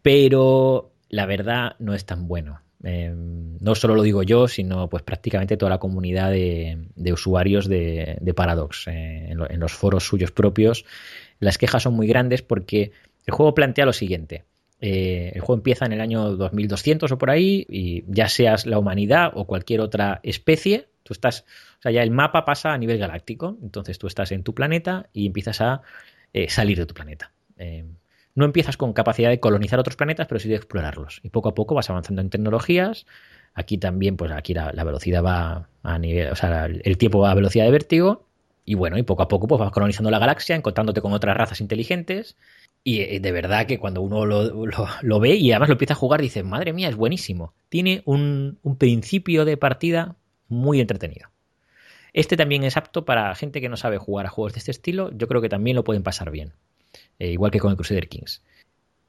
pero 0.00 0.92
la 1.10 1.26
verdad 1.26 1.76
no 1.78 1.94
es 1.94 2.06
tan 2.06 2.28
bueno. 2.28 2.60
Eh, 2.84 3.12
no 3.14 3.74
solo 3.74 3.94
lo 3.94 4.02
digo 4.02 4.22
yo, 4.22 4.48
sino 4.48 4.88
pues 4.88 5.02
prácticamente 5.02 5.56
toda 5.56 5.70
la 5.70 5.78
comunidad 5.78 6.30
de, 6.30 7.12
usuarios 7.12 7.68
de, 7.68 8.32
Paradox 8.34 8.88
eh, 8.88 9.28
en, 9.30 9.38
lo, 9.38 9.48
en, 9.48 9.60
los 9.60 9.72
foros 9.72 10.06
suyos 10.06 10.32
propios. 10.32 10.84
Las 11.38 11.58
quejas 11.58 11.82
son 11.82 11.94
muy 11.94 12.06
grandes 12.06 12.42
porque 12.42 12.92
el 13.26 13.34
juego 13.34 13.54
plantea 13.54 13.86
lo 13.86 13.92
siguiente. 13.92 14.44
Eh, 14.84 15.30
el 15.36 15.40
juego 15.40 15.60
empieza 15.60 15.86
en 15.86 15.92
el 15.92 16.00
año 16.00 16.36
2200 16.36 17.12
o 17.12 17.16
por 17.16 17.30
ahí 17.30 17.64
y 17.68 18.04
ya 18.08 18.28
seas 18.28 18.66
la 18.66 18.80
humanidad 18.80 19.30
o 19.34 19.46
cualquier 19.46 19.80
otra 19.80 20.18
especie, 20.24 20.88
tú 21.04 21.12
estás, 21.12 21.44
o 21.78 21.82
sea, 21.82 21.92
ya 21.92 22.02
el 22.02 22.10
mapa 22.10 22.44
pasa 22.44 22.72
a 22.72 22.78
nivel 22.78 22.98
galáctico, 22.98 23.56
entonces 23.62 23.96
tú 24.00 24.08
estás 24.08 24.32
en 24.32 24.42
tu 24.42 24.56
planeta 24.56 25.08
y 25.12 25.26
empiezas 25.26 25.60
a 25.60 25.82
eh, 26.32 26.48
salir 26.48 26.78
de 26.78 26.86
tu 26.86 26.94
planeta. 26.94 27.30
No 28.34 28.44
empiezas 28.44 28.76
con 28.76 28.92
capacidad 28.92 29.28
de 29.28 29.40
colonizar 29.40 29.78
otros 29.78 29.96
planetas, 29.96 30.26
pero 30.26 30.40
sí 30.40 30.48
de 30.48 30.56
explorarlos. 30.56 31.20
Y 31.22 31.28
poco 31.28 31.50
a 31.50 31.54
poco 31.54 31.74
vas 31.74 31.90
avanzando 31.90 32.22
en 32.22 32.30
tecnologías. 32.30 33.06
Aquí 33.54 33.76
también, 33.76 34.16
pues 34.16 34.32
aquí 34.32 34.54
la, 34.54 34.72
velocidad 34.84 35.22
va 35.22 35.68
a 35.82 35.98
nivel, 35.98 36.32
o 36.32 36.36
sea, 36.36 36.66
el 36.66 36.96
tiempo 36.96 37.18
va 37.18 37.30
a 37.30 37.34
velocidad 37.34 37.66
de 37.66 37.70
vértigo. 37.70 38.26
Y 38.64 38.74
bueno, 38.74 38.96
y 38.96 39.02
poco 39.02 39.22
a 39.22 39.28
poco 39.28 39.48
pues 39.48 39.58
vas 39.58 39.70
colonizando 39.72 40.10
la 40.10 40.18
galaxia, 40.18 40.56
encontrándote 40.56 41.02
con 41.02 41.12
otras 41.12 41.36
razas 41.36 41.60
inteligentes. 41.60 42.36
Y 42.84 43.00
eh, 43.00 43.20
de 43.20 43.32
verdad 43.32 43.66
que 43.66 43.78
cuando 43.78 44.00
uno 44.00 44.24
lo, 44.24 45.20
ve 45.20 45.34
y 45.34 45.52
además 45.52 45.68
lo 45.68 45.74
empieza 45.74 45.94
a 45.94 45.96
jugar, 45.96 46.22
dice, 46.22 46.42
madre 46.42 46.72
mía, 46.72 46.88
es 46.88 46.96
buenísimo. 46.96 47.52
Tiene 47.68 48.02
un, 48.06 48.58
un 48.62 48.76
principio 48.76 49.44
de 49.44 49.56
partida 49.56 50.16
muy 50.48 50.80
entretenido. 50.80 51.28
Este 52.14 52.36
también 52.36 52.64
es 52.64 52.76
apto 52.76 53.04
para 53.04 53.34
gente 53.34 53.60
que 53.60 53.68
no 53.68 53.76
sabe 53.76 53.98
jugar 53.98 54.26
a 54.26 54.30
juegos 54.30 54.54
de 54.54 54.58
este 54.60 54.70
estilo. 54.70 55.10
Yo 55.12 55.28
creo 55.28 55.42
que 55.42 55.48
también 55.48 55.76
lo 55.76 55.84
pueden 55.84 56.02
pasar 56.02 56.30
bien 56.30 56.52
eh, 57.22 57.30
igual 57.30 57.52
que 57.52 57.60
con 57.60 57.70
el 57.70 57.76
Crusader 57.76 58.08
Kings. 58.08 58.42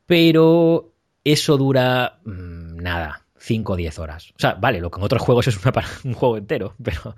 Pero 0.06 0.94
Eso 1.24 1.58
dura 1.58 2.20
mm, 2.24 2.76
nada, 2.78 3.26
5 3.40 3.74
o 3.74 3.76
10 3.76 3.98
horas. 3.98 4.32
O 4.36 4.40
sea, 4.40 4.54
vale, 4.54 4.82
lo 4.82 4.92
que 4.92 5.00
en 5.00 5.06
otros 5.06 5.22
juegos 5.24 5.48
es 5.48 5.58
un 6.04 6.14
juego 6.14 6.38
entero, 6.38 6.76
pero 6.84 7.16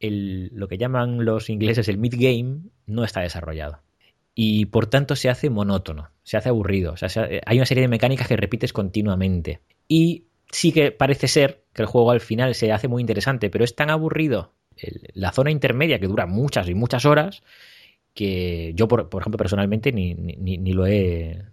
lo 0.00 0.68
que 0.68 0.76
llaman 0.76 1.24
los 1.24 1.48
ingleses 1.48 1.88
el 1.88 1.96
mid-game 1.96 2.58
no 2.84 3.04
está 3.04 3.20
desarrollado. 3.22 3.80
Y 4.34 4.66
por 4.66 4.86
tanto 4.86 5.16
se 5.16 5.30
hace 5.30 5.48
monótono, 5.48 6.10
se 6.24 6.36
hace 6.36 6.50
aburrido. 6.50 6.92
O 6.92 6.96
sea, 6.98 7.26
hay 7.46 7.56
una 7.56 7.66
serie 7.66 7.82
de 7.82 7.88
mecánicas 7.88 8.28
que 8.28 8.36
repites 8.36 8.74
continuamente. 8.74 9.60
Y 9.88 10.26
sí 10.52 10.72
que 10.72 10.92
parece 10.92 11.26
ser 11.26 11.64
que 11.72 11.82
el 11.82 11.88
juego 11.88 12.10
al 12.10 12.20
final 12.20 12.54
se 12.54 12.70
hace 12.70 12.86
muy 12.86 13.00
interesante, 13.00 13.48
pero 13.48 13.64
es 13.64 13.74
tan 13.74 13.88
aburrido 13.88 14.52
la 15.14 15.32
zona 15.32 15.50
intermedia 15.50 15.98
que 15.98 16.06
dura 16.06 16.26
muchas 16.26 16.68
y 16.68 16.74
muchas 16.74 17.06
horas 17.06 17.42
que 18.18 18.72
yo, 18.74 18.88
por, 18.88 19.06
ejemplo, 19.20 19.38
personalmente 19.38 19.92
ni, 19.92 20.12
ni, 20.12 20.72
lo 20.72 20.88
he, 20.88 21.44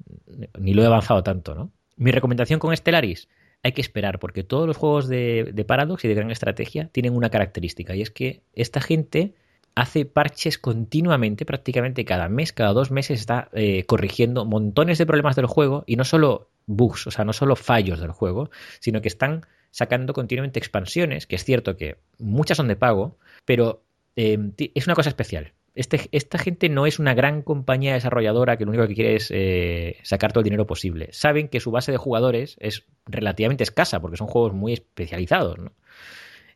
ni 0.58 0.74
lo 0.74 0.82
he 0.82 0.88
avanzado 0.88 1.22
tanto. 1.22 1.54
¿no? 1.54 1.72
Mi 1.96 2.10
recomendación 2.10 2.60
con 2.60 2.76
Stellaris, 2.76 3.30
hay 3.62 3.74
que 3.74 3.82
esperar, 3.82 4.18
porque 4.18 4.44
todos 4.44 4.66
los 4.66 4.76
juegos 4.76 5.08
de, 5.08 5.64
Paradox 5.68 6.04
y 6.04 6.08
de 6.08 6.16
gran 6.16 6.32
estrategia 6.32 6.90
tienen 6.92 7.16
una 7.16 7.30
característica, 7.30 7.96
y 7.96 8.02
es 8.02 8.10
que 8.10 8.42
esta 8.54 8.82
gente 8.82 9.36
hace 9.76 10.06
parches 10.06 10.58
continuamente, 10.58 11.46
prácticamente 11.46 12.04
cada 12.04 12.30
mes, 12.30 12.52
cada 12.52 12.74
dos 12.74 12.90
meses 12.90 13.20
está 13.20 13.50
eh, 13.54 13.84
corrigiendo 13.86 14.44
montones 14.44 14.98
de 14.98 15.06
problemas 15.06 15.36
del 15.36 15.46
juego 15.46 15.84
y 15.86 15.98
no 15.98 16.04
solo 16.04 16.50
bugs, 16.66 17.06
o 17.06 17.12
sea, 17.12 17.26
no 17.26 17.34
solo 17.34 17.56
fallos 17.56 18.00
del 18.00 18.12
juego, 18.12 18.50
sino 18.80 19.02
que 19.02 19.08
están 19.08 19.46
sacando 19.70 20.14
continuamente 20.14 20.58
expansiones, 20.58 21.28
que 21.28 21.36
es 21.36 21.44
cierto 21.44 21.78
que 21.78 21.98
muchas 22.18 22.58
son 22.58 22.70
de 22.70 22.76
pago, 22.76 23.20
pero 23.46 23.84
eh, 24.16 24.40
es 24.74 24.88
una 24.88 24.96
cosa 24.96 25.10
especial. 25.10 25.54
Este, 25.76 26.08
esta 26.14 26.38
gente 26.38 26.70
no 26.70 26.86
es 26.86 27.00
una 27.00 27.14
gran 27.14 27.42
compañía 27.42 27.94
desarrolladora 27.94 28.58
que 28.58 28.64
lo 28.64 28.72
único 28.72 28.88
que 28.88 28.96
quiere 28.96 29.16
es 29.16 29.30
eh, 29.30 29.98
sacar 30.04 30.32
todo 30.32 30.40
el 30.40 30.46
dinero 30.46 30.66
posible. 30.66 31.10
Saben 31.12 31.50
que 31.50 31.60
su 31.60 31.70
base 31.70 31.92
de 31.92 31.98
jugadores 31.98 32.56
es 32.60 32.86
relativamente 33.06 33.64
escasa 33.64 34.02
porque 34.02 34.16
son 34.16 34.28
juegos 34.28 34.54
muy 34.54 34.72
especializados. 34.72 35.60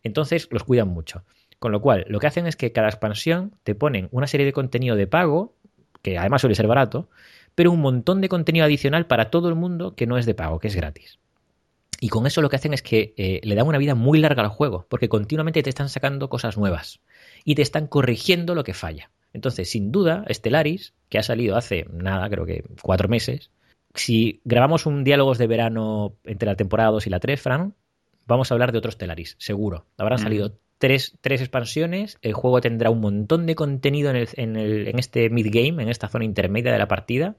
Entonces 0.03 0.47
los 0.51 0.63
cuidan 0.63 0.87
mucho. 0.87 1.23
Con 1.59 1.73
lo 1.73 1.81
cual, 1.81 2.05
lo 2.07 2.19
que 2.19 2.27
hacen 2.27 2.47
es 2.47 2.55
que 2.55 2.71
cada 2.71 2.87
expansión 2.87 3.53
te 3.63 3.75
ponen 3.75 4.07
una 4.11 4.27
serie 4.27 4.45
de 4.45 4.53
contenido 4.53 4.95
de 4.95 5.07
pago, 5.07 5.53
que 6.01 6.17
además 6.17 6.39
suele 6.39 6.55
ser 6.55 6.67
barato, 6.67 7.09
pero 7.55 7.73
un 7.73 7.81
montón 7.81 8.21
de 8.21 8.29
contenido 8.29 8.65
adicional 8.65 9.05
para 9.07 9.29
todo 9.29 9.49
el 9.49 9.55
mundo 9.55 9.95
que 9.95 10.07
no 10.07 10.17
es 10.17 10.25
de 10.25 10.33
pago, 10.33 10.59
que 10.59 10.69
es 10.69 10.75
gratis. 10.77 11.19
Y 11.99 12.09
con 12.09 12.25
eso 12.25 12.41
lo 12.41 12.49
que 12.49 12.55
hacen 12.55 12.73
es 12.73 12.81
que 12.81 13.13
eh, 13.17 13.41
le 13.43 13.55
dan 13.55 13.67
una 13.67 13.77
vida 13.77 13.95
muy 13.95 14.19
larga 14.19 14.43
al 14.43 14.49
juego, 14.49 14.85
porque 14.89 15.09
continuamente 15.09 15.63
te 15.63 15.69
están 15.69 15.89
sacando 15.89 16.29
cosas 16.29 16.57
nuevas 16.57 17.01
y 17.43 17.55
te 17.55 17.61
están 17.61 17.87
corrigiendo 17.87 18.55
lo 18.55 18.63
que 18.63 18.73
falla. 18.73 19.11
Entonces, 19.33 19.69
sin 19.69 19.91
duda, 19.91 20.25
Stellaris, 20.29 20.93
que 21.09 21.19
ha 21.19 21.23
salido 21.23 21.55
hace 21.55 21.85
nada, 21.91 22.29
creo 22.29 22.45
que 22.45 22.63
cuatro 22.81 23.09
meses, 23.09 23.51
si 23.93 24.41
grabamos 24.43 24.85
un 24.85 25.03
diálogos 25.03 25.37
de 25.37 25.47
verano 25.47 26.15
entre 26.23 26.47
la 26.47 26.55
temporada 26.55 26.91
2 26.91 27.07
y 27.07 27.09
la 27.09 27.19
3, 27.19 27.41
Fran, 27.41 27.75
vamos 28.25 28.49
a 28.49 28.55
hablar 28.55 28.71
de 28.71 28.77
otros 28.77 28.95
Stellaris, 28.95 29.35
seguro. 29.39 29.85
Habrán 29.97 30.19
salido 30.19 30.57
tres, 30.77 31.17
tres, 31.21 31.41
expansiones, 31.41 32.17
el 32.21 32.33
juego 32.33 32.61
tendrá 32.61 32.89
un 32.89 33.01
montón 33.01 33.45
de 33.45 33.55
contenido 33.55 34.09
en, 34.09 34.15
el, 34.15 34.29
en, 34.33 34.55
el, 34.55 34.87
en 34.87 34.99
este 34.99 35.29
mid-game, 35.29 35.83
en 35.83 35.89
esta 35.89 36.07
zona 36.07 36.25
intermedia 36.25 36.71
de 36.71 36.77
la 36.77 36.87
partida, 36.87 37.35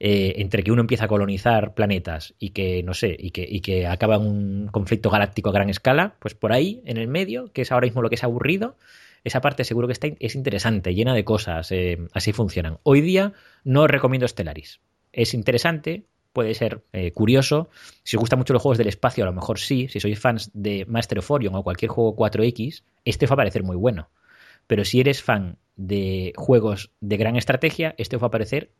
eh, 0.00 0.34
entre 0.36 0.62
que 0.62 0.70
uno 0.70 0.80
empieza 0.80 1.06
a 1.06 1.08
colonizar 1.08 1.74
planetas 1.74 2.34
y 2.38 2.50
que, 2.50 2.82
no 2.82 2.94
sé, 2.94 3.16
y 3.18 3.30
que, 3.30 3.46
y 3.48 3.60
que 3.60 3.86
acaba 3.86 4.18
un 4.18 4.68
conflicto 4.70 5.10
galáctico 5.10 5.50
a 5.50 5.52
gran 5.52 5.70
escala, 5.70 6.14
pues 6.20 6.34
por 6.34 6.52
ahí, 6.52 6.82
en 6.84 6.96
el 6.98 7.08
medio, 7.08 7.52
que 7.52 7.62
es 7.62 7.72
ahora 7.72 7.86
mismo 7.86 8.02
lo 8.02 8.08
que 8.08 8.14
es 8.14 8.24
aburrido, 8.24 8.76
esa 9.24 9.40
parte 9.40 9.64
seguro 9.64 9.88
que 9.88 9.92
está, 9.92 10.08
es 10.20 10.34
interesante, 10.34 10.94
llena 10.94 11.14
de 11.14 11.24
cosas, 11.24 11.72
eh, 11.72 11.98
así 12.12 12.32
funcionan. 12.32 12.78
Hoy 12.84 13.00
día 13.00 13.32
no 13.64 13.86
recomiendo 13.86 14.28
Stellaris. 14.28 14.80
Es 15.12 15.34
interesante, 15.34 16.04
puede 16.32 16.54
ser 16.54 16.84
eh, 16.92 17.10
curioso. 17.12 17.68
Si 18.04 18.16
os 18.16 18.20
gustan 18.20 18.38
mucho 18.38 18.52
los 18.52 18.62
juegos 18.62 18.78
del 18.78 18.86
espacio, 18.86 19.24
a 19.24 19.26
lo 19.26 19.32
mejor 19.32 19.58
sí. 19.58 19.88
Si 19.88 19.98
sois 19.98 20.18
fans 20.18 20.50
de 20.54 20.86
Master 20.86 21.18
of 21.18 21.30
Orion 21.30 21.54
o 21.56 21.64
cualquier 21.64 21.90
juego 21.90 22.14
4X, 22.14 22.84
este 23.04 23.24
os 23.24 23.30
va 23.30 23.34
a 23.34 23.42
parecer 23.42 23.64
muy 23.64 23.76
bueno. 23.76 24.08
Pero 24.66 24.84
si 24.84 25.00
eres 25.00 25.22
fan 25.22 25.56
de 25.76 26.32
juegos 26.36 26.92
de 27.00 27.16
gran 27.16 27.36
estrategia, 27.36 27.94
este 27.98 28.16
os 28.16 28.22
va 28.22 28.28
a 28.28 28.30
parecer 28.30 28.70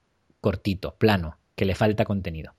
cortito, 0.40 0.94
plano, 0.96 1.36
que 1.54 1.64
le 1.64 1.74
falta 1.74 2.04
contenido. 2.04 2.54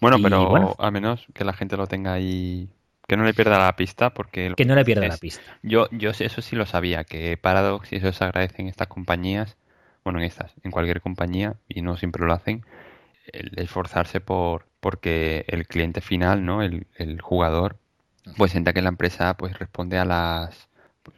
Bueno, 0.00 0.18
pero 0.22 0.80
al 0.80 0.92
menos 0.92 1.26
que 1.34 1.44
la 1.44 1.52
gente 1.52 1.76
lo 1.76 1.86
tenga 1.86 2.12
ahí 2.14 2.68
que 3.06 3.16
no 3.16 3.24
le 3.24 3.34
pierda 3.34 3.58
la 3.58 3.76
pista 3.76 4.10
porque 4.10 4.54
que 4.56 4.64
no 4.64 4.74
le 4.74 4.84
pierda 4.84 5.06
la 5.08 5.16
pista. 5.16 5.42
Yo 5.62 5.88
yo 5.90 6.10
eso 6.10 6.40
sí 6.40 6.56
lo 6.56 6.66
sabía 6.66 7.04
que 7.04 7.36
Paradox 7.36 7.92
y 7.92 7.96
eso 7.96 8.12
se 8.12 8.24
agradece 8.24 8.62
en 8.62 8.68
estas 8.68 8.88
compañías 8.88 9.56
bueno 10.04 10.20
en 10.20 10.24
estas 10.24 10.52
en 10.62 10.70
cualquier 10.70 11.00
compañía 11.00 11.56
y 11.68 11.82
no 11.82 11.96
siempre 11.96 12.24
lo 12.24 12.32
hacen 12.32 12.64
el 13.26 13.52
esforzarse 13.56 14.20
por 14.20 14.66
porque 14.80 15.44
el 15.48 15.66
cliente 15.66 16.00
final 16.00 16.44
no 16.44 16.62
el, 16.62 16.86
el 16.96 17.20
jugador 17.20 17.76
pues 18.38 18.52
sienta 18.52 18.72
que 18.72 18.82
la 18.82 18.88
empresa 18.88 19.36
pues 19.36 19.58
responde 19.58 19.98
a 19.98 20.04
las 20.04 20.68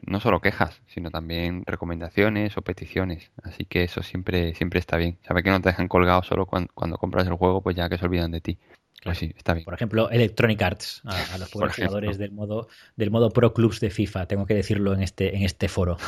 no 0.06 0.20
solo 0.20 0.40
quejas, 0.40 0.82
sino 0.86 1.10
también 1.10 1.62
recomendaciones 1.66 2.56
o 2.56 2.62
peticiones. 2.62 3.30
Así 3.42 3.64
que 3.64 3.84
eso 3.84 4.02
siempre, 4.02 4.54
siempre 4.54 4.80
está 4.80 4.96
bien. 4.96 5.18
Sabe 5.26 5.42
que 5.42 5.50
no 5.50 5.60
te 5.60 5.68
dejan 5.68 5.88
colgado 5.88 6.22
solo 6.22 6.46
cuando, 6.46 6.96
compras 6.98 7.26
el 7.26 7.34
juego, 7.34 7.62
pues 7.62 7.76
ya 7.76 7.88
que 7.88 7.98
se 7.98 8.04
olvidan 8.04 8.30
de 8.30 8.40
ti. 8.40 8.58
Pues 9.04 9.18
sí, 9.18 9.32
está 9.36 9.52
bien. 9.52 9.64
Por 9.64 9.74
ejemplo, 9.74 10.10
Electronic 10.10 10.60
Arts, 10.62 11.02
a, 11.04 11.38
los 11.38 11.50
jugadores 11.52 12.18
del 12.18 12.32
modo, 12.32 12.68
del 12.96 13.10
modo 13.10 13.30
Pro 13.30 13.52
Clubs 13.52 13.78
de 13.78 13.90
FIFA, 13.90 14.26
tengo 14.26 14.46
que 14.46 14.54
decirlo 14.54 14.94
en 14.94 15.02
este, 15.02 15.36
en 15.36 15.42
este 15.42 15.68
foro. 15.68 15.96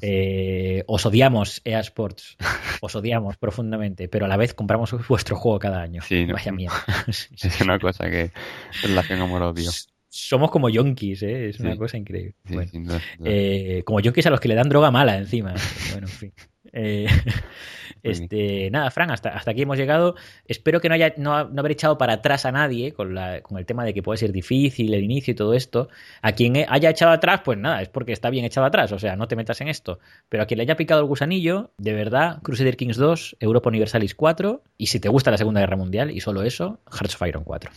Eh, 0.00 0.84
os 0.86 1.04
odiamos, 1.06 1.60
EA 1.64 1.80
Sports, 1.80 2.36
os 2.80 2.94
odiamos 2.94 3.36
profundamente, 3.36 4.08
pero 4.08 4.26
a 4.26 4.28
la 4.28 4.36
vez 4.36 4.54
compramos 4.54 4.94
vuestro 5.08 5.36
juego 5.36 5.58
cada 5.58 5.82
año. 5.82 6.02
Vaya 6.32 6.52
mierda. 6.52 6.76
es 7.08 7.60
una 7.60 7.78
cosa 7.80 8.08
que 8.08 8.30
relación 8.82 9.20
amor-odio 9.20 9.70
somos 10.10 10.50
como 10.50 10.68
yonkis, 10.68 11.22
¿eh? 11.22 11.50
es 11.50 11.60
una 11.60 11.76
cosa 11.76 11.96
increíble. 11.96 12.34
Eh, 13.24 13.82
como 13.84 14.00
yonkis 14.00 14.26
a 14.26 14.30
los 14.30 14.40
que 14.40 14.48
le 14.48 14.54
dan 14.54 14.68
droga 14.68 14.90
mala 14.90 15.16
encima. 15.18 15.54
bueno, 15.92 16.06
en 16.06 16.12
fin. 16.12 16.32
Eh, 16.72 17.06
este, 18.02 18.70
nada, 18.70 18.90
Fran, 18.90 19.10
hasta, 19.10 19.30
hasta 19.30 19.50
aquí 19.50 19.62
hemos 19.62 19.76
llegado. 19.76 20.14
Espero 20.46 20.80
que 20.80 20.88
no 20.88 20.94
haya 20.94 21.14
no, 21.16 21.34
haber 21.34 21.72
echado 21.72 21.98
para 21.98 22.14
atrás 22.14 22.46
a 22.46 22.52
nadie 22.52 22.92
con, 22.92 23.14
la, 23.14 23.42
con 23.42 23.58
el 23.58 23.66
tema 23.66 23.84
de 23.84 23.94
que 23.94 24.02
puede 24.02 24.18
ser 24.18 24.32
difícil 24.32 24.94
el 24.94 25.04
inicio 25.04 25.32
y 25.32 25.34
todo 25.34 25.54
esto. 25.54 25.88
A 26.22 26.32
quien 26.32 26.56
haya 26.68 26.90
echado 26.90 27.12
atrás, 27.12 27.42
pues 27.44 27.58
nada, 27.58 27.82
es 27.82 27.88
porque 27.88 28.12
está 28.12 28.30
bien 28.30 28.44
echado 28.44 28.66
atrás, 28.66 28.92
o 28.92 28.98
sea, 28.98 29.16
no 29.16 29.28
te 29.28 29.36
metas 29.36 29.60
en 29.60 29.68
esto. 29.68 29.98
Pero 30.28 30.42
a 30.42 30.46
quien 30.46 30.58
le 30.58 30.62
haya 30.62 30.76
picado 30.76 31.00
el 31.00 31.06
gusanillo, 31.06 31.72
de 31.78 31.92
verdad, 31.92 32.40
Crusader 32.42 32.76
Kings 32.76 32.96
2, 32.96 33.36
Europa 33.40 33.68
Universalis 33.68 34.14
4, 34.14 34.62
y 34.76 34.86
si 34.86 35.00
te 35.00 35.08
gusta 35.08 35.30
la 35.30 35.38
Segunda 35.38 35.60
Guerra 35.60 35.76
Mundial 35.76 36.10
y 36.10 36.20
solo 36.20 36.42
eso, 36.42 36.80
Hearts 36.90 37.14
of 37.14 37.28
Iron 37.28 37.44
4. 37.44 37.70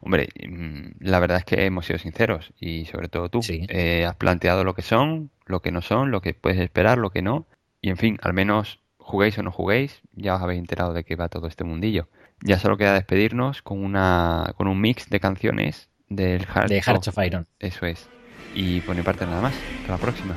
Hombre, 0.00 0.28
mm, 0.48 0.90
la 1.00 1.18
verdad 1.18 1.38
es 1.38 1.44
que 1.44 1.64
hemos 1.64 1.86
sido 1.86 1.98
sinceros 1.98 2.52
y 2.58 2.84
sobre 2.86 3.08
todo 3.08 3.28
tú. 3.28 3.40
Eh, 3.48 4.04
has 4.06 4.16
planteado 4.16 4.64
lo 4.64 4.74
que 4.74 4.82
son, 4.82 5.30
lo 5.46 5.60
que 5.60 5.72
no 5.72 5.82
son, 5.82 6.10
lo 6.10 6.20
que 6.20 6.34
puedes 6.34 6.60
esperar, 6.60 6.98
lo 6.98 7.10
que 7.10 7.22
no. 7.22 7.46
Y 7.80 7.90
en 7.90 7.96
fin, 7.96 8.18
al 8.22 8.32
menos 8.32 8.80
juguéis 8.98 9.36
o 9.38 9.42
no 9.42 9.50
juguéis, 9.50 10.02
ya 10.12 10.36
os 10.36 10.42
habéis 10.42 10.60
enterado 10.60 10.92
de 10.92 11.04
que 11.04 11.16
va 11.16 11.28
todo 11.28 11.48
este 11.48 11.64
mundillo. 11.64 12.08
Ya 12.44 12.58
solo 12.58 12.76
queda 12.76 12.94
despedirnos 12.94 13.62
con 13.62 13.84
una 13.84 14.52
con 14.56 14.68
un 14.68 14.80
mix 14.80 15.08
de 15.10 15.20
canciones 15.20 15.88
del 16.08 16.46
Heart 16.46 16.68
de 16.68 16.82
Hearts 16.82 17.08
of 17.08 17.18
Iron. 17.24 17.46
Eso 17.58 17.86
es. 17.86 18.08
Y 18.54 18.80
por 18.80 18.96
mi 18.96 19.02
parte 19.02 19.26
nada 19.26 19.40
más. 19.40 19.54
Hasta 19.80 19.92
la 19.92 19.98
próxima. 19.98 20.34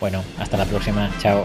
Bueno, 0.00 0.22
hasta 0.38 0.56
la 0.56 0.64
próxima. 0.64 1.10
Chao. 1.18 1.44